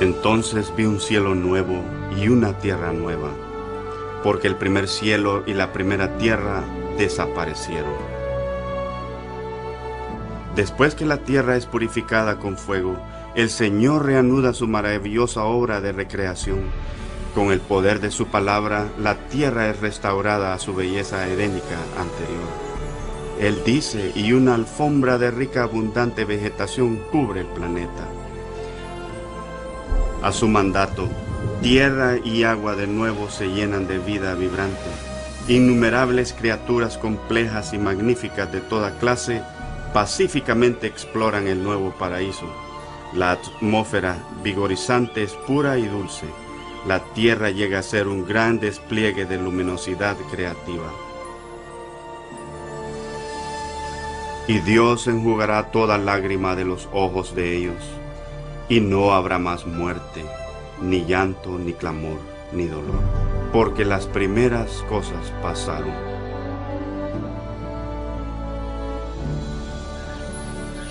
Entonces 0.00 0.74
vi 0.76 0.86
un 0.86 0.98
cielo 1.00 1.36
nuevo 1.36 1.84
y 2.20 2.26
una 2.26 2.59
tierra 2.59 2.92
nueva, 2.92 3.30
porque 4.24 4.48
el 4.48 4.57
primer 4.57 4.88
cielo 4.88 5.44
y 5.46 5.54
la 5.54 5.72
primera 5.72 6.18
tierra 6.18 6.64
desaparecieron. 6.98 7.94
Después 10.57 10.96
que 10.96 11.07
la 11.07 11.18
tierra 11.18 11.54
es 11.54 11.66
purificada 11.66 12.40
con 12.40 12.59
fuego, 12.59 12.96
el 13.36 13.50
Señor 13.50 14.04
reanuda 14.04 14.52
su 14.52 14.66
maravillosa 14.66 15.44
obra 15.44 15.80
de 15.80 15.92
recreación. 15.92 16.59
Con 17.36 17.52
el 17.52 17.61
poder 17.61 18.00
de 18.00 18.11
su 18.11 18.26
palabra, 18.26 18.88
la 18.98 19.14
tierra 19.14 19.68
es 19.68 19.78
restaurada 19.78 20.54
a 20.54 20.59
su 20.59 20.74
belleza 20.74 21.28
edénica 21.28 21.78
anterior. 21.96 22.66
Él 23.41 23.62
dice, 23.64 24.12
y 24.14 24.32
una 24.32 24.55
alfombra 24.55 25.18
de 25.18 25.30
rica 25.30 25.64
abundante 25.64 26.24
vegetación 26.24 26.97
cubre 27.11 27.41
el 27.41 27.47
planeta. 27.47 28.09
A 30.22 30.32
su 30.32 30.49
mandato, 30.49 31.09
tierra 31.61 32.16
y 32.24 32.45
agua 32.45 32.74
de 32.74 32.87
nuevo 32.87 33.28
se 33.28 33.49
llenan 33.49 33.87
de 33.87 33.99
vida 33.99 34.34
vibrante. 34.34 34.91
Innumerables 35.49 36.32
criaturas 36.32 36.97
complejas 36.97 37.74
y 37.74 37.78
magníficas 37.78 38.51
de 38.51 38.61
toda 38.61 38.99
clase 38.99 39.43
pacíficamente 39.93 40.87
exploran 40.87 41.47
el 41.47 41.62
nuevo 41.62 41.91
paraíso. 41.99 42.47
La 43.12 43.32
atmósfera 43.32 44.16
vigorizante 44.43 45.22
es 45.22 45.32
pura 45.32 45.78
y 45.78 45.87
dulce. 45.87 46.26
La 46.87 47.01
tierra 47.14 47.51
llega 47.51 47.78
a 47.78 47.82
ser 47.82 48.09
un 48.09 48.26
gran 48.26 48.59
despliegue 48.59 49.26
de 49.26 49.39
luminosidad 49.39 50.16
creativa. 50.30 51.05
Y 54.49 54.61
Dios 54.61 55.09
enjugará 55.09 55.72
toda 55.72 55.99
lágrima 55.99 56.55
de 56.55 56.64
los 56.64 56.88
ojos 56.92 57.34
de 57.34 57.57
ellos, 57.57 57.82
y 58.68 58.80
no 58.80 59.12
habrá 59.12 59.40
más 59.40 59.66
muerte, 59.66 60.24
ni 60.80 61.05
llanto, 61.05 61.59
ni 61.59 61.72
clamor, 61.72 62.18
ni 62.53 62.66
dolor, 62.66 63.01
porque 63.53 63.84
las 63.84 64.07
primeras 64.07 64.84
cosas 64.88 65.32
pasaron. 65.42 65.92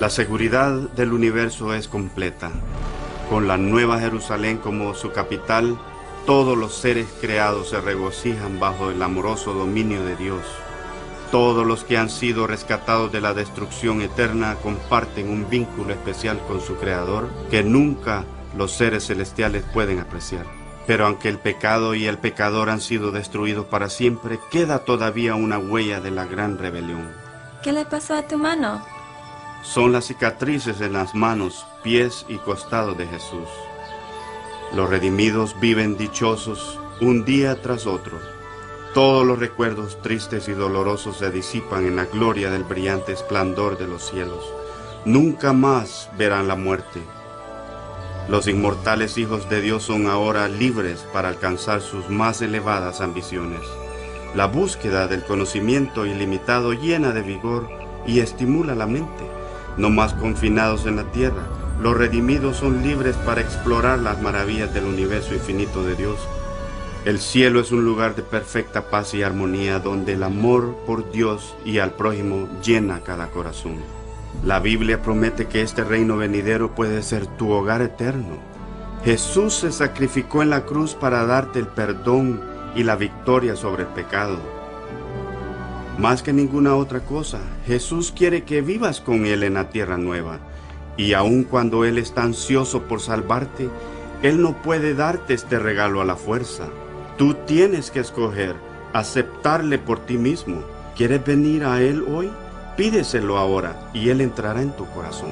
La 0.00 0.10
seguridad 0.10 0.72
del 0.90 1.14
universo 1.14 1.72
es 1.72 1.88
completa. 1.88 2.50
Con 3.30 3.48
la 3.48 3.56
nueva 3.56 3.98
Jerusalén 3.98 4.58
como 4.58 4.92
su 4.94 5.12
capital, 5.12 5.78
todos 6.26 6.58
los 6.58 6.74
seres 6.74 7.06
creados 7.22 7.70
se 7.70 7.80
regocijan 7.80 8.60
bajo 8.60 8.90
el 8.90 9.02
amoroso 9.02 9.54
dominio 9.54 10.04
de 10.04 10.16
Dios. 10.16 10.42
Todos 11.30 11.66
los 11.66 11.84
que 11.84 11.98
han 11.98 12.08
sido 12.08 12.46
rescatados 12.46 13.10
de 13.10 13.20
la 13.20 13.34
destrucción 13.34 14.00
eterna 14.00 14.56
comparten 14.62 15.28
un 15.28 15.48
vínculo 15.50 15.92
especial 15.92 16.38
con 16.46 16.60
su 16.60 16.76
Creador 16.76 17.28
que 17.50 17.64
nunca 17.64 18.24
los 18.56 18.72
seres 18.72 19.06
celestiales 19.06 19.64
pueden 19.74 19.98
apreciar. 19.98 20.46
Pero 20.86 21.06
aunque 21.06 21.28
el 21.28 21.38
pecado 21.38 21.94
y 21.94 22.06
el 22.06 22.18
pecador 22.18 22.70
han 22.70 22.80
sido 22.80 23.10
destruidos 23.10 23.66
para 23.66 23.90
siempre, 23.90 24.38
queda 24.50 24.84
todavía 24.84 25.34
una 25.34 25.58
huella 25.58 26.00
de 26.00 26.12
la 26.12 26.26
gran 26.26 26.58
rebelión. 26.58 27.10
¿Qué 27.62 27.72
le 27.72 27.84
pasó 27.84 28.14
a 28.14 28.22
tu 28.22 28.38
mano? 28.38 28.80
Son 29.62 29.92
las 29.92 30.06
cicatrices 30.06 30.80
en 30.80 30.92
las 30.92 31.14
manos, 31.16 31.66
pies 31.82 32.24
y 32.28 32.36
costados 32.36 32.96
de 32.96 33.06
Jesús. 33.08 33.48
Los 34.74 34.88
redimidos 34.88 35.58
viven 35.58 35.96
dichosos 35.96 36.78
un 37.00 37.24
día 37.24 37.60
tras 37.60 37.86
otro. 37.86 38.35
Todos 38.96 39.26
los 39.26 39.38
recuerdos 39.38 40.00
tristes 40.00 40.48
y 40.48 40.52
dolorosos 40.52 41.18
se 41.18 41.30
disipan 41.30 41.84
en 41.84 41.96
la 41.96 42.06
gloria 42.06 42.50
del 42.50 42.64
brillante 42.64 43.12
esplendor 43.12 43.76
de 43.76 43.86
los 43.86 44.08
cielos. 44.08 44.50
Nunca 45.04 45.52
más 45.52 46.08
verán 46.16 46.48
la 46.48 46.56
muerte. 46.56 47.02
Los 48.30 48.48
inmortales 48.48 49.18
hijos 49.18 49.50
de 49.50 49.60
Dios 49.60 49.82
son 49.82 50.06
ahora 50.06 50.48
libres 50.48 51.04
para 51.12 51.28
alcanzar 51.28 51.82
sus 51.82 52.08
más 52.08 52.40
elevadas 52.40 53.02
ambiciones. 53.02 53.60
La 54.34 54.46
búsqueda 54.46 55.06
del 55.08 55.22
conocimiento 55.24 56.06
ilimitado 56.06 56.72
llena 56.72 57.12
de 57.12 57.20
vigor 57.20 57.68
y 58.06 58.20
estimula 58.20 58.74
la 58.74 58.86
mente. 58.86 59.30
No 59.76 59.90
más 59.90 60.14
confinados 60.14 60.86
en 60.86 60.96
la 60.96 61.04
tierra, 61.12 61.42
los 61.82 61.94
redimidos 61.94 62.56
son 62.56 62.82
libres 62.82 63.14
para 63.26 63.42
explorar 63.42 63.98
las 63.98 64.22
maravillas 64.22 64.72
del 64.72 64.86
universo 64.86 65.34
infinito 65.34 65.84
de 65.84 65.96
Dios. 65.96 66.16
El 67.06 67.20
cielo 67.20 67.60
es 67.60 67.70
un 67.70 67.84
lugar 67.84 68.16
de 68.16 68.22
perfecta 68.22 68.90
paz 68.90 69.14
y 69.14 69.22
armonía 69.22 69.78
donde 69.78 70.14
el 70.14 70.24
amor 70.24 70.76
por 70.86 71.12
Dios 71.12 71.54
y 71.64 71.78
al 71.78 71.92
prójimo 71.92 72.48
llena 72.64 73.04
cada 73.04 73.28
corazón. 73.28 73.76
La 74.44 74.58
Biblia 74.58 75.00
promete 75.02 75.46
que 75.46 75.62
este 75.62 75.84
reino 75.84 76.16
venidero 76.16 76.74
puede 76.74 77.04
ser 77.04 77.28
tu 77.28 77.52
hogar 77.52 77.80
eterno. 77.80 78.38
Jesús 79.04 79.54
se 79.54 79.70
sacrificó 79.70 80.42
en 80.42 80.50
la 80.50 80.64
cruz 80.64 80.96
para 80.96 81.24
darte 81.26 81.60
el 81.60 81.68
perdón 81.68 82.40
y 82.74 82.82
la 82.82 82.96
victoria 82.96 83.54
sobre 83.54 83.84
el 83.84 83.88
pecado. 83.90 84.38
Más 85.98 86.24
que 86.24 86.32
ninguna 86.32 86.74
otra 86.74 87.04
cosa, 87.04 87.38
Jesús 87.68 88.10
quiere 88.10 88.42
que 88.42 88.62
vivas 88.62 89.00
con 89.00 89.26
Él 89.26 89.44
en 89.44 89.54
la 89.54 89.70
tierra 89.70 89.96
nueva. 89.96 90.40
Y 90.96 91.12
aun 91.12 91.44
cuando 91.44 91.84
Él 91.84 91.98
está 91.98 92.24
ansioso 92.24 92.82
por 92.82 93.00
salvarte, 93.00 93.68
Él 94.24 94.42
no 94.42 94.60
puede 94.60 94.94
darte 94.94 95.34
este 95.34 95.60
regalo 95.60 96.00
a 96.00 96.04
la 96.04 96.16
fuerza. 96.16 96.64
Tú 97.16 97.32
tienes 97.46 97.90
que 97.90 98.00
escoger 98.00 98.56
aceptarle 98.92 99.78
por 99.78 100.00
ti 100.04 100.18
mismo. 100.18 100.62
¿Quieres 100.96 101.24
venir 101.24 101.64
a 101.64 101.80
Él 101.80 102.04
hoy? 102.06 102.30
Pídeselo 102.76 103.38
ahora 103.38 103.90
y 103.94 104.10
Él 104.10 104.20
entrará 104.20 104.60
en 104.60 104.72
tu 104.72 104.86
corazón. 104.90 105.30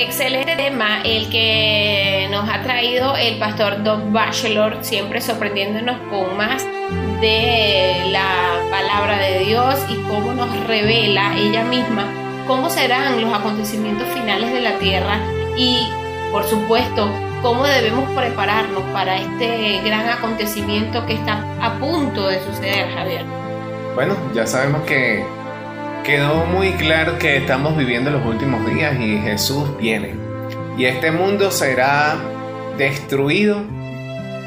Excelente 0.00 0.56
tema 0.56 1.02
el 1.04 1.28
que 1.30 2.28
nos 2.30 2.48
ha 2.48 2.62
traído 2.62 3.16
el 3.16 3.38
pastor 3.38 3.82
Doug 3.82 4.10
Bachelor, 4.12 4.78
siempre 4.82 5.20
sorprendiéndonos 5.20 5.98
con 6.10 6.36
más 6.36 6.64
de 7.20 8.04
la 8.10 8.60
palabra 8.70 9.18
de 9.18 9.40
Dios 9.40 9.74
y 9.88 9.96
cómo 10.08 10.32
nos 10.32 10.66
revela 10.66 11.36
ella 11.36 11.64
misma 11.64 12.06
cómo 12.46 12.70
serán 12.70 13.20
los 13.20 13.32
acontecimientos 13.34 14.06
finales 14.08 14.52
de 14.52 14.60
la 14.60 14.78
tierra 14.78 15.18
y, 15.56 15.88
por 16.30 16.44
supuesto, 16.44 17.08
cómo 17.42 17.66
debemos 17.66 18.08
prepararnos 18.10 18.82
para 18.92 19.16
este 19.16 19.80
gran 19.84 20.08
acontecimiento 20.08 21.04
que 21.06 21.14
está 21.14 21.42
a 21.60 21.78
punto 21.78 22.28
de 22.28 22.40
suceder, 22.44 22.88
Javier. 22.94 23.24
Bueno, 23.94 24.14
ya 24.34 24.46
sabemos 24.46 24.82
que 24.82 25.24
quedó 26.06 26.46
muy 26.46 26.70
claro 26.74 27.18
que 27.18 27.36
estamos 27.36 27.76
viviendo 27.76 28.10
los 28.10 28.24
últimos 28.24 28.64
días 28.72 28.94
y 29.00 29.18
Jesús 29.18 29.76
viene. 29.76 30.14
Y 30.78 30.84
este 30.84 31.10
mundo 31.10 31.50
será 31.50 32.16
destruido 32.78 33.60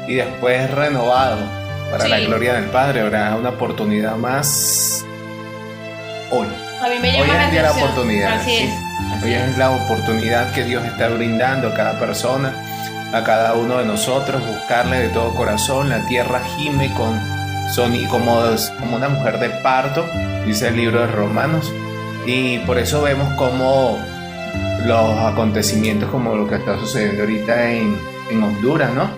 y 0.08 0.14
después 0.14 0.70
renovado 0.70 1.38
para 1.90 2.08
la 2.08 2.20
gloria 2.20 2.54
del 2.54 2.70
Padre. 2.70 3.02
Habrá 3.02 3.36
una 3.36 3.50
oportunidad 3.50 4.16
más 4.16 5.04
hoy. 6.30 6.46
A 6.82 6.88
mí 6.88 6.98
me 6.98 7.10
Hoy 7.10 7.28
llama 7.28 7.34
la 7.34 7.44
es 7.44 7.52
día 7.52 7.62
la 7.62 7.72
oportunidad. 7.72 8.32
Así 8.36 8.50
sí. 8.50 8.62
es. 8.62 8.72
así 9.18 9.24
Hoy 9.26 9.34
es. 9.34 9.48
es 9.50 9.58
la 9.58 9.70
oportunidad 9.70 10.52
que 10.54 10.64
Dios 10.64 10.82
está 10.86 11.08
brindando 11.08 11.68
a 11.68 11.74
cada 11.74 12.00
persona, 12.00 12.54
a 13.12 13.22
cada 13.22 13.52
uno 13.52 13.76
de 13.76 13.84
nosotros, 13.84 14.40
buscarle 14.46 14.98
de 15.00 15.08
todo 15.10 15.34
corazón. 15.34 15.90
La 15.90 16.06
tierra 16.06 16.40
gime 16.56 16.90
con 16.94 17.20
son 17.74 17.92
como, 18.06 18.40
como 18.80 18.96
una 18.96 19.08
mujer 19.08 19.38
de 19.38 19.50
parto, 19.62 20.04
dice 20.46 20.68
el 20.68 20.76
libro 20.76 21.00
de 21.00 21.06
Romanos. 21.08 21.72
Y 22.26 22.58
por 22.60 22.78
eso 22.78 23.02
vemos 23.02 23.32
como 23.34 23.98
los 24.86 25.18
acontecimientos 25.20 26.10
como 26.10 26.34
lo 26.34 26.46
que 26.48 26.56
está 26.56 26.78
sucediendo 26.78 27.22
ahorita 27.22 27.72
en, 27.72 27.96
Honduras, 28.42 28.92
¿no? 28.94 29.10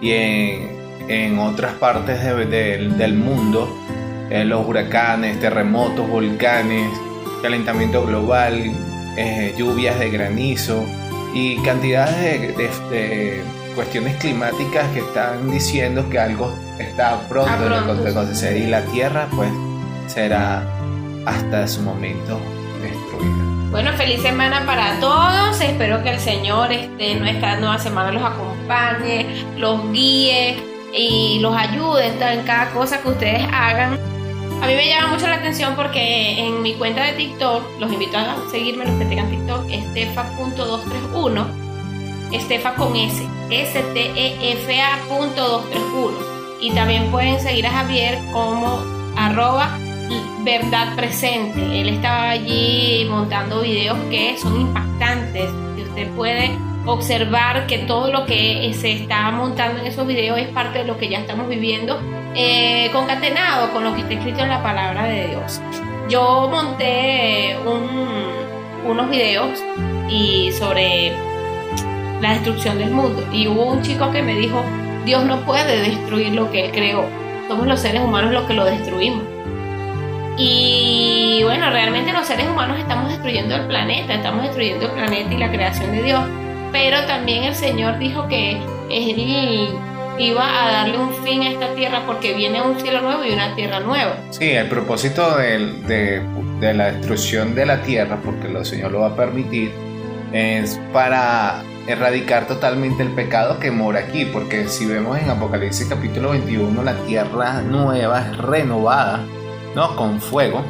Y 0.00 0.12
en, 0.12 0.68
en 1.08 1.38
otras 1.38 1.72
partes 1.74 2.22
de- 2.22 2.46
de- 2.46 2.88
del 2.96 3.14
mundo, 3.14 3.74
eh, 4.30 4.44
los 4.44 4.66
huracanes, 4.66 5.40
terremotos, 5.40 6.08
volcanes, 6.08 6.90
calentamiento 7.42 8.04
global, 8.04 8.62
eh, 9.16 9.54
lluvias 9.56 9.98
de 9.98 10.10
granizo 10.10 10.84
y 11.34 11.56
cantidades 11.62 12.16
de, 12.20 12.38
de- 12.52 12.90
de 12.90 13.42
cuestiones 13.76 14.16
climáticas 14.16 14.88
que 14.92 15.00
están 15.00 15.50
diciendo 15.50 16.08
que 16.08 16.18
algo 16.18 16.52
está 16.78 17.20
pronto, 17.28 17.50
Ah, 17.52 17.84
pronto, 17.84 18.08
acontecer 18.08 18.56
y 18.56 18.66
la 18.66 18.80
Tierra 18.86 19.28
pues 19.36 19.50
será 20.06 20.62
hasta 21.26 21.68
su 21.68 21.82
momento 21.82 22.40
destruida. 22.80 23.44
Bueno, 23.70 23.92
feliz 23.92 24.22
semana 24.22 24.64
para 24.64 24.98
todos. 24.98 25.60
Espero 25.60 26.02
que 26.02 26.10
el 26.10 26.20
Señor 26.20 26.72
este, 26.72 27.12
en 27.12 27.26
esta 27.26 27.56
nueva 27.56 27.78
semana 27.78 28.10
los 28.10 28.22
acompañe, 28.22 29.44
los 29.58 29.92
guíe 29.92 30.56
y 30.94 31.38
los 31.40 31.54
ayude 31.54 32.06
en, 32.06 32.42
cada 32.44 32.70
cosa 32.70 33.02
que 33.02 33.08
ustedes 33.08 33.46
hagan. 33.52 33.98
A 34.62 34.66
mí 34.66 34.74
me 34.74 34.88
llama 34.88 35.08
mucho 35.08 35.26
la 35.26 35.34
atención 35.34 35.76
porque 35.76 36.40
en 36.40 36.62
mi 36.62 36.72
cuenta 36.74 37.04
de 37.04 37.12
TikTok, 37.12 37.78
los 37.78 37.92
invito 37.92 38.16
a 38.16 38.36
seguirme 38.50 38.86
los 38.86 38.94
que 38.98 39.04
tengan 39.04 39.28
TikTok, 39.28 39.68
estefa.231. 39.68 41.65
Estefa 42.32 42.74
con 42.74 42.94
S, 42.96 43.22
S-T-E-F-A 43.50 44.98
punto 45.08 45.42
231. 45.60 46.18
Y 46.60 46.70
también 46.72 47.10
pueden 47.10 47.38
seguir 47.40 47.66
a 47.66 47.70
Javier 47.70 48.18
como 48.32 48.80
arroba 49.16 49.78
verdad 50.40 50.94
presente. 50.96 51.80
Él 51.80 51.88
estaba 51.88 52.30
allí 52.30 53.06
montando 53.10 53.60
videos 53.60 53.98
que 54.10 54.36
son 54.38 54.60
impactantes. 54.60 55.50
Y 55.76 55.82
usted 55.82 56.08
puede 56.10 56.50
observar 56.86 57.66
que 57.66 57.78
todo 57.78 58.10
lo 58.12 58.26
que 58.26 58.72
se 58.78 58.92
está 58.92 59.30
montando 59.32 59.80
en 59.80 59.86
esos 59.88 60.06
videos 60.06 60.38
es 60.38 60.48
parte 60.48 60.78
de 60.80 60.84
lo 60.84 60.96
que 60.98 61.08
ya 61.08 61.18
estamos 61.18 61.48
viviendo, 61.48 62.00
eh, 62.36 62.90
concatenado 62.92 63.72
con 63.72 63.82
lo 63.84 63.92
que 63.94 64.02
está 64.02 64.14
escrito 64.14 64.40
en 64.42 64.50
la 64.50 64.62
palabra 64.62 65.04
de 65.04 65.28
Dios. 65.28 65.60
Yo 66.08 66.48
monté 66.50 67.56
un- 67.66 68.88
unos 68.88 69.10
videos 69.10 69.58
y 70.08 70.52
sobre 70.52 71.12
la 72.20 72.32
destrucción 72.32 72.78
del 72.78 72.90
mundo 72.90 73.22
y 73.32 73.46
hubo 73.48 73.66
un 73.72 73.82
chico 73.82 74.10
que 74.10 74.22
me 74.22 74.34
dijo, 74.34 74.62
Dios 75.04 75.24
no 75.24 75.40
puede 75.40 75.80
destruir 75.82 76.32
lo 76.34 76.50
que 76.50 76.66
Él 76.66 76.72
creó, 76.72 77.04
somos 77.48 77.66
los 77.66 77.80
seres 77.80 78.00
humanos 78.02 78.32
los 78.32 78.44
que 78.46 78.54
lo 78.54 78.64
destruimos. 78.64 79.22
Y 80.38 81.40
bueno, 81.44 81.70
realmente 81.70 82.12
los 82.12 82.26
seres 82.26 82.46
humanos 82.46 82.78
estamos 82.78 83.08
destruyendo 83.10 83.54
el 83.56 83.66
planeta, 83.66 84.14
estamos 84.14 84.42
destruyendo 84.44 84.86
el 84.86 84.92
planeta 84.92 85.32
y 85.32 85.38
la 85.38 85.50
creación 85.50 85.92
de 85.92 86.02
Dios. 86.02 86.22
Pero 86.72 87.00
también 87.06 87.44
el 87.44 87.54
Señor 87.54 87.98
dijo 87.98 88.28
que 88.28 88.58
Él 88.90 89.70
iba 90.18 90.44
a 90.66 90.72
darle 90.72 90.98
un 90.98 91.12
fin 91.24 91.42
a 91.42 91.50
esta 91.50 91.74
tierra 91.74 92.02
porque 92.06 92.34
viene 92.34 92.60
un 92.60 92.78
cielo 92.78 93.00
nuevo 93.00 93.24
y 93.24 93.30
una 93.32 93.54
tierra 93.54 93.80
nueva. 93.80 94.16
Sí, 94.30 94.50
el 94.50 94.68
propósito 94.68 95.36
del- 95.38 95.86
de, 95.86 96.22
de 96.60 96.74
la 96.74 96.92
destrucción 96.92 97.54
de 97.54 97.64
la 97.66 97.82
tierra, 97.82 98.18
porque 98.22 98.48
el 98.48 98.64
Señor 98.66 98.92
lo 98.92 99.00
va 99.00 99.08
a 99.08 99.16
permitir, 99.16 99.72
es 100.32 100.78
para 100.92 101.62
erradicar 101.86 102.46
totalmente 102.46 103.02
el 103.02 103.10
pecado 103.10 103.60
que 103.60 103.70
mora 103.70 104.00
aquí, 104.00 104.24
porque 104.24 104.68
si 104.68 104.86
vemos 104.86 105.18
en 105.18 105.30
Apocalipsis 105.30 105.86
capítulo 105.86 106.30
21, 106.30 106.82
la 106.82 106.94
tierra 107.04 107.62
nueva 107.62 108.20
es 108.20 108.38
renovada, 108.38 109.20
¿no? 109.74 109.94
Con 109.96 110.20
fuego, 110.20 110.64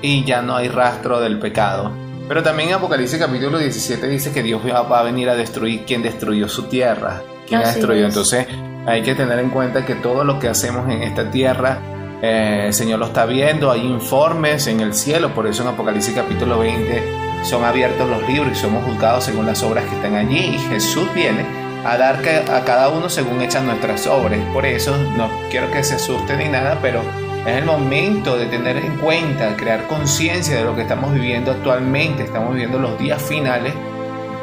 y 0.00 0.24
ya 0.24 0.42
no 0.42 0.56
hay 0.56 0.68
rastro 0.68 1.20
del 1.20 1.38
pecado. 1.38 1.92
Pero 2.28 2.42
también 2.42 2.70
en 2.70 2.76
Apocalipsis 2.76 3.18
capítulo 3.18 3.58
17 3.58 4.06
dice 4.08 4.32
que 4.32 4.42
Dios 4.42 4.62
va 4.64 5.00
a 5.00 5.02
venir 5.02 5.28
a 5.28 5.34
destruir 5.34 5.84
quien 5.84 6.02
destruyó 6.02 6.48
su 6.48 6.64
tierra, 6.64 7.22
quien 7.46 7.60
destruido. 7.60 8.06
es. 8.06 8.14
Entonces 8.14 8.46
hay 8.86 9.02
que 9.02 9.14
tener 9.14 9.38
en 9.38 9.50
cuenta 9.50 9.84
que 9.84 9.94
todo 9.94 10.24
lo 10.24 10.38
que 10.38 10.48
hacemos 10.48 10.90
en 10.90 11.02
esta 11.02 11.30
tierra 11.30 11.78
eh, 12.22 12.64
el 12.66 12.72
Señor 12.72 13.00
lo 13.00 13.06
está 13.06 13.26
viendo, 13.26 13.70
hay 13.70 13.80
informes 13.80 14.66
en 14.68 14.80
el 14.80 14.94
cielo, 14.94 15.34
por 15.34 15.46
eso 15.46 15.62
en 15.62 15.68
Apocalipsis 15.68 16.14
capítulo 16.14 16.58
20 16.58 17.23
son 17.44 17.64
abiertos 17.64 18.08
los 18.08 18.26
libros 18.26 18.52
y 18.52 18.60
somos 18.60 18.84
juzgados 18.84 19.24
según 19.24 19.46
las 19.46 19.62
obras 19.62 19.84
que 19.84 19.94
están 19.94 20.14
allí 20.14 20.56
y 20.56 20.58
Jesús 20.70 21.12
viene 21.14 21.44
a 21.84 21.98
dar 21.98 22.16
a 22.50 22.64
cada 22.64 22.88
uno 22.88 23.10
según 23.10 23.42
echan 23.42 23.66
nuestras 23.66 24.06
obras. 24.06 24.40
Por 24.52 24.64
eso 24.64 24.96
no 25.16 25.30
quiero 25.50 25.70
que 25.70 25.84
se 25.84 25.94
asusten 25.94 26.38
ni 26.38 26.48
nada, 26.48 26.78
pero 26.80 27.02
es 27.46 27.56
el 27.56 27.66
momento 27.66 28.38
de 28.38 28.46
tener 28.46 28.78
en 28.78 28.96
cuenta, 28.96 29.54
crear 29.56 29.86
conciencia 29.86 30.56
de 30.56 30.64
lo 30.64 30.74
que 30.74 30.82
estamos 30.82 31.12
viviendo 31.12 31.50
actualmente. 31.50 32.24
Estamos 32.24 32.54
viviendo 32.54 32.78
los 32.78 32.98
días 32.98 33.20
finales 33.20 33.74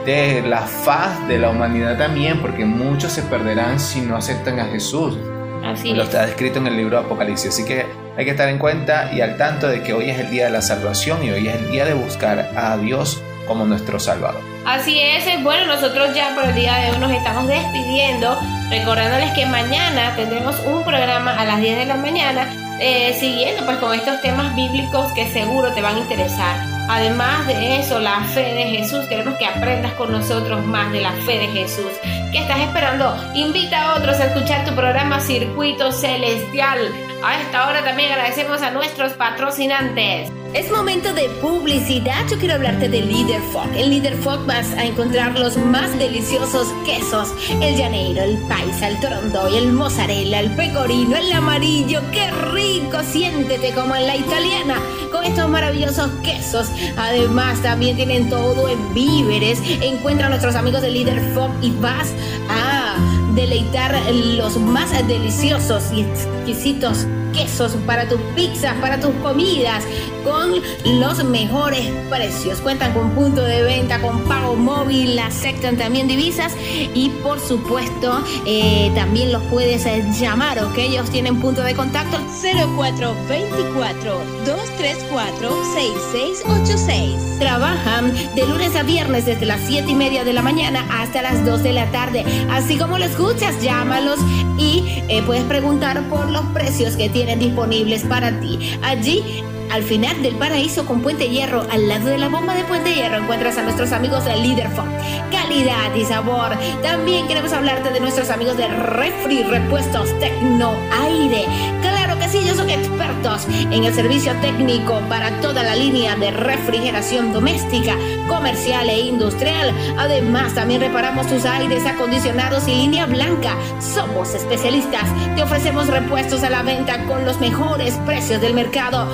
de 0.05 0.43
la 0.43 0.61
faz 0.61 1.27
de 1.27 1.39
la 1.39 1.49
humanidad 1.49 1.97
también, 1.97 2.39
porque 2.39 2.65
muchos 2.65 3.11
se 3.11 3.23
perderán 3.23 3.79
si 3.79 4.01
no 4.01 4.15
aceptan 4.15 4.59
a 4.59 4.65
Jesús. 4.65 5.17
Así 5.63 5.93
Lo 5.93 6.03
es. 6.03 6.09
está 6.09 6.25
descrito 6.25 6.59
en 6.59 6.67
el 6.67 6.77
libro 6.77 6.99
de 6.99 7.05
Apocalipsis. 7.05 7.49
Así 7.49 7.65
que 7.65 7.85
hay 8.17 8.25
que 8.25 8.31
estar 8.31 8.49
en 8.49 8.57
cuenta 8.57 9.11
y 9.13 9.21
al 9.21 9.37
tanto 9.37 9.67
de 9.67 9.81
que 9.83 9.93
hoy 9.93 10.09
es 10.09 10.19
el 10.19 10.29
día 10.29 10.45
de 10.45 10.51
la 10.51 10.61
salvación 10.61 11.23
y 11.23 11.31
hoy 11.31 11.47
es 11.47 11.55
el 11.55 11.71
día 11.71 11.85
de 11.85 11.93
buscar 11.93 12.51
a 12.55 12.77
Dios 12.77 13.21
como 13.47 13.65
nuestro 13.65 13.99
Salvador. 13.99 14.41
Así 14.65 14.99
es, 14.99 15.25
eh, 15.27 15.39
bueno, 15.41 15.65
nosotros 15.65 16.15
ya 16.15 16.35
por 16.35 16.45
el 16.45 16.55
día 16.55 16.75
de 16.75 16.91
hoy 16.91 16.97
nos 16.99 17.11
estamos 17.11 17.47
despidiendo, 17.47 18.37
recordándoles 18.69 19.31
que 19.31 19.45
mañana 19.45 20.15
tendremos 20.15 20.55
un 20.65 20.83
programa 20.83 21.35
a 21.35 21.45
las 21.45 21.59
10 21.59 21.79
de 21.79 21.85
la 21.85 21.95
mañana, 21.95 22.47
eh, 22.79 23.15
siguiendo 23.19 23.65
pues 23.65 23.77
con 23.77 23.93
estos 23.93 24.21
temas 24.21 24.55
bíblicos 24.55 25.11
que 25.13 25.27
seguro 25.31 25.73
te 25.73 25.81
van 25.81 25.95
a 25.95 25.99
interesar. 25.99 26.70
Además 26.89 27.47
de 27.47 27.79
eso, 27.79 27.99
la 27.99 28.21
fe 28.25 28.53
de 28.53 28.63
Jesús, 28.65 29.05
queremos 29.07 29.37
que 29.37 29.45
aprendas 29.45 29.93
con 29.93 30.11
nosotros 30.11 30.65
más 30.65 30.91
de 30.91 31.01
la 31.01 31.11
fe 31.25 31.39
de 31.39 31.47
Jesús. 31.47 31.91
¿Qué 32.31 32.39
estás 32.39 32.59
esperando? 32.59 33.15
Invita 33.33 33.81
a 33.81 33.95
otros 33.95 34.19
a 34.19 34.25
escuchar 34.25 34.65
tu 34.65 34.75
programa 34.75 35.19
Circuito 35.19 35.91
Celestial. 35.91 36.91
A 37.23 37.39
esta 37.39 37.67
hora 37.67 37.83
también 37.83 38.11
agradecemos 38.11 38.61
a 38.61 38.71
nuestros 38.71 39.13
patrocinantes. 39.13 40.31
Es 40.53 40.69
momento 40.69 41.13
de 41.13 41.29
publicidad. 41.41 42.27
Yo 42.29 42.37
quiero 42.37 42.55
hablarte 42.55 42.89
de 42.89 43.01
Líder 43.01 43.41
Fog. 43.53 43.67
En 43.73 43.89
Líder 43.89 44.17
Fog 44.17 44.45
vas 44.45 44.69
a 44.73 44.83
encontrar 44.83 45.39
los 45.39 45.55
más 45.55 45.97
deliciosos 45.97 46.67
quesos: 46.85 47.29
el 47.61 47.77
llaneiro, 47.77 48.21
el 48.21 48.37
paisa, 48.49 48.89
el 48.89 48.99
torondoy, 48.99 49.55
el 49.55 49.71
mozzarella, 49.71 50.41
el 50.41 50.51
pecorino, 50.51 51.15
el 51.15 51.31
amarillo. 51.31 52.01
¡Qué 52.11 52.29
rico! 52.51 52.97
Siéntete 53.01 53.71
como 53.71 53.95
en 53.95 54.07
la 54.07 54.17
italiana 54.17 54.75
con 55.09 55.23
estos 55.23 55.49
maravillosos 55.49 56.09
quesos. 56.21 56.67
Además, 56.97 57.61
también 57.61 57.95
tienen 57.95 58.29
todo 58.29 58.67
en 58.67 58.93
víveres. 58.93 59.61
Encuentra 59.81 60.25
a 60.25 60.29
nuestros 60.29 60.55
amigos 60.55 60.81
de 60.81 60.89
Líder 60.89 61.33
Fog 61.33 61.51
y 61.61 61.71
vas 61.79 62.09
a 62.49 62.95
deleitar 63.35 63.97
los 64.11 64.57
más 64.57 64.91
deliciosos 65.07 65.93
y 65.93 66.01
exquisitos 66.01 67.07
quesos 67.31 67.73
para 67.85 68.07
tus 68.07 68.19
pizzas, 68.35 68.75
para 68.81 68.99
tus 68.99 69.13
comidas, 69.21 69.83
con 70.23 70.53
los 70.99 71.23
mejores 71.23 71.87
precios. 72.09 72.59
Cuentan 72.59 72.93
con 72.93 73.11
punto 73.11 73.41
de 73.41 73.63
venta, 73.63 74.01
con 74.01 74.21
pago 74.23 74.55
móvil, 74.55 75.17
aceptan 75.19 75.77
también 75.77 76.07
divisas 76.07 76.53
y 76.93 77.09
por 77.23 77.39
supuesto 77.39 78.23
eh, 78.45 78.91
también 78.95 79.31
los 79.31 79.43
puedes 79.43 79.85
eh, 79.85 80.03
llamar, 80.19 80.59
¿ok? 80.63 80.77
Ellos 80.77 81.09
tienen 81.09 81.39
punto 81.39 81.61
de 81.63 81.73
contacto 81.75 82.17
0424 82.41 84.21
234 84.45 85.63
6686. 85.73 87.39
Trabajan 87.39 88.13
de 88.35 88.45
lunes 88.45 88.75
a 88.75 88.83
viernes 88.83 89.25
desde 89.25 89.45
las 89.45 89.61
7 89.61 89.89
y 89.89 89.95
media 89.95 90.23
de 90.23 90.33
la 90.33 90.41
mañana 90.41 90.85
hasta 90.91 91.21
las 91.21 91.43
2 91.45 91.63
de 91.63 91.73
la 91.73 91.91
tarde. 91.91 92.23
Así 92.51 92.77
como 92.77 92.97
lo 92.97 93.05
escuchas, 93.05 93.61
llámalos 93.61 94.19
y 94.57 95.03
eh, 95.07 95.23
puedes 95.25 95.43
preguntar 95.45 96.01
por 96.09 96.29
los 96.29 96.45
precios 96.47 96.95
que 96.95 97.09
tienen 97.09 97.20
disponibles 97.39 98.03
para 98.03 98.31
ti. 98.39 98.77
Allí 98.81 99.43
al 99.71 99.83
final 99.83 100.21
del 100.21 100.35
paraíso 100.35 100.85
con 100.85 101.01
Puente 101.01 101.29
Hierro, 101.29 101.65
al 101.71 101.87
lado 101.87 102.07
de 102.07 102.17
la 102.17 102.27
bomba 102.27 102.53
de 102.53 102.63
Puente 102.65 102.93
Hierro, 102.93 103.17
encuentras 103.17 103.57
a 103.57 103.63
nuestros 103.63 103.93
amigos 103.93 104.25
de 104.25 104.35
Leaderford. 104.35 104.89
Calidad 105.31 105.95
y 105.95 106.03
sabor. 106.03 106.57
También 106.83 107.27
queremos 107.27 107.53
hablarte 107.53 107.89
de 107.89 108.01
nuestros 108.01 108.29
amigos 108.29 108.57
de 108.57 108.67
Refri 108.67 109.43
Repuestos 109.43 110.09
Tecno 110.19 110.75
Aire. 111.03 111.45
Claro 111.81 112.19
que 112.19 112.27
sí, 112.27 112.39
ellos 112.39 112.57
son 112.57 112.69
expertos 112.69 113.47
en 113.71 113.85
el 113.85 113.93
servicio 113.93 114.33
técnico 114.41 114.99
para 115.07 115.39
toda 115.39 115.63
la 115.63 115.75
línea 115.75 116.15
de 116.15 116.31
refrigeración 116.31 117.31
doméstica, 117.31 117.95
comercial 118.27 118.89
e 118.89 118.99
industrial. 118.99 119.73
Además, 119.97 120.53
también 120.53 120.81
reparamos 120.81 121.27
tus 121.27 121.45
aires 121.45 121.85
acondicionados 121.85 122.67
y 122.67 122.75
línea 122.75 123.05
blanca. 123.05 123.55
Somos 123.79 124.33
especialistas. 124.33 125.05
Te 125.35 125.43
ofrecemos 125.43 125.87
repuestos 125.87 126.43
a 126.43 126.49
la 126.49 126.61
venta 126.61 127.05
con 127.05 127.25
los 127.25 127.39
mejores 127.39 127.93
precios 128.05 128.41
del 128.41 128.53
mercado. 128.53 129.07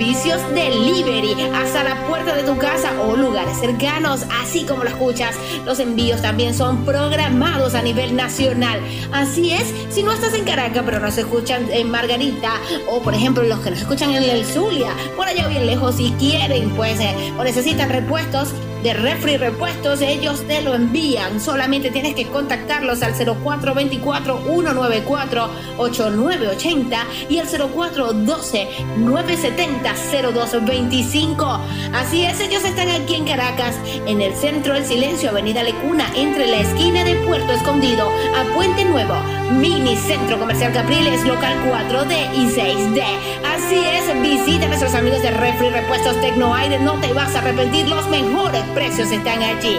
Servicios 0.00 0.40
delivery 0.54 1.34
hasta 1.54 1.84
la 1.84 2.06
puerta 2.06 2.34
de 2.34 2.42
tu 2.42 2.56
casa 2.56 2.90
o 3.02 3.16
lugares 3.16 3.58
cercanos, 3.58 4.24
así 4.40 4.64
como 4.64 4.82
lo 4.82 4.88
escuchas. 4.88 5.36
Los 5.66 5.78
envíos 5.78 6.22
también 6.22 6.54
son 6.54 6.86
programados 6.86 7.74
a 7.74 7.82
nivel 7.82 8.16
nacional. 8.16 8.80
Así 9.12 9.52
es, 9.52 9.74
si 9.90 10.02
no 10.02 10.10
estás 10.12 10.32
en 10.32 10.46
Caracas, 10.46 10.84
pero 10.86 11.00
nos 11.00 11.18
escuchan 11.18 11.68
en 11.70 11.90
Margarita, 11.90 12.52
o 12.90 13.02
por 13.02 13.12
ejemplo 13.12 13.42
los 13.42 13.58
que 13.58 13.72
nos 13.72 13.80
escuchan 13.80 14.12
en 14.12 14.22
el 14.22 14.46
Zulia, 14.46 14.94
por 15.18 15.28
allá 15.28 15.46
bien 15.48 15.66
lejos, 15.66 16.00
y 16.00 16.12
quieren, 16.12 16.70
pues, 16.70 16.98
eh, 16.98 17.34
o 17.38 17.44
necesitan 17.44 17.90
repuestos 17.90 18.54
de 18.82 18.94
refri 18.94 19.36
repuestos, 19.36 20.00
ellos 20.00 20.46
te 20.46 20.62
lo 20.62 20.74
envían. 20.74 21.40
Solamente 21.40 21.90
tienes 21.90 22.14
que 22.14 22.26
contactarlos 22.26 23.02
al 23.02 23.12
0424 23.14 24.42
194 24.44 25.50
8980 25.78 27.06
y 27.28 27.38
el 27.38 27.46
0412 27.46 28.68
970 28.98 29.94
0225. 30.32 31.60
Así 31.92 32.24
es, 32.24 32.40
ellos 32.40 32.64
están 32.64 32.88
aquí 32.88 33.16
en 33.16 33.24
Caracas, 33.24 33.76
en 34.06 34.20
el 34.20 34.34
centro 34.34 34.74
del 34.74 34.84
silencio, 34.84 35.30
Avenida 35.30 35.62
Lecuna, 35.62 36.06
entre 36.16 36.46
la 36.46 36.60
esquina 36.60 37.04
de 37.04 37.14
Puerto 37.26 37.52
Escondido 37.52 38.08
a 38.08 38.54
Puente 38.54 38.84
Nuevo, 38.84 39.14
Mini 39.50 39.96
Centro 39.96 40.38
Comercial 40.38 40.72
Capriles, 40.72 41.24
local 41.24 41.52
4D 41.68 42.34
y 42.34 42.46
6D. 42.48 43.02
Así 43.44 43.76
es, 43.76 44.22
visita 44.22 44.66
a 44.66 44.68
nuestros 44.68 44.94
amigos 44.94 45.22
de 45.22 45.30
Refri 45.32 45.70
Repuestos 45.70 46.20
Tecnoaire, 46.20 46.78
no 46.78 46.94
te 47.00 47.12
vas 47.12 47.34
a 47.34 47.38
arrepentir, 47.38 47.88
los 47.88 48.06
mejores 48.08 48.62
precios 48.74 49.10
están 49.10 49.42
allí. 49.42 49.78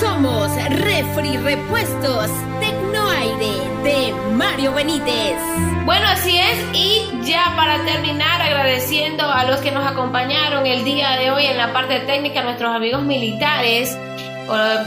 Somos 0.00 0.50
Refri 0.70 1.36
Repuestos 1.36 2.30
Tecnoaire 2.60 3.60
de 3.84 4.12
Mario 4.32 4.72
Benítez. 4.72 5.40
Bueno, 5.84 6.06
así 6.08 6.36
es, 6.38 6.58
y 6.72 7.08
ya 7.22 7.52
para 7.56 7.84
terminar, 7.84 8.42
agradeciendo 8.42 9.30
a 9.30 9.44
los 9.44 9.60
que 9.60 9.70
nos 9.70 9.86
acompañaron 9.86 10.66
el 10.66 10.84
día 10.84 11.12
de 11.12 11.30
hoy 11.30 11.46
en 11.46 11.56
la 11.56 11.72
parte 11.72 12.00
técnica, 12.00 12.42
nuestros 12.42 12.74
amigos 12.74 13.02
militares, 13.02 13.96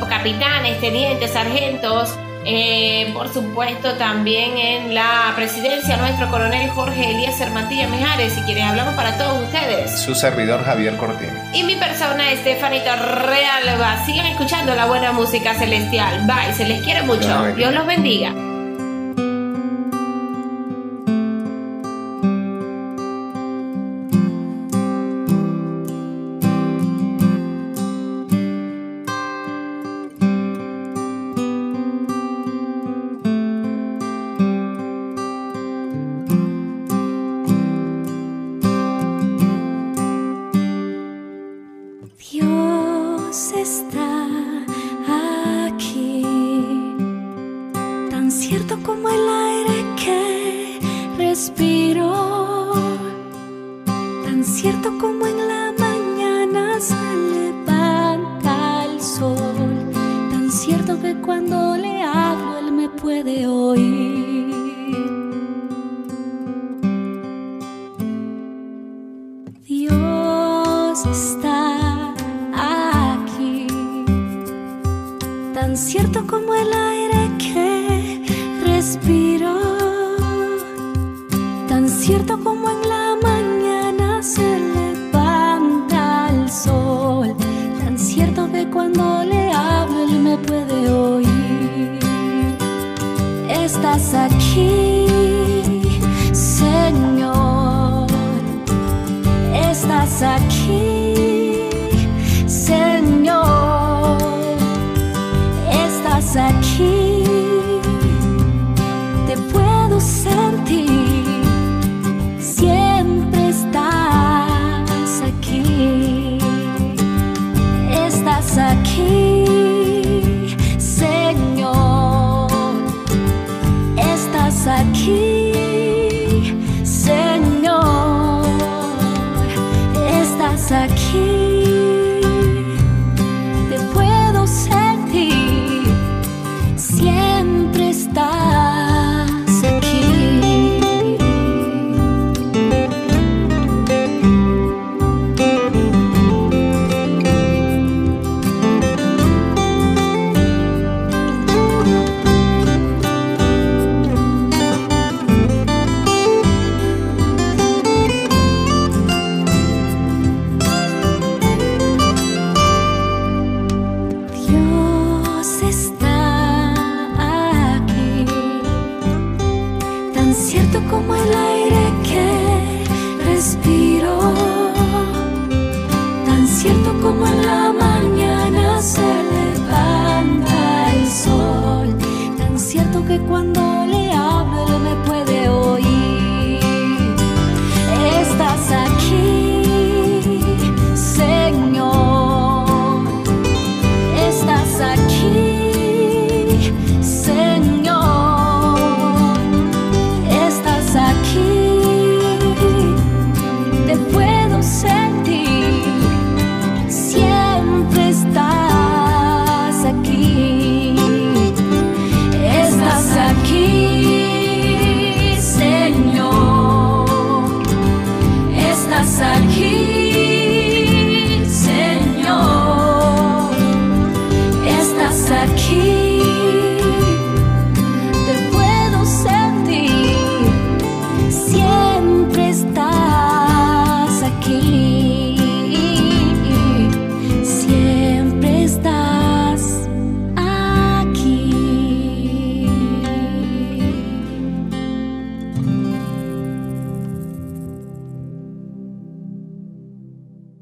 capitanes, 0.10 0.80
tenientes, 0.82 1.32
sargentos 1.32 2.18
eh, 2.46 3.12
por 3.14 3.32
supuesto, 3.34 3.94
también 3.96 4.58
en 4.58 4.96
la 4.96 5.34
presidencia, 5.36 5.98
nuestro 5.98 6.30
coronel 6.30 6.70
Jorge 6.70 7.12
Elías 7.12 7.40
Hermantilla 7.42 7.88
Mejares, 7.88 8.38
y 8.38 8.42
quienes 8.42 8.64
hablamos 8.64 8.96
para 8.96 9.18
todos 9.18 9.44
ustedes. 9.44 10.00
Su 10.00 10.16
servidor 10.16 10.64
Javier 10.64 10.96
Cortina. 10.98 11.52
Y 11.54 11.64
mi 11.64 11.76
persona, 11.76 12.32
Estefanito 12.32 12.96
Realba. 12.96 14.06
Sigan 14.06 14.28
escuchando 14.28 14.74
la 14.76 14.86
buena 14.86 15.12
música 15.12 15.54
celestial. 15.54 16.26
Bye, 16.26 16.54
se 16.54 16.66
les 16.66 16.82
quiere 16.82 17.04
mucho. 17.04 17.54
Dios 17.56 17.74
los 17.74 17.86
bendiga. 17.86 18.34